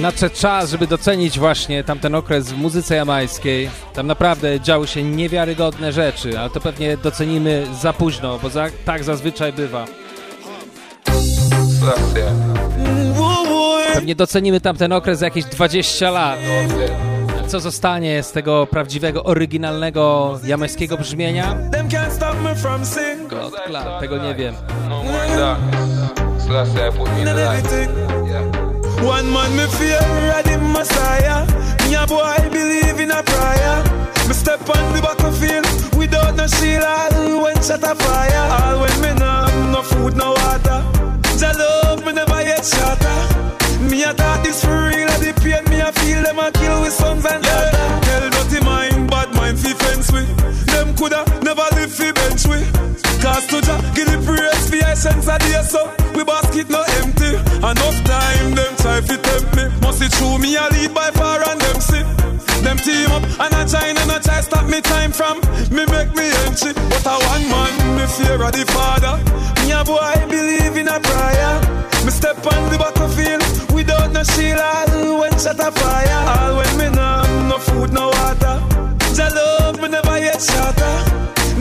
nadszedł 0.00 0.34
czas, 0.36 0.70
żeby 0.70 0.86
docenić 0.86 1.38
właśnie 1.38 1.84
tamten 1.84 2.14
okres 2.14 2.52
w 2.52 2.56
muzyce 2.56 2.94
jamańskiej. 2.96 3.70
Tam 3.94 4.06
naprawdę 4.06 4.60
działy 4.60 4.86
się 4.86 5.02
niewiarygodne 5.02 5.92
rzeczy, 5.92 6.38
ale 6.38 6.50
to 6.50 6.60
pewnie 6.60 6.96
docenimy 6.96 7.66
za 7.80 7.92
późno, 7.92 8.38
bo 8.42 8.50
za, 8.50 8.66
tak 8.84 9.04
zazwyczaj 9.04 9.52
bywa. 9.52 9.84
Pewnie 13.94 14.14
docenimy 14.14 14.60
tamten 14.60 14.92
okres 14.92 15.20
jakieś 15.20 15.44
20 15.44 16.10
lat. 16.10 16.38
Co 17.46 17.60
zostanie 17.60 18.22
z 18.22 18.32
tego 18.32 18.66
prawdziwego, 18.66 19.24
oryginalnego 19.24 20.38
jamańskiego 20.44 20.96
brzmienia? 20.98 21.56
Kla, 23.66 24.00
tego 24.00 24.18
nie 24.18 24.34
wiem. 24.34 24.54
One 29.04 29.30
man 29.32 29.56
me 29.56 29.66
fear 29.78 29.98
of 29.98 30.44
the 30.44 30.58
Messiah. 30.58 31.46
Me 31.86 31.94
a 31.94 32.06
boy 32.06 32.36
believe 32.50 32.98
in 33.00 33.10
a 33.10 33.22
prayer. 33.22 33.76
Me 34.26 34.34
step 34.34 34.60
on 34.68 34.92
the 34.92 35.00
battlefield 35.00 35.64
without 35.96 36.34
no 36.36 36.46
shield. 36.46 36.82
All 36.82 37.42
when 37.42 37.56
shot 37.62 37.82
a 37.82 37.94
fire. 37.94 38.44
All 38.58 38.80
when 38.80 39.00
me 39.00 39.12
no 39.18 39.30
have 39.46 39.72
no 39.72 39.82
food, 39.82 40.16
no 40.16 40.32
water. 40.32 40.80
Jah 41.38 41.54
love 41.56 42.04
me 42.04 42.12
never 42.12 42.42
yet 42.42 42.64
shatter. 42.64 43.18
Me 43.88 44.02
a 44.02 44.12
thought 44.12 44.42
this 44.44 44.64
for 44.64 44.88
real. 44.90 45.08
The 45.22 45.32
pain 45.40 45.64
me 45.70 45.80
a 45.80 45.92
feel 45.92 46.22
them 46.22 46.38
a 46.38 46.50
kill 46.52 46.82
with 46.82 46.92
sons 46.92 47.24
and 47.24 47.42
daughters. 47.42 48.06
Tell 48.06 48.30
dirty 48.30 48.60
mind, 48.64 49.10
bad 49.10 49.32
mind 49.34 49.58
fi 49.58 49.72
fence 49.72 50.10
we. 50.12 50.22
Them 50.72 50.94
coulda 50.96 51.24
never 51.42 51.66
live 51.76 51.92
fi 51.92 52.12
bench 52.12 52.44
we. 52.46 52.60
Cause 53.22 53.46
to 53.46 53.60
Jah 53.62 53.80
give 53.94 54.10
the 54.10 54.18
praise 54.26 54.68
fi 54.70 54.78
essence 54.90 55.28
a 55.28 55.38
day 55.38 55.62
so. 55.62 55.86
We 56.14 56.24
basket 56.24 56.68
no 56.68 56.82
empty. 57.00 57.32
Enough 57.58 57.98
time 58.04 58.54
them 58.54 58.67
try 58.78 59.00
fi 59.00 59.16
tempt 59.16 59.54
me. 59.56 59.64
Must 59.82 60.02
it 60.02 60.12
true 60.12 60.38
me 60.38 60.56
a 60.56 60.64
lead 60.70 60.94
by 60.94 61.10
far 61.10 61.42
and 61.48 61.60
them 61.60 61.80
see. 61.80 62.04
Them 62.62 62.78
team 62.78 63.10
up 63.10 63.22
and 63.42 63.54
a 63.54 63.62
try 63.68 63.88
and 63.88 64.10
a 64.10 64.18
try 64.20 64.40
stop 64.40 64.66
me 64.66 64.80
time 64.80 65.12
from 65.12 65.40
me 65.70 65.84
make 65.86 66.12
me 66.14 66.26
entry. 66.46 66.72
But 66.90 67.06
a 67.06 67.14
one 67.34 67.46
man 67.50 67.74
me 67.96 68.04
fear 68.06 68.40
of 68.42 68.52
the 68.52 68.64
father. 68.74 69.14
Me 69.62 69.72
a 69.72 69.84
boy 69.84 70.16
believe 70.28 70.76
in 70.76 70.88
a 70.88 70.98
prayer. 71.00 71.54
Me 72.04 72.10
step 72.10 72.38
on 72.46 72.62
the 72.70 72.78
battlefield 72.78 73.42
without 73.74 74.12
no 74.12 74.22
shield. 74.22 74.58
All 74.58 75.20
when 75.20 75.32
shot 75.38 75.60
a 75.60 75.70
fire. 75.70 76.20
All 76.34 76.56
when 76.58 76.72
me 76.78 76.88
no 76.94 77.10
no 77.50 77.58
food, 77.58 77.92
no 77.92 78.08
water. 78.08 78.56
Jah 79.14 79.30
love 79.34 79.80
me 79.80 79.88
never 79.88 80.18
yet 80.18 80.40
shatter. 80.40 80.94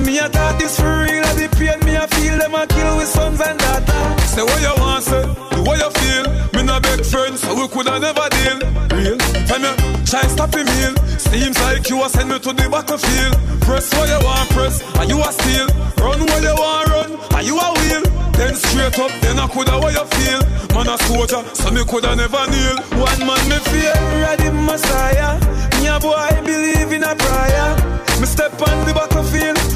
Me 0.06 0.20
a 0.20 0.30
thought 0.30 0.60
this 0.60 0.80
for 0.80 1.04
real. 1.04 1.30
The 1.40 1.48
pain 1.58 1.80
me 1.86 1.96
a 1.96 2.08
feel 2.08 2.38
them 2.38 2.56
a 2.56 2.66
kill 2.68 2.98
with 2.98 3.08
sons 3.08 3.42
and 3.42 3.60
daughters. 3.60 4.17
Say 4.38 4.44
what 4.44 4.62
you 4.62 4.76
want, 4.78 5.04
say 5.04 5.24
do 5.50 5.64
what 5.66 5.82
you 5.82 5.90
feel. 5.98 6.26
Me 6.54 6.62
no 6.62 6.80
beg 6.80 7.04
friends, 7.04 7.42
so 7.42 7.58
we 7.58 7.68
coulda 7.70 7.98
never 7.98 8.30
deal. 8.38 8.62
Real, 8.94 9.18
time 9.50 9.66
you 9.66 9.74
try 10.06 10.22
stop 10.30 10.54
the 10.54 10.62
meal. 10.62 10.94
Seems 11.18 11.58
like 11.66 11.90
you 11.90 11.98
a 12.06 12.08
send 12.08 12.30
me 12.30 12.38
to 12.38 12.54
the 12.54 12.70
battlefield. 12.70 13.34
Press 13.66 13.90
what 13.98 14.06
you 14.06 14.22
want, 14.22 14.48
press, 14.52 14.78
and 15.02 15.10
you 15.10 15.18
a 15.18 15.32
steal. 15.34 15.66
Run 16.06 16.22
what 16.22 16.44
you 16.46 16.54
want, 16.54 16.86
run, 16.86 17.10
and 17.34 17.48
you 17.50 17.58
a 17.58 17.68
wheel. 17.82 18.04
Then 18.38 18.54
straight 18.54 19.00
up, 19.02 19.10
then 19.26 19.40
I 19.42 19.48
coulda 19.50 19.74
what 19.82 19.98
you 19.98 20.06
feel. 20.06 20.42
Man 20.78 20.86
a 20.86 20.98
soldier, 21.10 21.42
so 21.58 21.72
me 21.72 21.82
coulda 21.90 22.14
never 22.16 22.46
kneel. 22.46 22.78
One 22.94 23.22
man 23.26 23.42
me 23.50 23.58
fear 23.74 23.98
the 24.38 24.54
Messiah. 24.54 25.34
Me 25.82 25.90
a 25.90 25.98
boy 25.98 26.30
believe 26.46 26.94
in 26.94 27.02
a 27.02 27.16
prayer. 27.18 27.74
Me 28.22 28.28
step 28.30 28.54
on 28.62 28.86
the 28.86 28.94
battlefield 28.94 29.67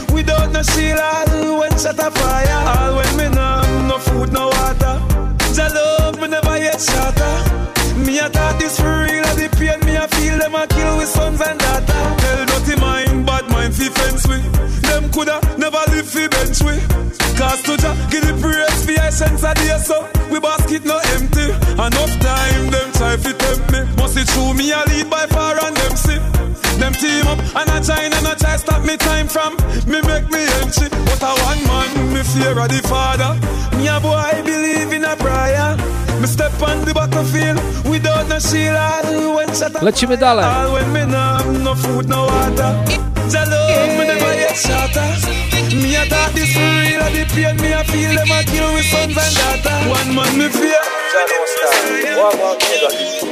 no. 0.63 1.01
All 1.01 1.59
when 1.59 1.71
shot 1.77 1.99
a 1.99 2.11
fire. 2.11 2.61
All 2.67 2.95
when 2.97 3.17
me 3.17 3.35
no 3.35 3.87
no 3.87 3.97
food, 3.99 4.31
no 4.31 4.47
water. 4.47 5.01
Jah 5.55 5.69
love 5.73 6.19
me 6.19 6.27
never 6.27 6.57
yet 6.57 6.79
shatter. 6.79 7.33
Me 8.05 8.19
a 8.19 8.29
thought 8.29 8.59
this 8.59 8.79
for 8.79 9.03
real. 9.03 9.23
The 9.35 9.49
pain 9.57 9.79
me 9.85 9.95
a 9.95 10.07
feel 10.07 10.37
them 10.37 10.55
a 10.55 10.67
kill 10.67 10.97
with 10.97 11.09
sons 11.09 11.41
and 11.41 11.59
daughters. 11.59 12.21
Tell 12.21 12.45
dirty 12.45 12.79
mind, 12.79 13.25
bad 13.25 13.49
mind 13.49 13.73
fi 13.75 13.89
fence 13.89 14.27
we. 14.27 14.37
Them 14.87 15.09
coulda 15.11 15.39
never 15.57 15.81
live 15.91 16.07
fi 16.07 16.27
bench 16.27 16.61
we. 16.61 16.75
Cause 17.37 17.61
to 17.63 17.77
Jah 17.77 17.95
give 18.11 18.25
the 18.27 18.33
praise 18.41 18.85
fi 18.85 18.95
essence 19.01 19.43
a 19.43 19.53
day 19.53 19.77
so. 19.79 20.07
We 20.29 20.39
basket 20.39 20.85
no 20.85 20.99
empty. 21.17 21.47
Enough 21.73 22.13
time 22.19 22.69
them 22.69 22.91
try 22.93 23.17
fi 23.17 23.33
tempt 23.33 23.71
me. 23.71 23.79
Must 23.97 24.17
it 24.17 24.27
true 24.29 24.53
me 24.53 24.71
a 24.71 24.83
lead 24.87 25.09
by 25.09 25.25
far 25.27 25.57
and 25.65 25.75
them 25.75 25.95
see. 25.97 26.19
Them 26.79 26.93
team 26.93 27.27
up 27.27 27.39
and 27.55 27.69
a 27.69 27.77
join 27.81 28.13
and 28.13 28.27
a 28.27 28.35
try 28.51 28.57
stop 28.57 28.83
me 28.85 28.97
time 28.97 29.27
from 29.27 29.55
me 29.87 30.01
make 30.01 30.27
me 30.29 30.43
empty. 30.59 30.87
But 31.05 31.23
a 31.23 31.31
one 31.47 31.61
man 31.67 32.13
me 32.13 32.21
fear 32.23 32.57
of 32.57 32.69
the 32.69 32.81
father. 32.87 33.31
Me 33.77 33.87
a 33.87 33.99
boy 33.99 34.41
believe 34.43 34.91
in 34.91 35.03
a 35.03 35.15
prayer. 35.15 35.77
Me 36.19 36.27
step 36.27 36.53
on 36.61 36.85
the 36.85 36.93
battlefield 36.93 37.57
without 37.89 38.27
no 38.27 38.39
shield. 38.39 38.75
All 38.75 39.35
when 39.35 39.49
shot 39.55 39.75
a 39.75 39.79
Lecimy 39.79 40.17
dalej. 40.17 40.45
All 40.45 40.73
when 40.73 40.91
me 40.93 41.05
no 41.05 41.25
no 41.63 41.75
food, 41.75 42.07
no 42.09 42.25
water. 42.25 42.71
Jah 43.31 43.45
love 43.47 43.91
me 43.97 44.03
never 44.07 44.33
yet 44.35 44.57
shatter. 44.57 45.07
Me 45.75 45.95
a 45.95 46.03
thought 46.05 46.31
this 46.33 46.51
for 46.53 46.71
real. 46.83 47.01
and 47.01 47.15
The 47.15 47.23
pain 47.33 47.55
me 47.61 47.71
a 47.71 47.83
feel 47.83 48.11
them 48.15 48.31
a 48.31 48.39
kill 48.43 48.73
with 48.75 48.87
sons 48.91 49.17
and 49.17 49.33
daughters. 49.39 49.83
One 49.87 50.09
man 50.15 50.31
me 50.37 50.47
fear. 50.49 50.83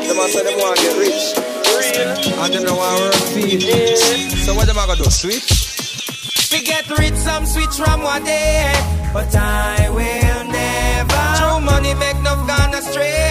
Them 0.07 0.20
a 0.20 0.28
say 0.28 0.43
them 0.43 0.57
want 0.59 0.78
get 0.80 0.97
rich. 0.97 1.49
And 2.41 2.53
them 2.53 2.64
know 2.64 2.76
want 2.76 2.99
work 3.01 3.14
feed. 3.34 3.62
So 4.45 4.53
what 4.55 4.70
am 4.70 4.78
I 4.78 4.86
gonna 4.88 5.03
do? 5.03 5.10
Switch? 5.10 5.49
We 6.51 6.62
get 6.62 6.89
rich, 6.97 7.16
some 7.16 7.45
switch 7.45 7.76
from 7.76 8.01
one 8.01 8.24
day, 8.24 8.74
but 9.14 9.34
I 9.36 9.89
will 9.89 10.43
never. 10.51 11.26
True 11.38 11.60
money 11.62 11.93
make 11.93 12.20
no 12.22 12.36
gone 12.47 12.74
astray. 12.74 13.28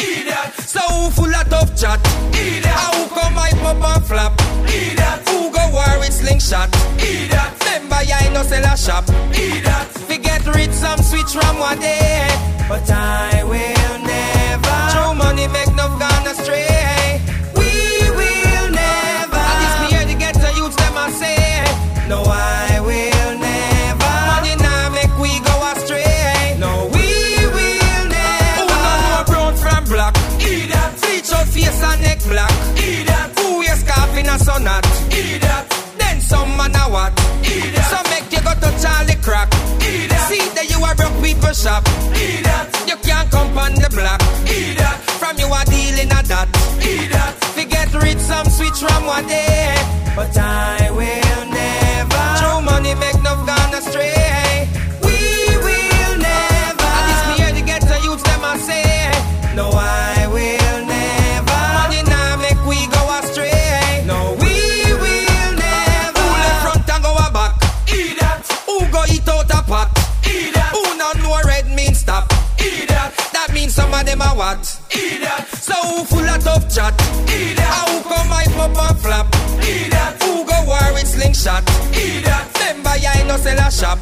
Idiot. 0.00 0.54
So 0.66 0.80
who 0.80 1.10
full 1.10 1.34
of 1.34 1.48
tough 1.48 1.76
chat? 1.76 2.00
Idiot. 2.34 2.66
How 2.66 3.08
come 3.08 3.34
my 3.34 3.50
pop 3.62 3.96
and 3.96 4.04
flap? 4.06 4.32
Idiot. 4.66 5.28
Who 5.28 5.50
go 5.50 5.62
war 5.72 5.98
with 6.00 6.12
slingshot? 6.12 6.70
Idiot. 6.98 7.52
Remember 7.64 7.96
I 7.96 8.30
no 8.32 8.42
sell 8.42 8.64
a 8.64 8.76
shop? 8.76 9.04
Idiot. 9.32 10.08
We 10.08 10.18
get 10.18 10.46
rich 10.54 10.70
some 10.72 11.00
switch 11.02 11.32
from 11.32 11.58
one 11.58 11.78
day, 11.80 12.28
but 12.68 12.90
I 12.90 13.44
shop. 41.58 41.82
Idiot. 42.14 42.68
You 42.86 42.96
can't 43.02 43.28
come 43.30 43.58
on 43.58 43.74
the 43.74 43.90
block. 43.90 44.20
Idiot. 44.46 44.98
From 45.18 45.36
you 45.38 45.46
a 45.46 45.60
dealing 45.66 46.10
a 46.18 46.20
that. 46.30 46.48
Idiot. 46.78 47.34
We 47.56 47.64
get 47.64 47.92
rich 47.94 48.18
some 48.18 48.46
switch 48.46 48.78
from 48.78 49.06
one 49.06 49.26
day, 49.26 49.74
but 50.14 50.36
I 50.38 50.90
will 50.90 51.27
I 81.38 83.24
no 83.28 83.38
sell 83.38 83.60
a 83.60 83.70
shop? 83.70 83.98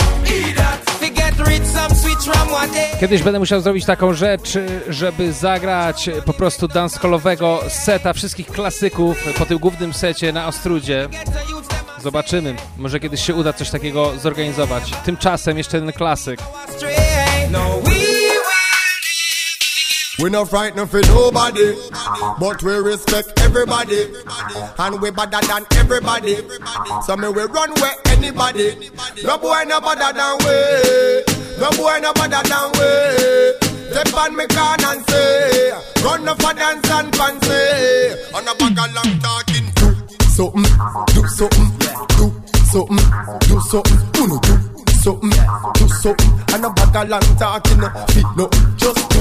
Day. 2.72 3.00
Kiedyś 3.00 3.22
będę 3.22 3.38
musiał 3.38 3.60
zrobić 3.60 3.84
taką 3.84 4.14
rzecz, 4.14 4.58
żeby 4.88 5.32
zagrać 5.32 6.10
po 6.24 6.32
prostu 6.32 6.68
dancehallowego 6.68 7.60
seta 7.68 8.12
wszystkich 8.12 8.46
klasyków 8.46 9.18
po 9.38 9.46
tym 9.46 9.58
głównym 9.58 9.94
secie 9.94 10.32
na 10.32 10.46
Ostrudzie. 10.46 11.08
Zobaczymy. 12.02 12.54
Może 12.78 13.00
kiedyś 13.00 13.26
się 13.26 13.34
uda 13.34 13.52
coś 13.52 13.70
takiego 13.70 14.18
zorganizować. 14.18 14.90
Tymczasem 15.04 15.58
jeszcze 15.58 15.76
jeden 15.76 15.92
klasyk. 15.92 16.40
No 17.50 17.80
we 20.18 20.30
no 20.30 20.44
frightened 20.44 20.90
for 20.90 21.02
nobody, 21.02 21.74
but 22.40 22.62
we 22.62 22.72
respect 22.76 23.38
everybody, 23.40 24.12
and 24.78 25.00
we 25.02 25.10
better 25.10 25.40
than 25.46 25.66
everybody. 25.76 26.36
So 27.04 27.16
me 27.16 27.28
we 27.28 27.42
run 27.42 27.70
where 27.80 27.94
anybody. 28.06 28.90
No 29.24 29.36
boy 29.38 29.64
no 29.66 29.80
better 29.80 30.12
than 30.16 30.38
we. 30.40 31.22
No 31.60 31.70
boy 31.76 31.98
no 32.00 32.12
better 32.14 32.42
than 32.48 32.72
we. 32.76 33.66
Step 33.92 34.14
on 34.14 34.36
me 34.36 34.46
can 34.46 34.84
and 34.84 35.08
say, 35.08 35.70
run 36.04 36.28
up 36.28 36.40
for 36.42 36.52
dance 36.54 36.90
and 36.90 37.14
fancy. 37.14 38.34
On 38.34 38.46
a 38.48 38.54
bag 38.56 38.78
of 38.78 38.94
long 38.94 39.18
talking, 39.20 39.70
do 39.76 39.94
something, 40.32 40.64
do 41.14 41.26
something, 41.28 41.70
do 42.16 42.32
something, 42.72 42.96
do 43.40 43.60
something, 43.60 44.00
do 44.12 44.24
something, 45.00 45.30
do 45.74 45.88
something. 45.88 46.32
And 46.52 46.64
a 46.64 46.70
bag 46.70 46.96
of 46.96 47.08
long 47.08 47.36
talking, 47.38 47.80
fit 48.08 48.24
no, 48.36 48.50
just 48.76 49.15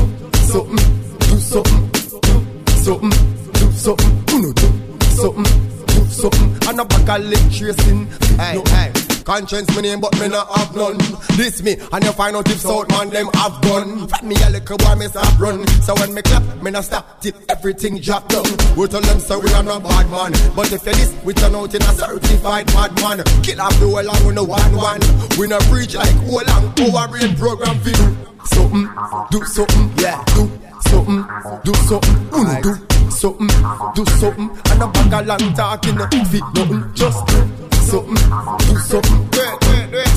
something, 0.56 0.78
mm, 0.78 1.20
do 1.20 1.38
something, 1.40 1.90
mm, 1.90 2.52
do 2.64 2.76
something, 2.84 3.12
mm, 3.12 3.54
do 3.54 3.72
something, 3.72 4.36
uno 4.36 4.54
do 4.54 5.06
something, 5.10 5.86
do 5.86 6.06
something, 6.06 6.70
and 6.70 6.80
a 6.80 6.86
bag 6.86 7.10
of 7.10 7.26
leg 7.26 7.52
tracing. 7.52 8.08
Hey, 8.38 8.62
hey. 8.68 9.05
Konshens 9.26 9.76
me 9.76 9.82
name, 9.82 10.00
but 10.00 10.14
me 10.20 10.28
not 10.28 10.48
have 10.56 10.76
none. 10.76 10.98
This 11.36 11.64
me, 11.64 11.76
and 11.92 12.04
you 12.04 12.12
find 12.12 12.36
out 12.36 12.48
if 12.48 12.60
South 12.60 12.88
man 12.90 13.10
them 13.10 13.28
have 13.34 13.60
gun. 13.64 14.08
From 14.08 14.28
me 14.28 14.36
a 14.46 14.50
little 14.52 14.78
boy, 14.78 14.96
me 14.96 15.08
stop 15.08 15.40
run. 15.40 15.68
So 15.82 15.96
when 15.96 16.14
me 16.14 16.22
clap, 16.22 16.44
me 16.62 16.70
not 16.70 16.86
stop 16.86 17.22
till 17.22 17.34
everything 17.50 18.00
drop 18.00 18.30
down. 18.30 18.46
We 18.78 18.88
tell 18.88 19.02
them 19.02 19.20
so 19.20 19.40
we 19.40 19.52
are 19.54 19.64
not 19.64 19.82
bad 19.82 20.12
man, 20.12 20.32
but 20.56 20.72
if 20.72 20.86
you 20.86 20.94
this, 20.94 21.12
we 21.24 21.34
turn 21.34 21.56
out 21.56 21.74
in 21.74 21.82
a 21.82 21.92
certified 21.94 22.68
bad 22.68 22.94
man. 23.02 23.24
Kill 23.42 23.62
off 23.62 23.74
the 23.80 23.90
whole 23.90 23.98
and 23.98 24.28
we 24.28 24.34
no 24.34 24.44
one 24.44 24.76
one. 24.78 25.02
We 25.40 25.48
no 25.48 25.58
preach 25.74 25.96
like 25.96 26.14
whole 26.30 26.48
and 26.48 26.96
our 26.96 27.08
brain 27.08 27.36
program 27.36 27.80
for 27.80 27.90
do 27.90 28.26
something, 28.54 28.90
do 29.32 29.44
something, 29.46 29.92
yeah, 29.98 30.24
do 30.36 30.52
something, 30.86 31.26
do 31.64 31.74
something, 31.74 32.30
uno 32.32 32.62
do 32.62 32.76
something, 33.10 33.48
do 33.96 34.06
something, 34.06 34.50
and 34.70 34.84
a 34.84 34.88
bag 34.88 35.14
of 35.14 35.26
long 35.26 35.54
talking, 35.56 35.98
fit 36.26 36.44
nothing, 36.54 36.94
just 36.94 37.26
do 37.26 37.75
something, 37.86 38.16
do 38.16 38.76
something, 38.80 39.22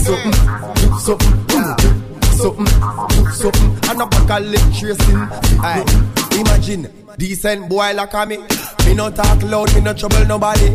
something, 0.04 0.32
do 0.74 0.88
something, 1.04 1.34
uno 1.54 1.74
do 1.76 2.26
something, 2.40 2.68
do 3.08 3.30
something, 3.32 3.70
and 3.90 4.02
a 4.02 4.06
bag 4.06 4.30
of 4.30 4.48
leg 4.48 4.66
tracing, 4.74 5.20
nothing. 5.60 6.40
Imagine 6.40 6.88
decent 7.18 7.68
boy 7.68 7.92
like 7.94 8.14
a 8.14 8.26
me, 8.26 8.38
me 8.86 8.94
no 8.94 9.10
talk 9.10 9.42
loud, 9.42 9.74
me 9.74 9.80
no 9.80 9.92
trouble 9.92 10.24
nobody. 10.26 10.70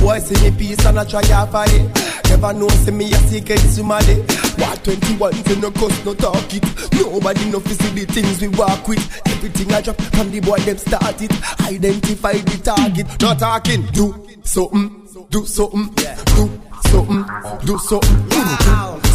Boy 0.00 0.18
see 0.20 0.38
me 0.42 0.56
peace 0.56 0.84
and 0.84 0.98
I 0.98 1.04
try 1.04 1.24
half 1.26 1.54
of 1.54 1.66
it. 1.68 2.15
Never 2.46 2.60
know 2.60 2.68
see 2.68 2.92
me 2.92 3.12
a 3.12 3.16
secret 3.26 3.58
somebody. 3.58 4.14
What 4.54 4.84
21 4.84 5.32
say 5.32 5.58
no 5.58 5.70
cuss 5.72 6.04
no 6.04 6.14
talk 6.14 6.54
it. 6.54 6.62
Nobody 6.92 7.40
fi 7.40 7.70
see 7.74 7.90
the 7.90 8.06
things 8.06 8.40
we 8.40 8.46
walk 8.48 8.86
with. 8.86 9.02
Everything 9.26 9.72
I 9.72 9.80
drop 9.80 10.00
from 10.14 10.30
the 10.30 10.38
boy 10.38 10.58
them 10.58 10.78
start 10.78 11.20
it. 11.20 11.32
Identify 11.66 12.34
the 12.34 12.58
target, 12.62 13.06
no 13.20 13.34
talking. 13.34 13.82
Do 13.86 14.14
something, 14.44 15.08
do 15.28 15.44
something, 15.44 15.90
do 15.96 16.46
something, 16.86 17.24
do 17.66 17.78
something, 17.78 18.22
do 18.30 18.46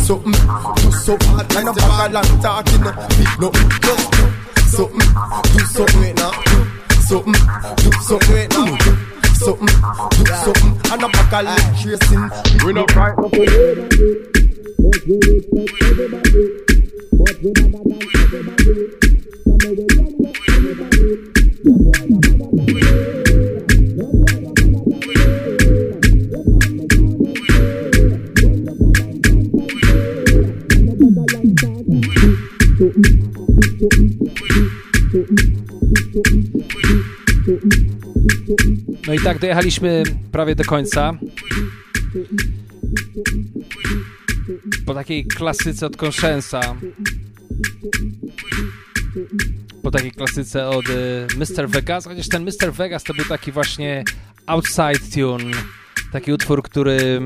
something, 0.03 0.35
do 0.75 0.91
something. 0.91 1.39
And 1.55 1.69
a 1.69 1.73
bag 1.73 2.07
of 2.07 2.13
long 2.13 2.41
talking, 2.41 2.81
no, 2.83 2.91
no, 3.39 3.51
just 3.79 4.11
do 4.11 4.27
something, 4.75 5.07
do 5.55 5.59
something, 5.71 6.15
do 6.15 6.99
something, 6.99 7.39
do 7.79 7.91
something, 8.03 9.10
do 9.41 9.45
something, 9.45 9.67
do 9.67 10.25
something, 10.25 10.71
and 10.91 11.03
a 11.03 11.09
bag 11.09 11.33
of 11.33 11.45
leg 11.45 11.61
tracing. 11.81 12.29
We 12.65 12.73
no 12.73 12.85
right 12.95 13.17
up 13.17 13.31
No 39.11 39.15
i 39.15 39.19
tak 39.19 39.39
dojechaliśmy 39.39 40.03
prawie 40.31 40.55
do 40.55 40.63
końca. 40.63 41.17
Po 44.85 44.93
takiej 44.93 45.25
klasyce 45.25 45.85
od 45.85 45.97
Conscience'a. 45.97 46.75
Po 49.83 49.91
takiej 49.91 50.11
klasyce 50.11 50.67
od 50.67 50.89
y, 50.89 51.27
Mr. 51.37 51.69
Vegas, 51.69 52.05
chociaż 52.05 52.27
ten 52.27 52.43
Mr. 52.43 52.73
Vegas 52.73 53.03
to 53.03 53.13
był 53.13 53.25
taki 53.25 53.51
właśnie 53.51 54.03
outside 54.45 54.99
tune. 55.13 55.51
Taki 56.11 56.33
utwór, 56.33 56.63
który 56.63 57.21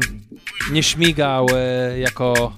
nie 0.71 0.83
śmigał 0.83 1.47
y, 1.49 1.99
jako 1.99 2.57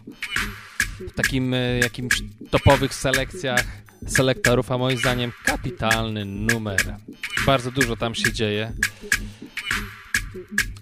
w 1.00 1.14
takim 1.14 1.54
e, 1.54 1.80
jakimś 1.80 2.24
topowych 2.50 2.94
selekcjach 2.94 3.66
selektorów, 4.08 4.72
a 4.72 4.78
moim 4.78 4.98
zdaniem 4.98 5.32
kapitalny 5.46 6.26
numer. 6.26 6.96
Bardzo 7.46 7.72
dużo 7.72 7.96
tam 7.96 8.16
się 8.16 8.34
dzieje. 8.34 8.74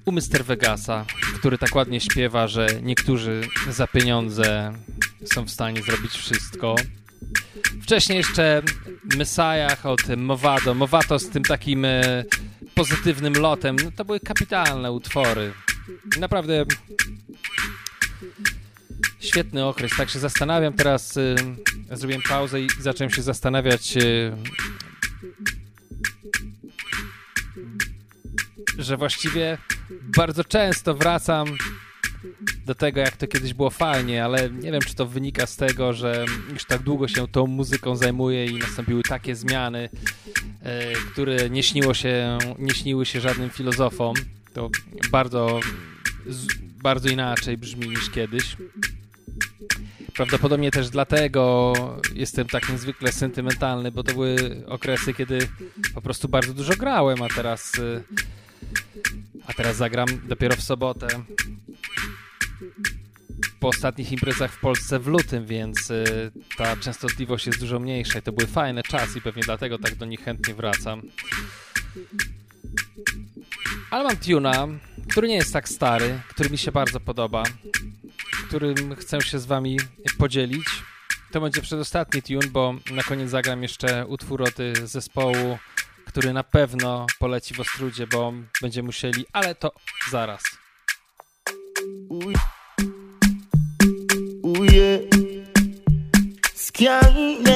U 0.06 0.12
Mr. 0.12 0.44
Vegasa, 0.44 1.06
który 1.40 1.58
tak 1.58 1.76
ładnie 1.76 2.02
śpiewa, 2.02 2.48
że 2.48 2.68
niektórzy 2.82 3.42
za 3.70 3.88
pieniądze 3.88 4.74
są 5.34 5.46
w 5.46 5.52
stanie 5.52 5.82
zrobić 5.82 6.12
wszystko. 6.12 6.76
Wcześniej 7.82 8.18
jeszcze 8.18 8.62
Messiah 9.18 9.86
od 9.86 10.02
Movado. 10.18 10.74
Movato 10.74 11.20
z 11.20 11.30
tym 11.30 11.44
takim 11.44 11.86
e, 11.86 12.24
pozytywnym 12.76 13.34
lotem. 13.34 13.76
No, 13.84 13.92
to 13.96 14.06
były 14.06 14.20
kapitalne 14.20 14.92
utwory. 14.92 15.54
Naprawdę 16.20 16.66
świetny 19.20 19.66
okres. 19.66 19.92
Tak 19.98 20.10
się 20.10 20.20
zastanawiam 20.20 20.74
teraz. 20.74 21.18
Y, 21.18 21.36
zrobiłem 21.92 22.22
pauzę 22.30 22.62
i 22.62 22.68
zacząłem 22.80 23.12
się 23.12 23.22
zastanawiać, 23.22 23.98
y, 23.98 24.32
że 28.78 28.98
właściwie 28.98 29.58
bardzo 30.18 30.44
często 30.44 30.94
wracam 30.94 31.48
do 32.66 32.76
tego, 32.76 33.00
jak 33.00 33.18
to 33.18 33.28
kiedyś 33.28 33.54
było 33.54 33.70
fajnie, 33.70 34.26
ale 34.26 34.50
nie 34.50 34.72
wiem, 34.72 34.82
czy 34.82 34.96
to 34.96 35.06
wynika 35.06 35.46
z 35.46 35.56
tego, 35.56 35.94
że 35.94 36.26
już 36.54 36.66
tak 36.66 36.82
długo 36.82 37.08
się 37.08 37.28
tą 37.28 37.48
muzyką 37.48 37.96
zajmuję 37.96 38.46
i 38.46 38.58
nastąpiły 38.58 39.04
takie 39.04 39.36
zmiany, 39.36 39.90
e, 40.62 40.94
które 40.94 41.50
nie 41.50 41.64
śniło 41.64 41.94
się, 41.94 42.38
nie 42.60 42.74
śniły 42.74 43.06
się 43.06 43.22
żadnym 43.22 43.50
filozofom. 43.50 44.14
To 44.54 44.70
bardzo, 45.12 45.60
bardzo 46.84 47.10
inaczej 47.10 47.58
brzmi 47.58 47.90
niż 47.90 48.10
kiedyś. 48.10 48.58
Prawdopodobnie 50.16 50.72
też 50.72 50.90
dlatego 50.90 51.74
jestem 52.14 52.48
tak 52.48 52.70
niezwykle 52.70 53.12
sentymentalny, 53.12 53.92
bo 53.92 54.04
to 54.04 54.14
były 54.14 54.64
okresy, 54.68 55.14
kiedy 55.14 55.48
po 55.94 56.02
prostu 56.02 56.28
bardzo 56.28 56.54
dużo 56.54 56.74
grałem, 56.74 57.22
a 57.22 57.28
teraz 57.28 57.72
e, 57.80 58.04
a 59.48 59.54
teraz 59.54 59.76
zagram 59.76 60.08
dopiero 60.28 60.56
w 60.56 60.62
sobotę 60.62 61.08
po 63.60 63.68
ostatnich 63.70 64.12
imprezach 64.12 64.52
w 64.52 64.60
Polsce 64.60 65.00
w 65.00 65.08
lutym, 65.08 65.46
więc 65.46 65.92
y, 65.92 66.32
ta 66.58 66.78
częstotliwość 66.78 67.48
jest 67.48 67.60
dużo 67.60 67.80
mniejsza 67.80 68.20
i 68.20 68.22
to 68.22 68.32
były 68.32 68.48
fajne 68.48 68.84
czasy 68.84 69.18
i 69.18 69.22
pewnie 69.22 69.44
dlatego 69.44 69.80
tak 69.80 69.96
do 69.96 70.06
nich 70.06 70.24
chętnie 70.24 70.54
wracam. 70.54 71.02
Ale 73.92 74.04
mam 74.04 74.18
tuna, 74.18 74.68
który 75.10 75.28
nie 75.28 75.36
jest 75.36 75.54
tak 75.54 75.70
stary, 75.70 76.20
który 76.30 76.50
mi 76.50 76.58
się 76.58 76.72
bardzo 76.72 77.00
podoba, 77.00 77.44
którym 78.48 78.96
chcę 78.96 79.22
się 79.22 79.40
z 79.40 79.46
wami 79.46 79.80
podzielić. 80.18 80.68
To 81.32 81.42
będzie 81.42 81.62
przedostatni 81.62 82.22
tune, 82.22 82.48
bo 82.52 82.76
na 82.92 83.04
koniec 83.04 83.30
zagram 83.30 83.64
jeszcze 83.64 84.06
utwór 84.06 84.44
od 84.44 84.56
zespołu, 84.84 85.58
który 86.06 86.34
na 86.34 86.44
pewno 86.44 87.06
poleci 87.20 87.54
w 87.54 87.60
Ostrudzie, 87.60 88.08
bo 88.08 88.34
będziemy 88.62 88.86
musieli, 88.86 89.26
ale 89.34 89.56
to 89.56 89.72
zaraz. 90.12 90.44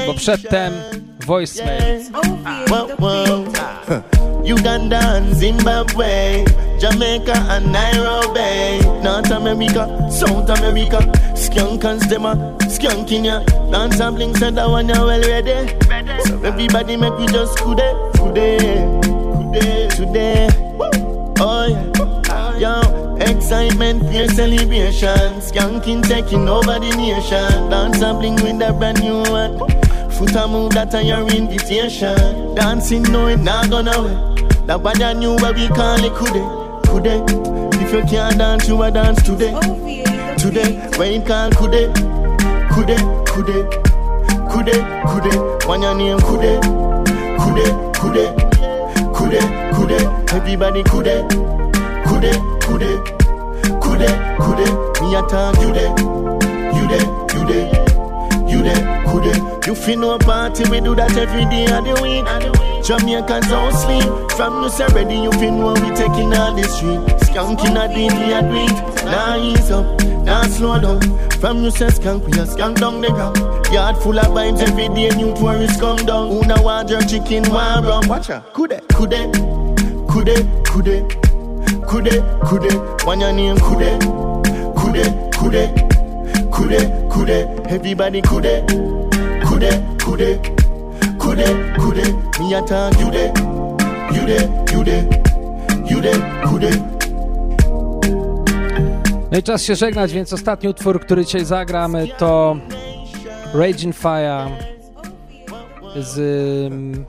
Bo 0.07 0.13
przedtem 0.13 0.73
voicemail. 1.25 2.01
Uganda 4.55 4.99
and 4.99 5.37
Zimbabwe, 5.37 6.43
Jamaica 6.79 7.33
and 7.49 7.71
Nairobi, 7.73 8.79
North 9.03 9.29
America, 9.31 10.09
South 10.09 10.49
America, 10.49 10.99
skunk 11.35 11.83
and 11.83 12.01
stemma, 12.01 12.57
skunk 12.71 13.11
in 13.11 13.25
ya, 13.25 13.43
dance 13.69 13.99
and 13.99 14.15
bling 14.15 14.35
said 14.37 14.55
that 14.55 14.69
one 14.69 14.87
you 14.87 14.95
well 14.95 15.21
ready. 15.21 15.67
So 16.23 16.41
everybody 16.41 16.95
make 16.95 17.17
we 17.17 17.27
just 17.27 17.57
today, 17.57 17.93
today, 18.13 18.57
today, 19.51 19.87
today. 19.89 20.47
Oh 21.41 21.67
yeah, 21.67 22.57
yo, 22.57 23.15
excitement, 23.17 24.09
pure 24.09 24.29
celebration, 24.29 25.41
skanking 25.41 26.07
taking 26.07 26.47
over 26.47 26.79
the 26.79 26.95
nation, 26.95 27.69
dance 27.69 28.01
and 28.01 28.19
bling 28.19 28.35
with 28.35 28.61
a 28.61 28.71
brand 28.71 29.01
new 29.01 29.19
one. 29.29 29.59
Foot 30.11 30.35
a 30.35 30.47
move 30.47 30.71
that 30.73 30.93
a 30.93 31.03
your 31.03 31.27
invitation. 31.27 32.55
Dancing 32.55 33.03
no 33.03 33.27
it 33.27 33.39
not 33.39 33.69
gonna 33.69 34.01
wait. 34.01 34.67
That 34.67 34.83
bad 34.83 35.17
knew 35.17 35.33
what 35.35 35.55
we 35.55 35.67
call 35.69 36.03
it 36.03 36.11
kude, 36.13 36.58
kude. 36.99 37.73
If 37.81 37.93
you 37.93 38.03
can't 38.05 38.37
dance, 38.37 38.67
you 38.67 38.81
a 38.83 38.91
dance 38.91 39.21
today. 39.23 39.51
Oh, 39.53 40.35
today, 40.37 40.79
when 40.97 41.13
you 41.13 41.21
can't, 41.21 41.55
could 41.55 41.73
it 41.73 41.93
call 41.95 42.35
kude, 42.71 42.97
kude, 43.27 43.27
kude, 43.27 43.57
kude, 44.49 44.75
kude. 45.07 45.67
When 45.67 45.81
your 45.81 45.95
name 45.95 46.19
kude, 46.19 46.59
kude, 47.39 47.65
kude, 47.99 48.25
kude, 49.13 49.41
kude. 49.73 49.99
Everybody 50.33 50.83
kude, 50.83 51.27
kude, 52.05 52.31
kude, 52.65 52.91
kude, 53.79 54.09
kude. 54.37 54.67
Me 55.01 55.15
a 55.15 55.21
talk 55.27 55.55
you 55.61 55.73
there, 55.73 55.89
you 56.75 56.87
there, 56.87 57.07
you 57.33 57.47
there. 57.47 57.85
You 58.49 58.63
there, 58.63 59.05
could 59.05 59.23
there. 59.23 59.59
You 59.67 59.75
feel 59.75 59.99
no 59.99 60.17
party, 60.17 60.67
we 60.71 60.81
do 60.81 60.95
that 60.95 61.15
every 61.15 61.45
day 61.45 61.65
of 61.65 61.85
the 61.85 62.01
week. 62.01 62.68
Jamaicans 62.89 63.47
don't 63.49 63.71
sleep. 63.71 64.31
From 64.31 64.63
you 64.63 64.69
say 64.71 64.87
ready, 64.87 65.13
you 65.13 65.31
feel 65.33 65.51
no 65.51 65.73
we 65.73 65.93
taking 65.93 66.33
all 66.33 66.55
the 66.55 66.63
street. 66.63 66.97
Skanking 67.21 67.77
a 67.77 67.87
deal, 67.93 68.09
we 68.17 68.33
a 68.33 68.41
do 68.41 68.65
it. 68.65 69.05
Now 69.05 69.37
ease 69.37 69.69
up, 69.69 69.85
now 70.25 70.41
slow 70.41 70.79
down. 70.81 70.99
From 71.39 71.61
you 71.61 71.69
say 71.69 71.85
skank, 71.89 72.25
we 72.25 72.31
a 72.39 72.45
skank 72.47 72.79
down 72.79 73.01
the 73.01 73.09
ground. 73.09 73.37
Yard 73.71 73.95
full 73.97 74.17
of 74.17 74.25
vibes 74.33 74.61
every 74.61 74.87
day, 74.95 75.15
new 75.15 75.35
tourists 75.35 75.79
come 75.79 75.97
down. 75.97 76.29
Who 76.29 76.41
now 76.47 76.63
want 76.63 76.89
your 76.89 77.01
chicken, 77.01 77.47
want 77.51 77.85
rum? 77.85 78.07
Watch 78.07 78.31
out, 78.31 78.51
could 78.55 78.71
there, 78.71 78.81
could 78.95 79.11
there, 79.11 79.31
could 80.07 80.25
there, 80.25 80.43
could 80.65 80.85
there, 80.85 81.07
could 81.85 82.05
there, 82.05 82.39
could 82.43 82.63
there. 82.63 82.79
One 83.05 83.19
your 83.19 83.33
name, 83.33 83.57
could 83.57 83.81
there, 83.81 83.99
could 83.99 84.95
there, 84.95 85.29
could 85.37 85.53
there. 85.53 85.89
Kude, 86.49 87.09
kude, 87.11 87.69
everybody 87.69 88.21
kude, 88.23 88.65
kude, 91.29 91.45
kude, 91.45 91.75
kude, 91.77 92.03
kude. 92.03 92.03
Me 92.39 92.55
a 92.55 92.61
talk 92.61 92.99
you 92.99 93.11
you 94.15 94.23
you 94.73 94.83
you 95.89 96.01
de, 96.01 96.13
kude. 96.43 96.69
No 99.31 99.37
i 99.37 99.43
czas 99.43 99.63
się 99.63 99.75
żegnać, 99.75 100.13
więc 100.13 100.33
ostatni 100.33 100.69
utwór, 100.69 101.01
który 101.01 101.25
dzisiaj 101.25 101.45
zagramy 101.45 102.07
to 102.17 102.57
Raging 103.53 103.95
Fire 103.95 104.47
z 105.95 106.17
um, 106.71 107.05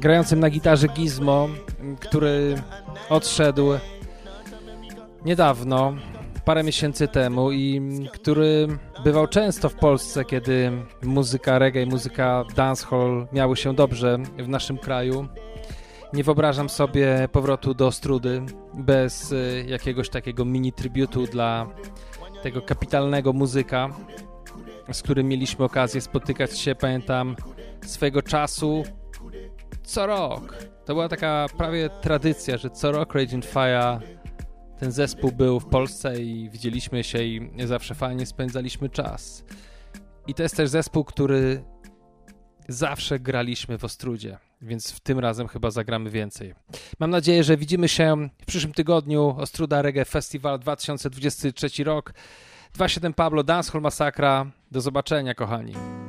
grającym 0.00 0.40
na 0.40 0.50
gitarze 0.50 0.88
Gizmo, 0.88 1.48
który 2.00 2.54
odszedł 3.08 3.66
niedawno, 5.24 5.94
parę 6.44 6.62
miesięcy 6.62 7.08
temu 7.08 7.52
i 7.52 7.80
który 8.12 8.68
bywał 9.04 9.26
często 9.26 9.68
w 9.68 9.74
Polsce, 9.74 10.24
kiedy 10.24 10.72
muzyka 11.02 11.58
reggae, 11.58 11.86
muzyka 11.86 12.44
dancehall 12.56 13.26
miały 13.32 13.56
się 13.56 13.74
dobrze 13.74 14.18
w 14.38 14.48
naszym 14.48 14.78
kraju. 14.78 15.28
Nie 16.12 16.24
wyobrażam 16.24 16.68
sobie 16.68 17.28
powrotu 17.32 17.74
do 17.74 17.92
Strudy 17.92 18.42
bez 18.74 19.32
y, 19.32 19.64
jakiegoś 19.68 20.08
takiego 20.08 20.44
mini 20.44 20.72
tributu 20.72 21.26
dla 21.26 21.66
tego 22.42 22.62
kapitalnego 22.62 23.32
muzyka, 23.32 23.88
z 24.92 25.02
którym 25.02 25.28
mieliśmy 25.28 25.64
okazję 25.64 26.00
spotykać 26.00 26.58
się, 26.58 26.74
pamiętam, 26.74 27.36
swego 27.84 28.22
czasu 28.22 28.82
co 29.82 30.06
rok. 30.06 30.56
To 30.84 30.94
była 30.94 31.08
taka 31.08 31.46
prawie 31.56 31.90
tradycja, 32.00 32.56
że 32.56 32.70
co 32.70 32.92
rok 32.92 33.14
Raging 33.14 33.44
Fire 33.44 34.00
ten 34.80 34.92
zespół 34.92 35.32
był 35.32 35.60
w 35.60 35.66
Polsce 35.66 36.22
i 36.22 36.50
widzieliśmy 36.50 37.04
się 37.04 37.22
i 37.22 37.50
zawsze 37.64 37.94
fajnie 37.94 38.26
spędzaliśmy 38.26 38.88
czas. 38.88 39.44
I 40.26 40.34
to 40.34 40.42
jest 40.42 40.56
też 40.56 40.68
zespół, 40.68 41.04
który 41.04 41.64
zawsze 42.68 43.18
graliśmy 43.18 43.78
w 43.78 43.84
Ostrudzie, 43.84 44.38
więc 44.62 44.92
w 44.92 45.00
tym 45.00 45.18
razem 45.18 45.48
chyba 45.48 45.70
zagramy 45.70 46.10
więcej. 46.10 46.54
Mam 46.98 47.10
nadzieję, 47.10 47.44
że 47.44 47.56
widzimy 47.56 47.88
się 47.88 48.28
w 48.42 48.46
przyszłym 48.46 48.72
tygodniu 48.72 49.34
Ostruda 49.38 49.82
Reggae 49.82 50.04
Festival 50.04 50.58
2023 50.58 51.84
rok. 51.84 52.12
27 52.74 53.12
Pablo 53.12 53.42
Dancehall 53.42 53.82
Masakra. 53.82 54.50
Do 54.70 54.80
zobaczenia, 54.80 55.34
kochani. 55.34 55.99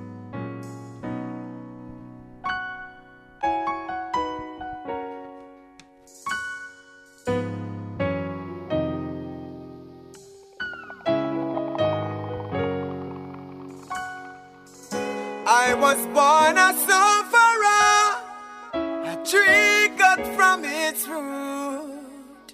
I 15.67 15.75
was 15.75 15.99
born 16.17 16.57
a 16.57 16.69
sufferer, 16.87 17.93
a 19.13 19.15
tree 19.29 19.95
cut 19.95 20.21
from 20.35 20.65
its 20.65 21.07
root. 21.07 22.47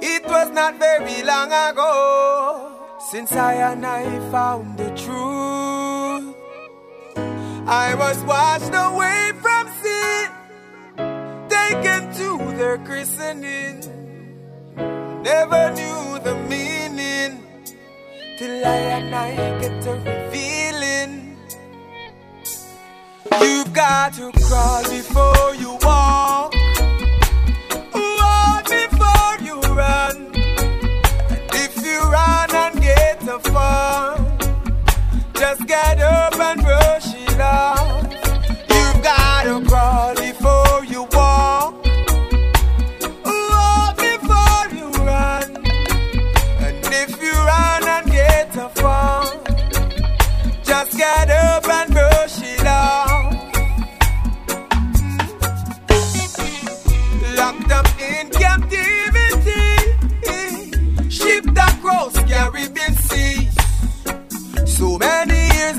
It 0.00 0.24
was 0.34 0.50
not 0.50 0.78
very 0.78 1.24
long 1.24 1.50
ago 1.50 2.78
since 3.10 3.32
I 3.32 3.54
and 3.70 3.84
I 3.84 4.04
found 4.30 4.78
the 4.78 4.90
truth. 5.04 6.36
I 7.66 7.88
was 7.96 8.18
washed 8.22 8.74
away 8.86 9.32
from 9.42 9.64
sin, 9.82 10.26
taken 11.58 12.02
to 12.20 12.28
their 12.56 12.78
christening. 12.78 13.78
Never 15.30 15.64
knew 15.78 16.20
the 16.28 16.36
meaning 16.48 17.32
till 18.38 18.64
I 18.64 18.78
and 18.98 19.12
I 19.12 19.30
get 19.60 19.82
to 19.82 19.90
reveal. 19.90 20.53
got 23.74 24.12
to 24.14 24.30
crawl 24.30 24.82
before 24.84 25.54
you 25.56 25.76
walk. 25.82 26.03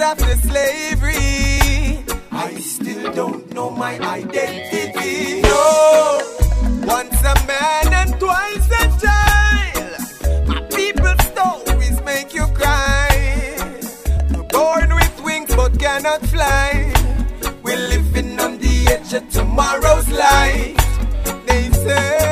after 0.06 0.36
slavery. 0.50 2.06
I 2.32 2.54
still 2.60 3.12
don't 3.14 3.52
know 3.56 3.72
my 3.72 3.94
identity. 4.00 5.42
No, 5.42 6.22
once 6.86 7.20
a 7.34 7.36
man 7.48 7.88
and 8.02 8.12
twice 8.20 8.70
a 8.82 8.86
child. 9.04 10.48
My 10.48 10.62
people's 10.78 11.24
stories 11.32 11.98
make 12.04 12.36
you 12.36 12.46
cry. 12.62 13.10
We're 14.32 14.50
born 14.60 14.90
with 14.94 15.16
wings 15.24 15.56
but 15.56 15.80
cannot 15.80 16.22
fly. 16.34 16.94
We're 17.64 17.84
living 17.94 18.40
on 18.40 18.60
the 18.60 18.76
edge 18.94 19.12
of 19.20 19.28
tomorrow's 19.32 20.08
light. 20.10 20.76
They 21.48 21.64
say. 21.72 22.25